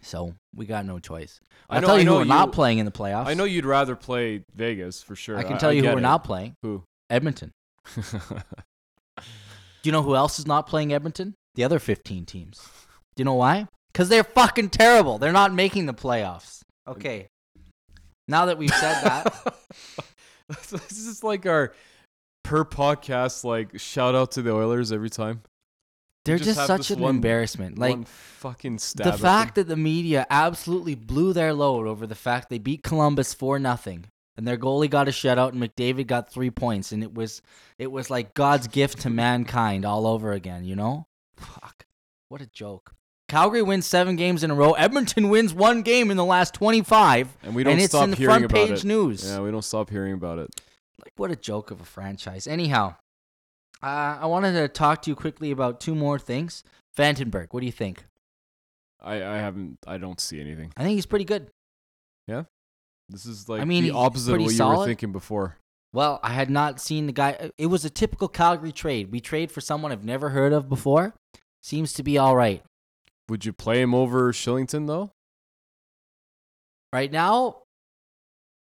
So 0.00 0.34
we 0.54 0.64
got 0.64 0.86
no 0.86 0.98
choice. 0.98 1.40
I 1.68 1.76
I'll 1.76 1.80
know- 1.82 1.86
tell 1.88 1.96
I 1.96 2.00
you 2.00 2.06
who 2.08 2.14
we're 2.16 2.24
not 2.24 2.52
playing 2.52 2.78
in 2.78 2.86
the 2.86 2.92
playoffs. 2.92 3.26
I 3.26 3.34
know 3.34 3.44
you'd 3.44 3.66
rather 3.66 3.96
play 3.96 4.44
Vegas 4.54 5.02
for 5.02 5.16
sure. 5.16 5.36
I 5.36 5.42
can 5.42 5.58
tell 5.58 5.72
you 5.72 5.82
who 5.82 5.88
we're 5.92 5.98
it. 5.98 6.02
not 6.02 6.24
playing. 6.24 6.54
Who? 6.62 6.84
Edmonton. 7.10 7.50
Do 9.16 9.22
you 9.84 9.92
know 9.92 10.02
who 10.02 10.14
else 10.16 10.38
is 10.38 10.46
not 10.46 10.66
playing 10.66 10.92
Edmonton? 10.92 11.34
The 11.58 11.64
other 11.64 11.80
15 11.80 12.24
teams. 12.24 12.60
Do 13.16 13.20
you 13.20 13.24
know 13.24 13.34
why? 13.34 13.66
Because 13.92 14.08
they're 14.08 14.22
fucking 14.22 14.70
terrible. 14.70 15.18
They're 15.18 15.32
not 15.32 15.52
making 15.52 15.86
the 15.86 15.92
playoffs. 15.92 16.60
Okay. 16.86 17.26
Now 18.28 18.46
that 18.46 18.58
we've 18.58 18.70
said 18.70 19.02
that, 19.02 19.56
this 20.48 20.92
is 20.92 21.24
like 21.24 21.46
our 21.46 21.74
per 22.44 22.64
podcast 22.64 23.42
like 23.42 23.76
shout 23.80 24.14
out 24.14 24.30
to 24.32 24.42
the 24.42 24.52
Oilers 24.52 24.92
every 24.92 25.10
time. 25.10 25.42
they're 26.24 26.38
just 26.38 26.54
just, 26.54 26.66
such 26.68 26.92
an 26.92 27.00
one- 27.00 27.16
embarrassment. 27.16 27.76
Like 27.76 27.90
One 27.90 28.04
fucking 28.04 28.78
stab. 28.78 29.10
the 29.10 29.18
fact 29.18 29.56
that 29.56 29.66
the 29.66 29.76
media 29.76 30.28
absolutely 30.30 30.94
blew 30.94 31.32
their 31.32 31.52
load 31.52 31.88
over 31.88 32.06
the 32.06 32.14
fact 32.14 32.50
they 32.50 32.58
beat 32.58 32.84
Columbus 32.84 33.34
for 33.34 33.58
nothing. 33.58 34.04
and 34.36 34.46
their 34.46 34.58
goalie 34.58 34.88
got 34.88 35.08
a 35.08 35.10
shutout, 35.10 35.54
and 35.54 35.60
McDavid 35.60 36.06
got 36.06 36.30
three 36.32 36.50
points, 36.50 36.92
and 36.92 37.02
it 37.02 37.12
was 37.12 37.42
it 37.80 37.90
was 37.90 38.10
like 38.10 38.32
God's 38.34 38.68
gift 38.68 39.00
to 39.00 39.10
mankind 39.10 39.84
all 39.84 40.06
over 40.06 40.30
again. 40.30 40.64
You 40.64 40.76
know, 40.76 41.06
fuck, 41.38 41.86
what 42.28 42.40
a 42.40 42.46
joke. 42.46 42.94
Calgary 43.28 43.60
wins 43.62 43.86
seven 43.86 44.16
games 44.16 44.42
in 44.42 44.50
a 44.50 44.54
row. 44.54 44.72
Edmonton 44.72 45.28
wins 45.28 45.52
one 45.52 45.82
game 45.82 46.10
in 46.10 46.16
the 46.16 46.24
last 46.24 46.54
twenty-five, 46.54 47.28
And 47.42 47.54
we 47.54 47.62
don't 47.62 47.74
and 47.74 47.82
it's 47.82 47.92
stop 47.92 48.04
in 48.04 48.10
the 48.10 48.16
hearing 48.16 48.30
front 48.30 48.44
about 48.46 48.68
page 48.68 48.78
it. 48.80 48.84
news. 48.84 49.24
Yeah, 49.28 49.40
we 49.40 49.50
don't 49.50 49.64
stop 49.64 49.90
hearing 49.90 50.14
about 50.14 50.38
it. 50.38 50.48
Like 51.04 51.12
what 51.16 51.30
a 51.30 51.36
joke 51.36 51.70
of 51.70 51.80
a 51.80 51.84
franchise. 51.84 52.46
Anyhow, 52.46 52.96
uh, 53.82 54.18
I 54.20 54.26
wanted 54.26 54.54
to 54.54 54.68
talk 54.68 55.02
to 55.02 55.10
you 55.10 55.14
quickly 55.14 55.50
about 55.50 55.78
two 55.80 55.94
more 55.94 56.18
things. 56.18 56.64
Fantenberg, 56.96 57.48
what 57.50 57.60
do 57.60 57.66
you 57.66 57.72
think? 57.72 58.04
I, 59.00 59.16
I 59.16 59.36
haven't. 59.36 59.78
I 59.86 59.98
don't 59.98 60.18
see 60.18 60.40
anything. 60.40 60.72
I 60.76 60.82
think 60.82 60.94
he's 60.96 61.06
pretty 61.06 61.24
good. 61.26 61.48
Yeah? 62.26 62.44
This 63.10 63.26
is 63.26 63.48
like 63.48 63.60
I 63.60 63.64
mean, 63.64 63.84
the 63.84 63.92
opposite 63.92 64.32
of 64.32 64.40
what 64.40 64.50
you 64.50 64.56
solid. 64.56 64.78
were 64.80 64.86
thinking 64.86 65.12
before. 65.12 65.56
Well, 65.92 66.20
I 66.22 66.32
had 66.32 66.50
not 66.50 66.80
seen 66.80 67.06
the 67.06 67.12
guy. 67.12 67.32
Uh, 67.32 67.48
it 67.56 67.66
was 67.66 67.84
a 67.84 67.90
typical 67.90 68.28
Calgary 68.28 68.72
trade. 68.72 69.10
We 69.10 69.20
trade 69.20 69.50
for 69.50 69.60
someone 69.60 69.92
I've 69.92 70.04
never 70.04 70.30
heard 70.30 70.52
of 70.52 70.68
before. 70.68 71.14
Seems 71.62 71.92
to 71.94 72.02
be 72.02 72.18
all 72.18 72.36
right. 72.36 72.62
Would 73.28 73.44
you 73.44 73.52
play 73.52 73.80
him 73.80 73.94
over 73.94 74.32
Kylington 74.32 74.86
though? 74.86 75.10
Right 76.92 77.12
now, 77.12 77.62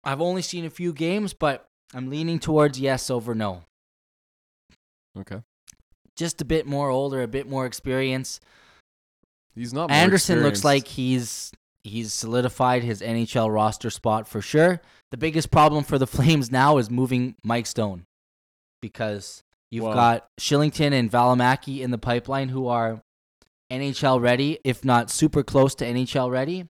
I've 0.04 0.21
only 0.21 0.41
seen 0.41 0.65
a 0.65 0.69
few 0.69 0.93
games, 0.93 1.34
but 1.34 1.65
I'm 1.93 2.10
leaning 2.10 2.39
towards 2.39 2.80
yes 2.80 3.10
over 3.10 3.34
no. 3.34 3.63
Okay. 5.17 5.41
Just 6.15 6.41
a 6.41 6.45
bit 6.45 6.65
more 6.67 6.89
older, 6.89 7.21
a 7.21 7.28
bit 7.28 7.49
more 7.49 7.65
experience. 7.65 8.39
He's 9.56 9.73
not. 9.73 9.91
Andersson 9.91 10.41
looks 10.41 10.63
like 10.63 10.88
he's 10.88 11.52
he's 11.84 12.13
solidified 12.13 12.84
his 12.84 13.02
NHL 13.02 13.54
roster 13.54 13.89
spot 13.89 14.28
for 14.28 14.41
sure. 14.41 14.82
The 15.13 15.17
biggest 15.17 15.52
problem 15.52 15.84
for 15.84 15.99
the 15.99 16.08
Flames 16.15 16.49
now 16.52 16.80
is 16.80 16.89
moving 16.89 17.36
Mike 17.43 17.67
Stone 17.67 18.08
because 18.82 19.43
you've 19.69 19.84
Well- 19.84 19.93
got 19.93 20.28
Kylington 20.41 20.91
and 20.91 21.12
Valimaki 21.12 21.82
in 21.82 21.91
the 21.91 21.99
pipeline 21.99 22.49
who 22.49 22.65
are 22.65 23.04
NHL 23.71 24.19
ready, 24.19 24.58
if 24.63 24.84
not 24.84 25.12
super 25.12 25.43
close 25.43 25.76
to 25.76 25.86
NHL 25.86 26.32
ready. 26.32 26.65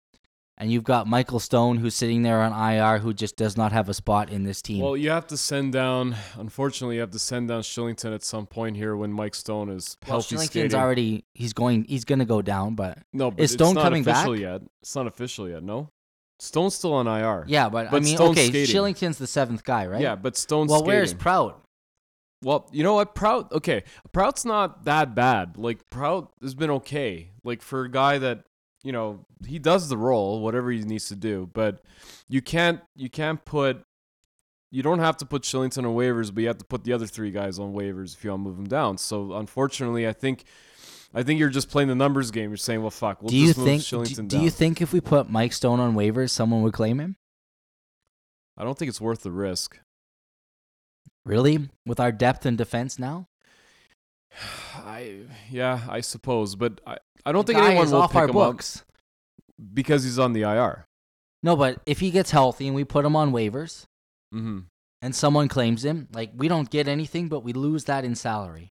And 0.57 0.69
you've 0.73 0.83
got 0.83 1.07
Michael 1.07 1.39
Stone 1.39 1.77
who's 1.77 1.95
sitting 1.95 2.23
there 2.23 2.41
on 2.41 2.51
IR 2.51 2.99
who 2.99 3.13
just 3.13 3.37
does 3.37 3.55
not 3.55 3.71
have 3.71 3.87
a 3.87 3.93
spot 3.93 4.29
in 4.29 4.43
this 4.43 4.61
team. 4.61 4.83
Well, 4.83 4.97
you 4.97 5.09
have 5.09 5.27
to 5.27 5.37
send 5.37 5.71
down. 5.71 6.13
Unfortunately, 6.35 6.95
you 6.95 7.01
have 7.01 7.11
to 7.11 7.19
send 7.19 7.47
down 7.47 7.61
Kylington 7.61 8.13
at 8.13 8.23
some 8.23 8.45
point 8.45 8.75
here 8.75 8.97
when 8.97 9.13
Mike 9.13 9.35
Stone 9.35 9.69
is 9.69 9.95
Well, 10.05 10.15
healthy 10.17 10.35
Kylington's 10.35 10.45
skating. 10.47 10.75
already 10.75 11.23
he's 11.33 11.53
going 11.53 11.85
he's 11.85 12.03
gonna 12.03 12.25
go 12.25 12.41
down, 12.41 12.75
but 12.75 12.97
no, 13.13 13.31
but 13.31 13.39
is 13.39 13.53
it's 13.53 13.63
Stone 13.63 13.75
not 13.75 13.83
coming 13.85 14.03
back? 14.03 14.17
official 14.17 14.37
yet. 14.37 14.61
It's 14.81 14.95
not 14.97 15.07
official 15.07 15.47
yet. 15.49 15.63
No, 15.63 15.89
Stone's 16.43 16.75
still 16.75 16.93
on 16.93 17.07
IR. 17.07 17.45
yeah, 17.47 17.69
but, 17.69 17.87
I 17.93 17.99
mean 17.99 18.15
Stone's 18.15 18.37
okay, 18.37 18.47
skating. 18.47 18.75
Kylington's 18.75 19.17
the 19.17 19.27
seventh 19.27 19.63
guy, 19.63 19.87
right? 19.87 20.01
Yeah, 20.01 20.15
but 20.15 20.35
Stone's 20.35 20.69
Well, 20.69 20.79
skating. 20.79 20.95
where's 20.95 21.13
Prout? 21.13 21.63
Well, 22.43 22.69
you 22.73 22.83
know 22.83 22.95
what, 22.95 23.15
Prout. 23.15 23.51
Okay, 23.53 23.83
Prout's 24.11 24.43
not 24.43 24.83
that 24.85 25.15
bad. 25.15 25.57
Like 25.57 25.89
Prout 25.89 26.33
has 26.41 26.53
been 26.53 26.69
okay. 26.71 27.31
Like 27.43 27.61
for 27.61 27.85
a 27.85 27.89
guy 27.89 28.17
that 28.17 28.43
you 28.83 28.91
know 28.91 29.25
he 29.47 29.59
does 29.59 29.87
the 29.87 29.97
role, 29.97 30.41
whatever 30.41 30.69
he 30.69 30.81
needs 30.81 31.07
to 31.07 31.15
do. 31.15 31.49
But 31.53 31.81
you 32.27 32.41
can't 32.41 32.81
you 32.95 33.09
can't 33.09 33.43
put 33.45 33.85
you 34.69 34.83
don't 34.83 34.99
have 34.99 35.15
to 35.17 35.25
put 35.25 35.43
Kylington 35.43 35.85
on 35.85 35.95
waivers, 35.95 36.33
but 36.33 36.41
you 36.41 36.47
have 36.47 36.57
to 36.57 36.65
put 36.65 36.83
the 36.83 36.91
other 36.93 37.05
three 37.07 37.31
guys 37.31 37.59
on 37.59 37.73
waivers 37.73 38.15
if 38.15 38.23
you 38.23 38.31
want 38.31 38.41
to 38.43 38.49
move 38.49 38.57
them 38.57 38.67
down. 38.67 38.97
So 38.97 39.33
unfortunately, 39.33 40.07
I 40.07 40.13
think 40.13 40.43
I 41.13 41.21
think 41.23 41.39
you're 41.39 41.49
just 41.49 41.69
playing 41.69 41.89
the 41.89 41.95
numbers 41.95 42.31
game. 42.31 42.49
You're 42.49 42.57
saying, 42.57 42.81
well, 42.81 42.89
fuck, 42.89 43.21
we'll 43.21 43.29
do 43.29 43.37
you 43.37 43.47
just 43.47 43.57
move 43.59 43.67
think? 43.67 43.81
Kylington 43.83 44.27
Do, 44.27 44.37
do 44.37 44.43
you 44.43 44.49
think 44.49 44.81
if 44.81 44.91
we 44.93 44.99
put 45.01 45.29
Mike 45.29 45.53
Stone 45.53 45.79
on 45.79 45.93
waivers, 45.95 46.31
someone 46.31 46.61
would 46.63 46.73
claim 46.73 46.99
him? 46.99 47.15
I 48.57 48.63
don't 48.63 48.77
think 48.77 48.89
it's 48.89 49.01
worth 49.01 49.21
the 49.21 49.31
risk. 49.31 49.79
Really, 51.25 51.69
with 51.85 51.99
our 51.99 52.11
depth 52.11 52.45
and 52.45 52.57
defense 52.57 52.97
now? 52.99 53.27
I 54.75 55.21
yeah, 55.49 55.81
I 55.87 56.01
suppose, 56.01 56.55
but 56.55 56.81
I, 56.85 56.97
I 57.25 57.31
don't 57.31 57.45
The 57.45 57.53
think 57.53 57.65
anyone 57.65 57.89
will 57.91 58.01
off 58.01 58.11
pick 58.11 58.17
our 58.21 58.25
him 58.27 58.33
books. 58.33 58.77
up 58.79 58.85
because 59.73 60.03
he's 60.03 60.19
on 60.19 60.33
the 60.33 60.41
IR. 60.41 60.85
No, 61.43 61.55
but 61.55 61.79
if 61.85 61.99
he 61.99 62.09
gets 62.11 62.31
healthy 62.31 62.67
and 62.67 62.75
we 62.75 62.83
put 62.83 63.05
him 63.05 63.15
on 63.15 63.31
waivers 63.31 63.85
Mm-hmm. 64.33 64.61
and 65.03 65.15
someone 65.15 65.47
claims 65.47 65.85
him, 65.85 66.07
like 66.11 66.31
we 66.35 66.47
don't 66.47 66.69
get 66.71 66.87
anything, 66.87 67.27
but 67.29 67.41
we 67.41 67.53
lose 67.53 67.83
that 67.83 68.03
in 68.03 68.15
salary 68.15 68.72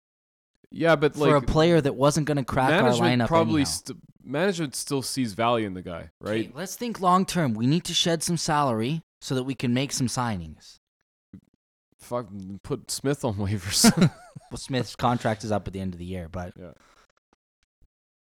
Yeah, 0.71 0.95
but 0.95 1.15
for 1.15 1.35
a 1.35 1.41
player 1.41 1.81
that 1.81 1.95
wasn't 1.95 2.27
going 2.27 2.37
to 2.37 2.43
crack 2.43 2.81
our 2.83 2.91
lineup. 2.91 3.27
probably 3.27 3.65
st- 3.65 3.97
management 4.23 4.75
still 4.75 5.01
sees 5.01 5.33
value 5.33 5.65
in 5.65 5.73
the 5.73 5.81
guy, 5.81 6.11
right? 6.21 6.45
Okay, 6.45 6.51
let's 6.53 6.75
think 6.75 6.99
long 6.99 7.25
term. 7.25 7.53
We 7.53 7.65
need 7.65 7.83
to 7.85 7.93
shed 7.93 8.21
some 8.21 8.37
salary 8.37 9.01
so 9.21 9.35
that 9.35 9.43
we 9.43 9.55
can 9.55 9.73
make 9.73 9.91
some 9.91 10.07
signings. 10.07 10.79
Fuck, 11.97 12.27
put 12.63 12.91
Smith 12.91 13.25
on 13.25 13.35
waivers. 13.35 14.11
Well, 14.51 14.57
Smith's 14.57 14.95
contract 14.95 15.43
is 15.43 15.51
up 15.51 15.67
at 15.67 15.73
the 15.73 15.79
end 15.79 15.93
of 15.93 15.99
the 15.99 16.05
year, 16.05 16.27
but 16.27 16.53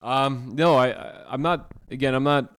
um, 0.02 0.52
no, 0.54 0.76
I, 0.76 0.90
I 0.90 1.24
I'm 1.30 1.42
not. 1.42 1.72
Again, 1.90 2.14
I'm 2.14 2.26
not. 2.26 2.54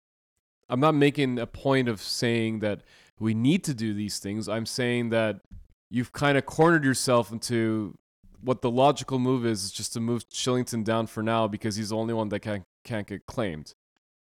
I'm 0.71 0.81
not 0.81 0.95
making 0.95 1.39
a 1.39 1.47
point 1.47 1.89
of 1.89 2.01
saying 2.01 2.61
that 2.61 2.81
we 3.19 3.35
need 3.35 3.65
to 3.65 3.75
do 3.75 3.93
these 3.93 4.19
things. 4.19 4.49
I'm 4.49 4.65
saying 4.65 5.11
that 5.11 5.41
you've 5.91 6.13
kind 6.13 6.39
of 6.39 6.47
cornered 6.47 6.85
yourself 6.85 7.33
into 7.33 7.99
what 8.43 8.63
the 8.63 8.71
logical 8.71 9.19
move 9.19 9.45
is, 9.45 9.65
is 9.65 9.73
just 9.73 9.93
to 9.95 10.01
move 10.01 10.29
Kylington 10.29 10.85
down 10.85 11.07
for 11.07 11.23
now 11.23 11.49
because 11.49 11.77
he's 11.77 11.91
the 11.91 11.97
only 11.97 12.15
one 12.15 12.29
that 12.31 12.41
can 12.41 12.65
can't 12.85 13.07
get 13.07 13.27
claimed. 13.27 13.73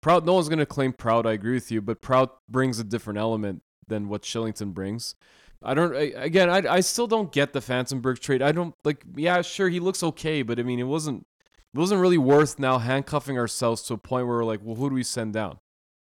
Prout, 0.01 0.25
no 0.25 0.33
one's 0.33 0.49
going 0.49 0.59
to 0.59 0.65
claim 0.65 0.93
Prout. 0.93 1.25
I 1.25 1.33
agree 1.33 1.53
with 1.53 1.71
you, 1.71 1.81
but 1.81 2.01
Prout 2.01 2.37
brings 2.49 2.79
a 2.79 2.83
different 2.83 3.19
element 3.19 3.61
than 3.87 4.09
what 4.09 4.21
Kylington 4.23 4.73
brings. 4.73 5.15
I 5.63 5.73
don't. 5.73 5.95
I, 5.95 6.11
again, 6.15 6.49
I 6.49 6.75
I 6.75 6.79
still 6.81 7.07
don't 7.07 7.31
get 7.31 7.53
the 7.53 7.59
Fantenberg 7.59 8.19
trade. 8.19 8.41
I 8.41 8.51
don't 8.51 8.75
like. 8.83 9.03
Yeah, 9.15 9.41
sure, 9.41 9.69
he 9.69 9.79
looks 9.79 10.03
okay, 10.03 10.43
but 10.43 10.59
I 10.59 10.63
mean, 10.63 10.79
it 10.79 10.83
wasn't. 10.83 11.25
It 11.73 11.79
wasn't 11.79 12.01
really 12.01 12.17
worth 12.17 12.59
now 12.59 12.77
handcuffing 12.77 13.37
ourselves 13.37 13.81
to 13.83 13.93
a 13.93 13.97
point 13.97 14.27
where 14.27 14.37
we're 14.37 14.45
like, 14.45 14.61
well, 14.63 14.75
who 14.75 14.89
do 14.89 14.95
we 14.95 15.03
send 15.03 15.33
down? 15.33 15.57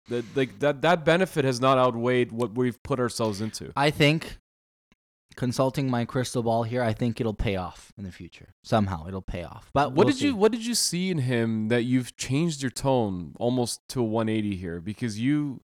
That 0.10 0.26
like 0.36 0.60
that 0.60 0.82
that 0.82 1.06
benefit 1.06 1.46
has 1.46 1.62
not 1.62 1.78
outweighed 1.78 2.32
what 2.32 2.56
we've 2.56 2.82
put 2.84 3.00
ourselves 3.00 3.42
into. 3.42 3.72
I 3.76 3.90
think 3.90 4.38
consulting 5.36 5.90
my 5.90 6.06
crystal 6.06 6.44
ball 6.44 6.64
here, 6.64 6.84
I 6.84 6.94
think 6.94 7.20
it'll 7.20 7.34
pay 7.34 7.56
off 7.56 7.92
in 7.98 8.04
the 8.04 8.12
future. 8.12 8.54
Somehow 8.64 9.08
it'll 9.08 9.22
pay 9.22 9.44
off. 9.44 9.70
But 9.74 9.90
what 9.90 10.06
we'll 10.06 10.08
did 10.08 10.18
see. 10.18 10.28
you 10.28 10.36
What 10.36 10.52
did 10.52 10.66
you 10.66 10.76
see 10.76 11.10
in 11.12 11.20
him 11.20 11.68
that 11.70 11.84
you've 11.84 12.16
changed 12.18 12.62
your 12.62 12.72
tone 12.72 13.34
almost 13.40 13.82
to 13.90 14.02
a 14.02 14.04
180 14.04 14.56
here? 14.56 14.80
Because 14.80 15.20
you 15.20 15.62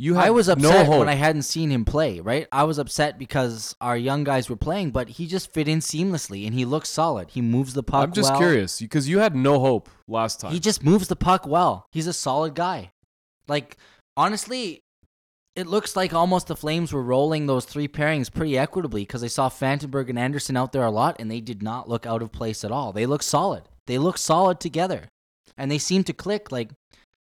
you 0.00 0.14
had 0.14 0.26
I 0.26 0.30
was 0.30 0.46
no 0.46 0.52
upset 0.52 0.86
hope. 0.86 1.00
when 1.00 1.08
I 1.08 1.14
hadn't 1.14 1.42
seen 1.42 1.70
him 1.70 1.84
play, 1.84 2.20
right? 2.20 2.46
I 2.52 2.62
was 2.62 2.78
upset 2.78 3.18
because 3.18 3.74
our 3.80 3.96
young 3.96 4.22
guys 4.22 4.48
were 4.48 4.56
playing, 4.56 4.92
but 4.92 5.08
he 5.08 5.26
just 5.26 5.52
fit 5.52 5.66
in 5.66 5.80
seamlessly 5.80 6.46
and 6.46 6.54
he 6.54 6.64
looks 6.64 6.88
solid. 6.88 7.30
He 7.30 7.40
moves 7.40 7.74
the 7.74 7.82
puck 7.82 7.94
well. 7.94 8.04
I'm 8.04 8.12
just 8.12 8.30
well. 8.30 8.38
curious 8.38 8.78
because 8.80 9.08
you 9.08 9.18
had 9.18 9.34
no 9.34 9.58
hope 9.58 9.88
last 10.06 10.38
time. 10.40 10.52
He 10.52 10.60
just 10.60 10.84
moves 10.84 11.08
the 11.08 11.16
puck 11.16 11.48
well. 11.48 11.86
He's 11.90 12.06
a 12.06 12.12
solid 12.12 12.54
guy. 12.54 12.92
Like 13.48 13.76
honestly, 14.16 14.84
it 15.58 15.66
looks 15.66 15.96
like 15.96 16.14
almost 16.14 16.46
the 16.46 16.54
Flames 16.54 16.92
were 16.92 17.02
rolling 17.02 17.46
those 17.46 17.64
three 17.64 17.88
pairings 17.88 18.32
pretty 18.32 18.56
equitably 18.56 19.02
because 19.02 19.24
I 19.24 19.26
saw 19.26 19.48
Fantenberg 19.48 20.08
and 20.08 20.16
Andersson 20.16 20.56
out 20.56 20.70
there 20.70 20.84
a 20.84 20.90
lot, 20.90 21.16
and 21.18 21.28
they 21.28 21.40
did 21.40 21.64
not 21.64 21.88
look 21.88 22.06
out 22.06 22.22
of 22.22 22.30
place 22.30 22.62
at 22.62 22.70
all. 22.70 22.92
They 22.92 23.06
look 23.06 23.24
solid. 23.24 23.64
They 23.88 23.98
look 23.98 24.18
solid 24.18 24.60
together, 24.60 25.08
and 25.56 25.68
they 25.68 25.78
seem 25.78 26.04
to 26.04 26.12
click 26.12 26.52
like 26.52 26.70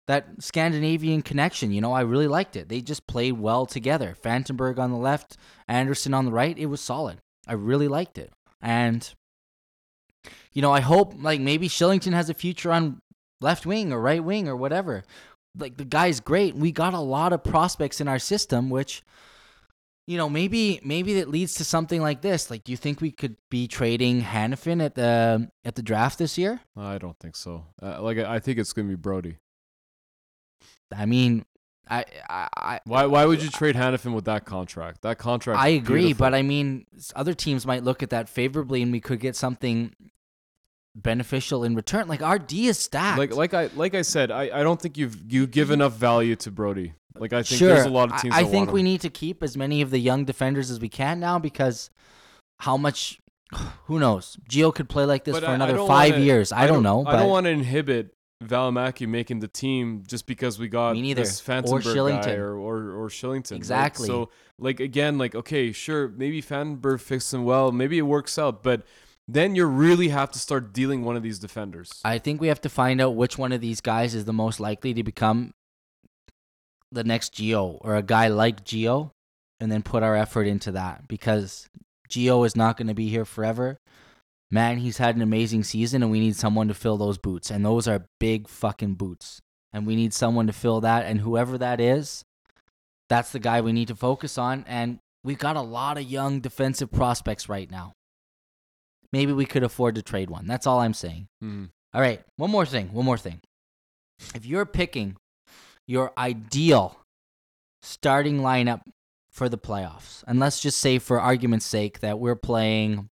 that 0.07 0.41
Scandinavian 0.41 1.23
connection. 1.23 1.73
You 1.73 1.81
know, 1.81 1.93
I 1.93 2.03
really 2.03 2.29
liked 2.29 2.55
it. 2.55 2.69
They 2.69 2.81
just 2.81 3.09
played 3.09 3.41
well 3.41 3.67
together. 3.67 4.15
Fantenberg 4.23 4.79
on 4.79 4.93
the 4.93 4.99
left, 4.99 5.37
Andersson 5.67 6.15
on 6.15 6.25
the 6.25 6.33
right. 6.33 6.57
It 6.57 6.67
was 6.67 6.81
solid. 6.81 7.19
I 7.49 7.55
really 7.55 7.89
liked 7.89 8.19
it, 8.19 8.33
and 8.61 9.13
you 10.53 10.63
know, 10.63 10.71
I 10.71 10.79
hope 10.81 11.15
like 11.19 11.41
maybe 11.41 11.69
Kylington 11.69 12.13
has 12.13 12.31
a 12.31 12.35
future 12.35 12.71
on 12.71 13.01
left 13.41 13.67
wing 13.67 13.93
or 13.93 14.01
right 14.01 14.23
wing 14.23 14.47
or 14.47 14.55
whatever. 14.55 15.03
Like 15.57 15.77
the 15.77 15.85
guy's 15.85 16.21
great. 16.21 16.55
We 16.55 16.73
got 16.73 16.95
a 16.95 17.01
lot 17.01 17.33
of 17.33 17.45
prospects 17.45 18.01
in 18.01 18.09
our 18.09 18.19
system, 18.19 18.71
which 18.71 19.03
you 20.07 20.17
know 20.17 20.29
maybe 20.29 20.81
maybe 20.83 21.15
that 21.15 21.29
leads 21.29 21.55
to 21.55 21.65
something 21.65 22.01
like 22.01 22.23
this. 22.23 22.51
Like, 22.51 22.65
do 22.65 22.73
you 22.73 22.77
think 22.77 23.01
we 23.01 23.11
could 23.11 23.37
be 23.51 23.69
trading 23.69 24.23
Hanifin 24.23 24.83
at 24.83 24.95
the 24.95 25.51
at 25.65 25.75
the 25.75 25.83
draft 25.83 26.19
this 26.19 26.39
year? 26.39 26.61
I 26.77 26.99
don't 26.99 27.19
think 27.19 27.37
so. 27.37 27.67
Uh, 27.83 28.01
like 28.03 28.19
I 28.19 28.37
I 28.37 28.39
think 28.39 28.59
it's 28.59 28.73
gonna 28.73 28.89
be 28.89 28.95
Brodie. 28.95 29.37
I 30.95 31.07
mean, 31.07 31.45
I 31.89 32.05
I 32.29 32.49
I, 32.57 32.81
Why 32.85 33.07
Why 33.07 33.27
would 33.27 33.43
you 33.43 33.51
trade 33.51 33.77
Hanifin 33.77 34.15
with 34.15 34.25
that 34.25 34.45
contract? 34.45 35.03
That 35.03 35.19
contract. 35.19 35.59
I 35.59 35.69
agree, 35.69 36.03
beautiful. 36.03 36.25
but 36.25 36.35
I 36.35 36.43
mean, 36.43 36.87
other 37.15 37.35
teams 37.35 37.67
might 37.67 37.85
look 37.85 38.03
at 38.03 38.11
that 38.11 38.29
favorably, 38.29 38.83
and 38.83 38.93
we 38.93 39.01
could 39.01 39.21
get 39.21 39.37
something 39.37 39.95
beneficial 40.95 41.65
in 41.65 41.75
return. 41.75 42.09
Like 42.09 42.23
our 42.23 42.39
D 42.39 42.67
is 42.67 42.79
stacked. 42.79 43.19
like 43.19 43.35
like 43.35 43.55
I 43.55 43.71
like 43.77 43.95
I 43.95 44.03
said, 44.03 44.31
I, 44.31 44.61
I 44.61 44.63
don't 44.63 44.81
think 44.81 44.97
you've 44.99 45.31
you 45.33 45.47
give 45.47 45.71
enough 45.71 45.95
value 45.95 46.37
to 46.37 46.51
Brodie. 46.51 46.95
Like 47.17 47.33
I 47.33 47.43
think 47.43 47.59
sure, 47.59 47.69
there's 47.69 47.87
a 47.87 47.91
lot 47.91 48.13
of 48.13 48.21
teams. 48.21 48.35
I, 48.35 48.41
I 48.41 48.45
think 48.45 48.73
we 48.73 48.83
need 48.83 49.01
to 49.03 49.11
keep 49.11 49.43
as 49.43 49.57
many 49.57 49.83
of 49.83 49.91
the 49.91 49.99
young 49.99 50.25
defenders 50.25 50.71
as 50.71 50.81
we 50.81 50.89
can 50.89 51.21
now 51.21 51.39
because 51.39 51.91
how 52.61 52.77
much? 52.77 53.19
Who 53.85 53.99
knows? 53.99 54.37
Gio 54.49 54.75
could 54.75 54.89
play 54.89 55.05
like 55.05 55.25
this 55.25 55.35
But 55.35 55.45
for 55.45 55.51
I- 55.51 55.55
another 55.55 55.75
don't 55.75 55.89
five 55.89 56.13
wanna- 56.13 56.25
years. 56.25 56.53
I, 56.53 56.67
don't 56.67 56.83
know. 56.83 57.05
I 57.07 57.17
don't 57.17 57.29
want 57.29 57.45
to 57.45 57.51
inhibit 57.51 58.15
Valimaki 58.43 59.07
making 59.07 59.39
the 59.41 59.47
team 59.49 60.03
just 60.07 60.27
because 60.27 60.59
we 60.59 60.69
got 60.69 60.95
Me 60.95 61.03
neither. 61.03 61.23
this 61.23 61.41
Or 61.49 61.53
Fantenberg 61.53 62.25
guy 62.25 62.33
or, 62.35 62.57
or 62.57 62.91
or 63.05 63.09
Kylington. 63.09 63.53
right? 63.53 63.57
Exactly. 63.59 64.07
So 64.07 64.31
like 64.59 64.81
again, 64.81 65.19
like 65.19 65.35
okay, 65.35 65.71
sure, 65.73 66.09
maybe 66.09 66.43
Fantenberg 66.43 67.01
fixed 67.01 67.33
him 67.33 67.45
well, 67.45 67.71
maybe 67.73 67.99
it 67.99 68.03
works 68.03 68.39
out, 68.39 68.63
but 68.63 68.83
then 69.29 69.55
you 69.55 69.67
really 69.67 70.09
have 70.09 70.31
to 70.33 70.39
start 70.39 70.73
dealing 70.73 71.05
one 71.05 71.17
of 71.17 71.23
these 71.23 71.39
defenders. 71.39 72.01
I 72.05 72.19
think 72.19 72.41
we 72.41 72.49
have 72.49 72.61
to 72.63 72.69
find 72.69 73.01
out 73.01 73.15
which 73.15 73.39
one 73.39 73.53
of 73.53 73.61
these 73.61 73.81
guys 73.81 74.15
is 74.15 74.25
the 74.25 74.33
most 74.33 74.61
likely 74.61 74.95
to 74.95 75.03
become 75.03 75.53
the 76.91 77.05
next 77.05 77.35
Gio 77.35 77.79
or 77.81 77.97
a 77.97 78.03
guy 78.03 78.29
like 78.29 78.65
Gio, 78.65 79.11
and 79.61 79.71
then 79.71 79.83
put 79.83 80.03
our 80.03 80.17
effort 80.17 80.47
into 80.47 80.73
that 80.73 81.07
because 81.09 81.69
Gio 82.11 82.45
is 82.45 82.57
not 82.57 82.77
going 82.77 82.89
to 82.89 82.95
be 82.95 83.09
here 83.09 83.25
forever. 83.25 83.79
Man, 84.51 84.79
he's 84.79 84.99
had 84.99 85.17
an 85.17 85.23
amazing 85.23 85.65
season, 85.65 86.03
and 86.03 86.13
we 86.13 86.21
need 86.21 86.37
someone 86.37 86.69
to 86.69 86.75
fill 86.75 86.99
those 86.99 87.17
boots, 87.17 87.51
and 87.51 87.65
those 87.65 87.89
are 87.89 88.07
big 88.21 88.49
fucking 88.49 88.97
boots, 88.97 89.41
and 89.73 89.87
we 89.87 89.97
need 89.97 90.13
someone 90.13 90.47
to 90.47 90.53
fill 90.53 90.83
that, 90.83 91.07
and 91.07 91.21
whoever 91.21 91.57
that 91.57 91.81
is, 91.81 92.23
that's 93.09 93.33
the 93.33 93.39
guy 93.39 93.63
we 93.63 93.73
need 93.73 93.89
to 93.89 93.95
focus 93.95 94.37
on, 94.37 94.65
and 94.69 94.99
we've 95.25 95.39
got 95.39 95.57
a 95.57 95.63
lot 95.63 95.97
of 95.97 96.05
young 96.05 96.41
defensive 96.41 96.93
prospects 96.93 97.49
right 97.49 97.71
now. 97.71 97.95
Maybe 99.13 99.33
we 99.33 99.45
could 99.45 99.63
afford 99.63 99.95
to 99.97 100.03
trade 100.03 100.31
one. 100.31 100.47
That's 100.47 100.67
all 100.67 100.81
I'm 100.81 100.95
saying. 100.95 101.29
Hmm. 101.41 101.67
All 101.95 102.01
right, 102.01 102.23
one 102.37 102.51
more 102.51 102.65
thing. 102.65 102.93
One 102.93 103.05
more 103.05 103.19
thing. 103.19 103.41
If 104.35 104.47
you're 104.47 104.65
picking 104.65 105.17
your 105.87 106.13
ideal 106.17 106.99
starting 107.83 108.41
lineup 108.41 108.81
for 109.31 109.49
the 109.49 109.59
playoffs, 109.59 110.25
and 110.27 110.41
let's 110.41 110.61
just 110.61 110.81
say, 110.81 110.99
for 110.99 111.21
argument's 111.21 111.67
sake, 111.67 112.01
that 112.01 112.19
we're 112.19 112.37
playing 112.37 113.11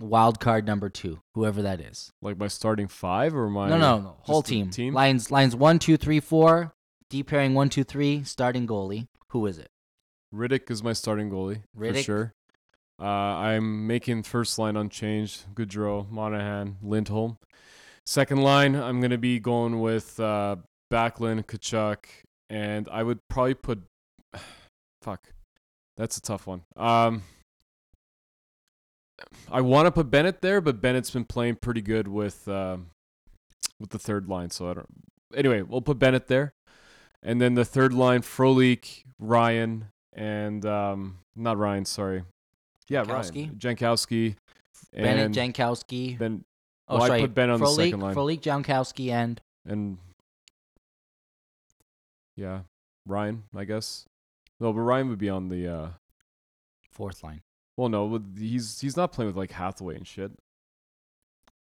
wild 0.00 0.40
card 0.40 0.66
number 0.66 0.88
two, 0.88 1.20
whoever 1.34 1.62
that 1.62 1.80
is. 1.80 2.10
Like 2.20 2.38
my 2.38 2.48
starting 2.48 2.88
five 2.88 3.34
or 3.34 3.48
my 3.48 3.68
no, 3.68 3.78
no, 3.78 3.98
no, 4.00 4.16
whole 4.22 4.42
team. 4.42 4.70
team? 4.70 4.94
Lines, 4.94 5.30
lines 5.30 5.54
one, 5.54 5.78
two, 5.78 5.96
three, 5.96 6.20
four. 6.20 6.74
Deep 7.08 7.28
pairing 7.28 7.54
one, 7.54 7.68
two, 7.68 7.84
three. 7.84 8.24
Starting 8.24 8.66
goalie. 8.66 9.06
Who 9.28 9.46
is 9.46 9.58
it? 9.58 9.68
Rittich 10.34 10.70
is 10.70 10.82
my 10.82 10.92
starting 10.92 11.30
goalie 11.30 11.62
for 11.76 11.94
sure. 11.94 12.34
Uh, 13.00 13.04
I'm 13.04 13.86
making 13.86 14.24
first 14.24 14.58
line 14.58 14.76
unchanged. 14.76 15.54
Gaudreau, 15.54 16.08
Monahan, 16.10 16.76
Lindholm. 16.82 17.38
Second 18.04 18.42
line, 18.42 18.74
I'm 18.74 19.00
gonna 19.00 19.18
be 19.18 19.40
going 19.40 19.80
with 19.80 20.18
uh, 20.20 20.56
Backlund, 20.92 21.46
Tkachuk, 21.46 22.04
and 22.50 22.88
I 22.90 23.02
would 23.02 23.20
probably 23.28 23.54
put. 23.54 23.82
Fuck, 25.02 25.32
that's 25.96 26.18
a 26.18 26.20
tough 26.20 26.46
one. 26.46 26.62
Um, 26.76 27.22
I 29.50 29.60
want 29.60 29.86
to 29.86 29.92
put 29.92 30.10
Bennett 30.10 30.42
there, 30.42 30.60
but 30.60 30.80
Bennett's 30.80 31.10
been 31.10 31.24
playing 31.24 31.56
pretty 31.56 31.82
good 31.82 32.08
with 32.08 32.46
um 32.48 32.90
with 33.78 33.90
the 33.90 33.98
third 33.98 34.28
line, 34.28 34.50
so 34.50 34.70
I 34.70 34.74
don't. 34.74 34.88
Anyway, 35.34 35.62
we'll 35.62 35.82
put 35.82 35.98
Bennett 35.98 36.26
there, 36.26 36.54
and 37.22 37.40
then 37.40 37.54
the 37.54 37.64
third 37.64 37.94
line: 37.94 38.20
Frolik, 38.20 39.04
Ryan, 39.18 39.86
and 40.12 40.66
um, 40.66 41.18
not 41.34 41.56
Ryan, 41.56 41.84
sorry. 41.84 42.24
Yeah, 42.90 43.04
Jankowski? 43.04 43.46
Ryan. 43.46 43.56
Jankowski. 43.56 44.36
Bennett, 44.92 45.32
Jankowski. 45.32 46.18
Ben, 46.18 46.44
oh, 46.88 46.96
well, 46.96 47.04
I 47.04 47.06
sorry. 47.06 47.20
put 47.22 47.34
Ben 47.34 47.48
on 47.48 47.60
the 47.60 47.66
Frolik, 47.66 47.76
second 47.76 48.00
line. 48.00 48.14
Frolik, 48.14 48.40
Jankowski, 48.42 49.10
and 49.10 49.40
and 49.64 49.96
yeah, 52.36 52.60
Ryan, 53.06 53.44
I 53.56 53.64
guess. 53.64 54.04
No, 54.58 54.72
but 54.74 54.80
Ryan 54.80 55.08
would 55.08 55.18
be 55.18 55.30
on 55.30 55.48
the. 55.48 55.66
uh 55.66 55.88
fourth 57.00 57.24
line. 57.24 57.40
Well, 57.78 57.88
no, 57.88 58.22
he's 58.36 58.80
he's 58.80 58.96
not 58.96 59.12
playing 59.12 59.28
with 59.28 59.36
like 59.36 59.52
Hathaway 59.52 59.96
and 59.96 60.06
shit. 60.06 60.32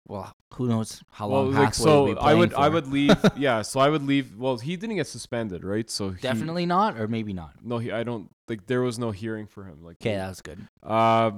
Well, 0.09 0.33
who 0.55 0.67
knows 0.69 1.01
how 1.13 1.29
Well, 1.29 1.45
long 1.45 1.55
like 1.55 1.75
so, 1.75 2.07
be 2.15 2.19
I 2.21 2.35
would 2.35 2.53
I 2.55 2.67
for. 2.67 2.73
would 2.75 2.87
leave. 2.89 3.17
yeah, 3.37 3.63
so 3.63 3.79
I 3.81 3.89
would 3.89 4.03
leave. 4.05 4.37
Well, 4.37 4.59
he 4.59 4.77
didn't 4.77 4.97
get 4.97 5.07
suspended, 5.07 5.63
right? 5.65 5.89
So 5.89 6.11
he, 6.11 6.21
Definitely 6.21 6.67
not, 6.67 6.99
or 6.99 7.07
maybe 7.09 7.33
not. 7.33 7.55
no. 7.63 7.79
He 7.79 7.93
I 7.93 8.03
don't 8.03 8.29
like 8.49 8.67
there 8.67 8.83
was 8.83 8.99
no 8.99 9.13
hearing 9.13 9.47
for 9.47 9.65
him. 9.65 9.83
Like 9.83 9.97
Okay, 10.03 10.17
that's 10.17 10.43
good. 10.43 10.59
Uh, 10.83 11.31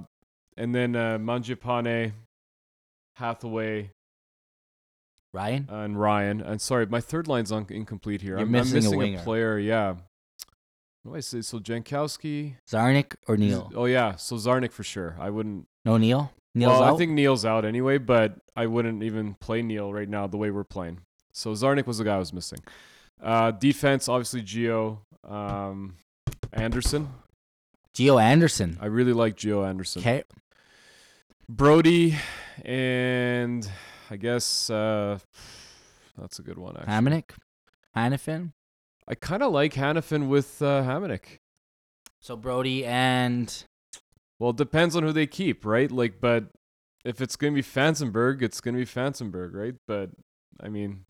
and 0.57 0.75
then 0.75 0.97
uh, 0.97 1.19
Mangiapane, 1.19 2.13
Hathaway, 3.17 3.91
Ryan, 5.33 5.67
and 5.69 6.01
Ryan. 6.01 6.41
And 6.41 6.61
sorry, 6.61 6.87
my 6.87 7.01
third 7.01 7.29
line's 7.29 7.53
un- 7.53 7.67
incomplete 7.69 8.23
here. 8.23 8.33
You're 8.39 8.47
I'm, 8.47 8.51
missing 8.51 8.77
a 8.77 8.79
I'm 8.79 8.85
missing 8.85 8.99
winger. 8.99 9.23
player. 9.23 9.59
Yeah. 9.59 9.97
What 11.03 11.13
do 11.13 11.17
I 11.17 11.21
say? 11.21 11.43
So 11.43 11.59
Jankowski. 11.59 12.57
Czarnik, 12.67 13.17
or 13.29 13.37
Neal? 13.37 13.71
Oh 13.75 13.85
yeah, 13.85 14.17
so 14.17 14.37
Czarnik 14.37 14.73
for 14.73 14.85
sure. 14.85 15.17
I 15.21 15.29
wouldn't. 15.31 15.67
No, 15.85 15.99
Neal. 15.99 16.33
Neal's 16.55 16.73
well, 16.73 16.85
out. 16.85 16.95
I 16.95 16.97
think 16.97 17.13
Neal's 17.13 17.45
out 17.45 17.65
anyway, 17.65 17.99
but 17.99 18.37
I 18.55 18.67
wouldn't 18.67 19.03
even 19.03 19.35
play 19.35 19.63
Neal 19.63 19.93
right 19.93 20.09
now 20.09 20.27
the 20.27 20.37
way 20.37 20.51
we're 20.51 20.65
playing. 20.65 21.01
So 21.33 21.53
Czarnik 21.53 21.87
was 21.87 21.99
the 21.99 22.05
guy 22.05 22.15
I 22.15 22.19
was 22.19 22.33
missing. 22.33 22.61
Uh, 23.21 23.51
defense, 23.51 24.09
obviously 24.09 24.43
Gio, 24.43 24.99
um, 25.29 25.97
Andersson. 26.53 27.09
Gio 27.95 28.23
Andersson. 28.23 28.79
I 28.81 28.87
really 28.87 29.13
like 29.13 29.37
Gio 29.37 29.67
Andersson. 29.67 30.03
Okay, 30.03 30.23
Brodie, 31.49 32.17
and 32.65 33.69
I 34.11 34.17
guess 34.17 34.71
uh, 34.71 35.19
that's 36.17 36.39
a 36.39 36.43
good 36.43 36.59
one. 36.59 36.77
Actually, 36.77 36.93
Hamonic, 36.93 37.31
Hanifin. 37.97 38.53
I 39.09 39.15
kind 39.15 39.43
of 39.43 39.53
like 39.53 39.75
Hanifin 39.75 40.29
with 40.29 40.63
uh, 40.63 40.83
Hamonic. 40.83 41.39
So 42.21 42.37
Brodie 42.37 42.85
and 42.85 43.65
Well, 44.39 44.51
it 44.51 44.57
depends 44.57 44.97
on 44.97 45.03
who 45.03 45.13
they 45.13 45.27
keep, 45.27 45.65
right? 45.65 45.91
Like, 45.91 46.21
but 46.21 46.47
if 47.05 47.21
it's 47.21 47.37
gonna 47.37 47.53
be 47.53 47.63
Fantenberg, 47.63 48.43
it's 48.43 48.61
gonna 48.61 48.79
be 48.79 48.87
Fantenberg, 48.87 49.55
right? 49.55 49.75
But 49.87 50.11
I 50.61 50.69
mean, 50.69 51.05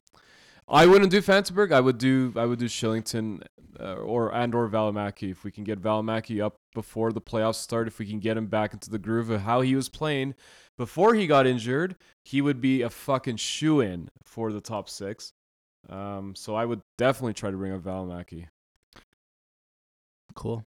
I 0.67 0.85
wouldn't 0.85 1.11
do 1.11 1.21
Fantenberg. 1.21 1.71
I 1.71 1.79
would 1.79 1.97
do 1.97 2.33
I 2.35 2.45
would 2.45 2.59
do 2.59 2.65
Kylington 2.65 3.43
uh, 3.79 3.95
or 3.95 4.33
and 4.33 4.53
or 4.55 4.67
Valimaki 4.69 5.31
if 5.31 5.43
we 5.43 5.51
can 5.51 5.63
get 5.63 5.81
Valimaki 5.81 6.43
up 6.43 6.55
before 6.73 7.11
the 7.11 7.21
playoffs 7.21 7.55
start. 7.55 7.87
If 7.87 7.99
we 7.99 8.05
can 8.05 8.19
get 8.19 8.37
him 8.37 8.47
back 8.47 8.73
into 8.73 8.89
the 8.89 8.99
groove 8.99 9.29
of 9.29 9.41
how 9.41 9.61
he 9.61 9.75
was 9.75 9.89
playing 9.89 10.35
before 10.77 11.13
he 11.13 11.27
got 11.27 11.47
injured, 11.47 11.95
he 12.23 12.41
would 12.41 12.61
be 12.61 12.81
a 12.81 12.89
fucking 12.89 13.37
shoe 13.37 13.79
in 13.79 14.09
for 14.23 14.51
the 14.51 14.61
top 14.61 14.89
six. 14.89 15.33
Um, 15.89 16.33
so 16.35 16.55
I 16.55 16.65
would 16.65 16.81
definitely 16.97 17.33
try 17.33 17.51
to 17.51 17.57
bring 17.57 17.71
up 17.71 17.81
Valimaki. 17.81 18.47
cool. 20.33 20.63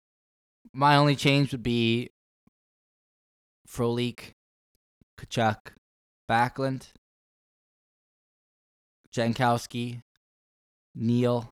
My 0.72 0.96
only 0.96 1.16
change 1.16 1.52
would 1.52 1.62
be 1.62 2.10
Frolik, 3.66 4.32
Tkachuk, 5.18 5.58
Backlund, 6.30 6.88
Jankowski, 9.14 10.02
Neal, 10.94 11.48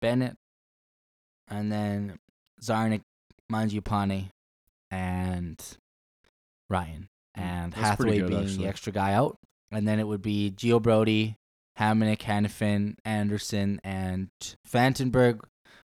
Bennett, 0.00 0.36
and 1.48 1.70
then 1.72 2.18
Czarnik, 2.60 3.02
Mangiapane, 3.50 4.28
and 4.90 5.62
Ryan. 6.68 7.08
Hmm, 7.34 7.40
and 7.40 7.72
That's 7.72 7.82
Hathaway 7.88 8.18
good, 8.18 8.28
being 8.28 8.42
actually. 8.42 8.56
the 8.64 8.68
extra 8.68 8.92
guy 8.92 9.12
out. 9.14 9.36
And 9.70 9.88
then 9.88 9.98
it 9.98 10.06
would 10.06 10.22
be 10.22 10.52
Gio 10.54 10.80
Brodie, 10.82 11.36
Hamonic, 11.78 12.18
Hanifin, 12.18 12.96
Andersson, 13.04 13.80
and 13.82 14.28
Fantenberg 14.70 15.40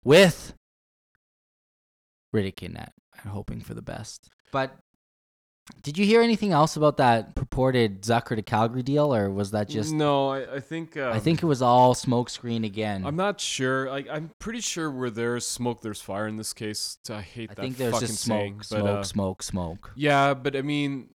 with 0.04 0.54
Rittich 2.34 2.62
in 2.62 2.72
net 2.72 2.92
and 3.22 3.30
hoping 3.30 3.60
for 3.60 3.74
the 3.74 3.82
best. 3.82 4.28
But 4.50 4.76
did 5.82 5.98
you 5.98 6.04
hear 6.04 6.22
anything 6.22 6.52
else 6.52 6.76
about 6.76 6.96
that 6.98 7.34
purported 7.34 8.02
Zucker 8.02 8.36
to 8.36 8.42
Calgary 8.42 8.82
deal, 8.82 9.12
or 9.14 9.30
was 9.30 9.50
that 9.50 9.68
just? 9.68 9.92
no, 9.92 10.30
I, 10.30 10.56
I 10.56 10.60
think 10.60 10.96
um, 10.96 11.12
I 11.12 11.18
think 11.18 11.42
it 11.42 11.46
was 11.46 11.60
all 11.62 11.94
smokescreen 11.94 12.64
again. 12.64 13.04
I'm 13.04 13.16
not 13.16 13.40
sure. 13.40 13.90
Like, 13.90 14.08
I'm 14.08 14.30
pretty 14.38 14.60
sure 14.60 14.90
where 14.90 15.10
there's 15.10 15.46
smoke, 15.46 15.82
there's 15.82 16.00
fire 16.00 16.28
in 16.28 16.36
this 16.36 16.52
case. 16.52 16.98
I 17.10 17.20
hate 17.20 17.50
I 17.50 17.54
that 17.54 17.62
think 17.62 17.76
there's 17.76 17.94
fucking 17.94 18.08
just 18.08 18.20
smoke, 18.20 18.38
saying, 18.38 18.62
smoke, 18.62 18.82
but, 18.82 18.90
uh, 18.90 19.02
smoke, 19.02 19.42
smoke. 19.42 19.92
Yeah, 19.96 20.34
but 20.34 20.54
I 20.54 20.62
mean, 20.62 21.10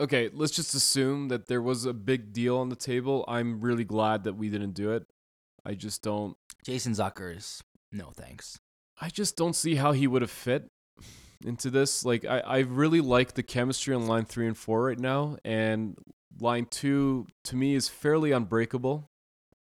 okay, 0.00 0.30
let's 0.32 0.52
just 0.52 0.74
assume 0.74 1.28
that 1.28 1.48
there 1.48 1.62
was 1.62 1.84
a 1.84 1.92
big 1.92 2.32
deal 2.32 2.58
on 2.58 2.68
the 2.68 2.76
table. 2.76 3.24
I'm 3.26 3.60
really 3.60 3.84
glad 3.84 4.24
that 4.24 4.34
we 4.34 4.48
didn't 4.48 4.74
do 4.74 4.92
it. 4.92 5.06
I 5.64 5.74
just 5.74 6.02
don't. 6.02 6.36
Jason 6.64 6.92
Zucker 6.92 7.36
is 7.36 7.62
no 7.90 8.10
thanks. 8.14 8.60
I 9.00 9.08
just 9.08 9.36
don't 9.36 9.56
see 9.56 9.76
how 9.76 9.92
he 9.92 10.06
would 10.06 10.22
have 10.22 10.30
fit 10.30 10.68
into 11.44 11.70
this. 11.70 12.04
Like, 12.04 12.24
I, 12.24 12.40
I 12.40 12.58
really 12.60 13.00
like 13.00 13.34
the 13.34 13.42
chemistry 13.42 13.94
on 13.94 14.06
line 14.06 14.24
three 14.24 14.46
and 14.46 14.56
four 14.56 14.84
right 14.84 14.98
now, 14.98 15.36
and 15.44 15.96
line 16.40 16.66
two 16.66 17.26
to 17.44 17.56
me 17.56 17.74
is 17.74 17.88
fairly 17.88 18.32
unbreakable. 18.32 19.06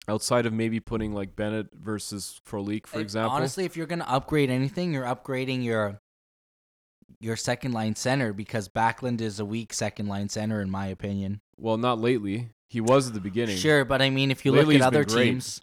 Outside 0.08 0.46
of 0.46 0.52
maybe 0.52 0.78
putting 0.78 1.12
like 1.12 1.34
Bennett 1.34 1.68
versus 1.74 2.40
Frolik, 2.48 2.86
for 2.86 2.98
If- 2.98 3.02
example. 3.02 3.32
honestly, 3.32 3.64
if 3.64 3.76
you're 3.76 3.88
gonna 3.88 4.04
upgrade 4.06 4.50
anything, 4.50 4.92
you're 4.92 5.04
upgrading 5.04 5.64
your 5.64 6.00
your 7.18 7.34
second 7.36 7.72
line 7.72 7.96
center 7.96 8.32
because 8.32 8.68
Backlund 8.68 9.20
is 9.20 9.40
a 9.40 9.44
weak 9.44 9.72
second 9.72 10.06
line 10.06 10.28
center 10.28 10.60
in 10.60 10.70
my 10.70 10.86
opinion. 10.86 11.40
well, 11.56 11.76
not 11.76 11.98
lately. 11.98 12.50
He 12.68 12.80
was 12.80 13.08
at 13.08 13.14
the 13.14 13.20
beginning. 13.20 13.56
Sure, 13.56 13.84
but 13.84 14.00
I 14.02 14.10
mean, 14.10 14.30
if 14.30 14.44
you 14.44 14.52
Lately 14.52 14.74
look 14.74 14.82
at 14.82 14.86
other 14.86 15.04
teams, 15.04 15.60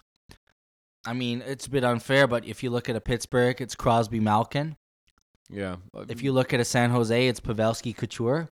I 1.06 1.12
mean, 1.12 1.42
it's 1.42 1.66
a 1.66 1.70
bit 1.70 1.84
unfair. 1.84 2.26
But 2.26 2.44
if 2.46 2.62
you 2.62 2.70
look 2.70 2.88
at 2.88 2.96
a 2.96 3.00
Pittsburgh, 3.00 3.60
it's 3.60 3.74
Crosby, 3.74 4.20
Malkin. 4.20 4.76
Yeah. 5.50 5.76
If 5.94 6.18
um, 6.18 6.24
you 6.24 6.32
look 6.32 6.54
at 6.54 6.60
a 6.60 6.64
San 6.64 6.90
Jose, 6.90 7.28
it's 7.28 7.40
Pavelski, 7.40 7.96
Couture. 7.96 8.48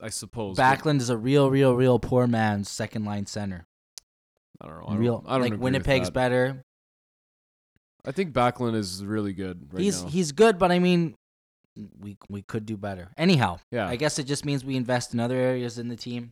I 0.00 0.08
suppose. 0.08 0.56
Backlund 0.56 1.00
is 1.00 1.10
a 1.10 1.16
real, 1.16 1.50
real, 1.50 1.74
real 1.74 1.98
poor 1.98 2.26
man's 2.26 2.68
second 2.68 3.04
line 3.04 3.26
center. 3.26 3.66
I 4.60 4.66
don't 4.66 4.78
know. 4.78 4.84
I 4.86 4.90
don't, 4.90 4.98
Real 4.98 5.24
I 5.26 5.38
don't 5.38 5.50
like 5.50 5.60
Winnipeg's 5.60 6.10
better. 6.10 6.62
I 8.04 8.12
think 8.12 8.32
Backlund 8.32 8.74
is 8.74 9.04
really 9.04 9.32
good 9.32 9.68
right 9.72 9.82
he's 9.82 10.02
now. 10.02 10.08
he's 10.08 10.32
good, 10.32 10.58
but 10.58 10.72
I 10.72 10.78
mean, 10.78 11.14
we 12.00 12.16
we 12.28 12.42
could 12.42 12.66
do 12.66 12.76
better. 12.76 13.10
Anyhow, 13.16 13.58
yeah. 13.70 13.88
I 13.88 13.96
guess 13.96 14.18
it 14.18 14.24
just 14.24 14.44
means 14.44 14.64
we 14.64 14.76
invest 14.76 15.14
in 15.14 15.20
other 15.20 15.36
areas 15.36 15.78
in 15.78 15.88
the 15.88 15.96
team. 15.96 16.30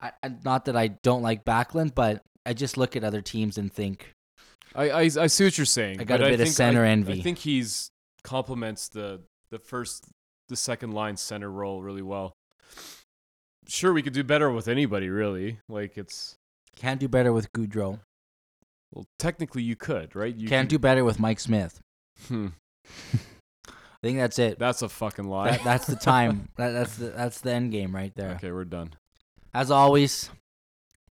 I, 0.00 0.12
I 0.22 0.32
not 0.44 0.64
that 0.66 0.76
I 0.76 0.88
don't 0.88 1.22
like 1.22 1.44
Backlund, 1.44 1.94
but 1.94 2.22
I 2.46 2.52
just 2.52 2.76
look 2.76 2.96
at 2.96 3.04
other 3.04 3.20
teams 3.20 3.58
and 3.58 3.72
think 3.72 4.12
I, 4.74 4.90
I 4.90 5.00
I 5.02 5.26
see 5.26 5.44
what 5.44 5.58
you're 5.58 5.64
saying. 5.64 6.00
I 6.00 6.04
got 6.04 6.20
but 6.20 6.28
a 6.28 6.30
bit 6.30 6.40
of 6.40 6.46
think 6.46 6.56
center 6.56 6.84
envy. 6.84 7.20
I 7.20 7.22
think 7.22 7.38
he's 7.38 7.90
complements 8.22 8.88
the 8.88 9.20
the 9.52 9.60
first 9.60 10.06
the 10.48 10.56
second 10.56 10.92
line 10.92 11.16
center 11.16 11.50
role 11.50 11.82
really 11.82 12.02
well. 12.02 12.34
Sure, 13.68 13.92
we 13.92 14.02
could 14.02 14.12
do 14.12 14.24
better 14.24 14.50
with 14.50 14.66
anybody, 14.66 15.08
really. 15.08 15.60
Like 15.68 15.96
it's 15.96 16.34
can't 16.74 16.98
do 16.98 17.06
better 17.06 17.32
with 17.32 17.52
Gaudreau. 17.52 18.00
well, 18.92 19.06
technically 19.20 19.62
you 19.62 19.76
could, 19.76 20.16
right? 20.16 20.34
You 20.34 20.48
Can't 20.48 20.68
do 20.68 20.78
better 20.80 21.04
with 21.04 21.20
Mike 21.20 21.38
Smith. 21.38 21.80
Hmm, 22.26 22.48
I 23.68 24.02
think 24.02 24.18
that's 24.18 24.38
it. 24.40 24.58
that's 24.58 24.82
a 24.82 24.88
fucking 24.88 25.26
lie. 25.26 25.52
That, 25.52 25.64
that's 25.64 25.86
the 25.86 25.96
time. 25.96 26.48
that, 26.56 26.70
that's 26.70 26.96
the 26.96 27.10
that's 27.10 27.40
the 27.40 27.52
end 27.52 27.70
game 27.70 27.94
right 27.94 28.12
there. 28.16 28.32
okay, 28.32 28.50
we're 28.50 28.64
done. 28.64 28.94
As 29.54 29.70
always, 29.70 30.30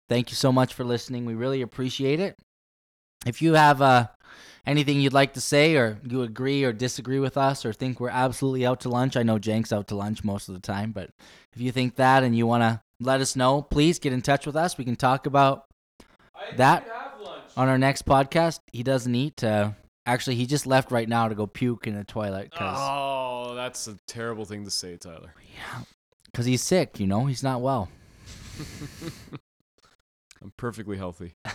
thank 0.10 0.32
you 0.32 0.36
so 0.36 0.52
much 0.52 0.74
for 0.74 0.84
listening. 0.84 1.26
We 1.26 1.36
really 1.36 1.62
appreciate 1.62 2.20
it. 2.20 2.38
If 3.26 3.41
you 3.41 3.53
have 3.53 3.82
uh, 3.82 4.07
anything 4.65 4.99
you'd 5.01 5.13
like 5.13 5.34
to 5.34 5.41
say, 5.41 5.76
or 5.76 5.99
you 6.03 6.24
agree 6.24 6.63
or 6.63 6.74
disagree 6.74 7.19
with 7.19 7.38
us, 7.38 7.65
or 7.65 7.74
think 7.74 7.99
we're 7.99 8.09
absolutely 8.09 8.65
out 8.65 8.80
to 8.82 8.89
lunch, 8.89 9.15
I 9.15 9.24
know 9.24 9.38
Jank's 9.38 9.72
out 9.74 9.88
to 9.89 9.95
lunch 9.95 10.24
most 10.24 10.47
of 10.49 10.55
the 10.55 10.61
time, 10.61 10.91
but 10.91 11.11
if 11.53 11.61
you 11.61 11.72
think 11.72 11.95
that 11.95 12.24
and 12.24 12.36
you 12.36 12.47
want 12.47 12.63
to 12.63 12.82
let 12.99 13.22
us 13.22 13.36
know, 13.36 13.61
please 13.61 13.99
get 13.99 14.13
in 14.13 14.22
touch 14.22 14.45
with 14.45 14.55
us. 14.55 14.78
We 14.78 14.86
can 14.86 14.95
talk 14.95 15.26
about 15.26 15.65
That- 16.57 16.88
on 17.57 17.67
our 17.67 17.78
next 17.78 18.05
podcast. 18.05 18.59
He 18.72 18.82
doesn't 18.84 19.13
eat. 19.13 19.43
Uh, 19.43 19.72
actually, 20.05 20.36
he 20.38 20.45
just 20.45 20.65
left 20.65 20.91
right 20.91 21.07
now 21.09 21.28
to 21.28 21.36
go 21.36 21.45
puke 21.45 21.86
in 21.86 21.95
the 21.95 22.03
toilet 22.03 22.49
because 22.49 22.78
Oh, 22.80 23.53
that's 23.55 23.88
a 23.88 23.97
terrible 24.07 24.45
thing 24.45 24.63
to 24.65 24.72
say, 24.72 24.95
Tyler. 24.97 25.34
Yeah, 25.55 25.82
because 26.26 26.45
he's 26.45 26.61
sick. 26.61 26.99
You 26.99 27.07
know, 27.07 27.26
he's 27.26 27.43
not 27.43 27.61
well. 27.61 27.89
I'm 30.41 30.51
perfectly 30.57 30.97
healthy. 30.97 31.34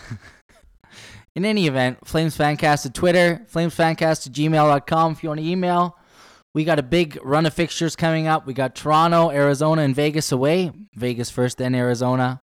In 1.37 1.45
any 1.45 1.67
event, 1.67 1.99
Flames 2.03 2.35
Fancast 2.35 2.87
at 2.87 2.95
Twitter, 2.95 3.45
flamesfancast 3.53 4.25
at 4.25 4.33
gmail.com 4.33 5.11
if 5.11 5.21
you 5.21 5.29
want 5.29 5.39
to 5.39 5.45
email. 5.45 5.95
We 6.55 6.63
got 6.63 6.79
a 6.79 6.83
big 6.83 7.19
run 7.23 7.45
of 7.45 7.53
fixtures 7.53 7.95
coming 7.95 8.25
up. 8.25 8.47
We 8.47 8.55
got 8.55 8.73
Toronto, 8.73 9.29
Arizona, 9.29 9.83
and 9.83 9.95
Vegas 9.95 10.31
away. 10.31 10.71
Vegas 10.95 11.29
first, 11.29 11.59
then 11.59 11.75
Arizona. 11.75 12.41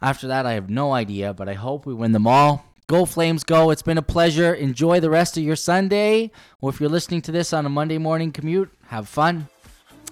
After 0.00 0.28
that, 0.28 0.46
I 0.46 0.52
have 0.52 0.70
no 0.70 0.92
idea, 0.92 1.34
but 1.34 1.48
I 1.48 1.54
hope 1.54 1.84
we 1.84 1.94
win 1.94 2.12
them 2.12 2.28
all. 2.28 2.64
Go 2.86 3.06
Flames, 3.06 3.42
go. 3.42 3.70
It's 3.70 3.82
been 3.82 3.98
a 3.98 4.02
pleasure. 4.02 4.54
Enjoy 4.54 5.00
the 5.00 5.10
rest 5.10 5.36
of 5.36 5.42
your 5.42 5.56
Sunday. 5.56 6.30
Or 6.60 6.70
if 6.70 6.78
you're 6.78 6.88
listening 6.88 7.22
to 7.22 7.32
this 7.32 7.52
on 7.52 7.66
a 7.66 7.68
Monday 7.68 7.98
morning 7.98 8.30
commute, 8.30 8.70
have 8.86 9.08
fun. 9.08 9.48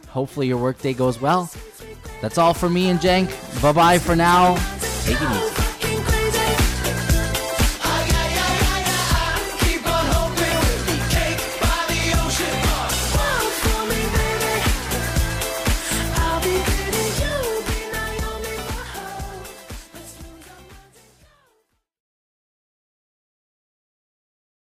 Hopefully, 0.09 0.49
your 0.49 0.59
workday 0.59 0.95
goes 0.95 1.21
well. 1.21 1.49
That's 2.21 2.39
all 2.39 2.55
for 2.55 2.69
me 2.69 2.91
and 2.91 3.01
Jenk. 3.01 3.31
Bye 3.63 3.71
bye 3.71 3.99
for 4.01 4.17
now. 4.17 4.57
Take 5.05 5.23
it 5.23 5.31
easy. 5.31 5.70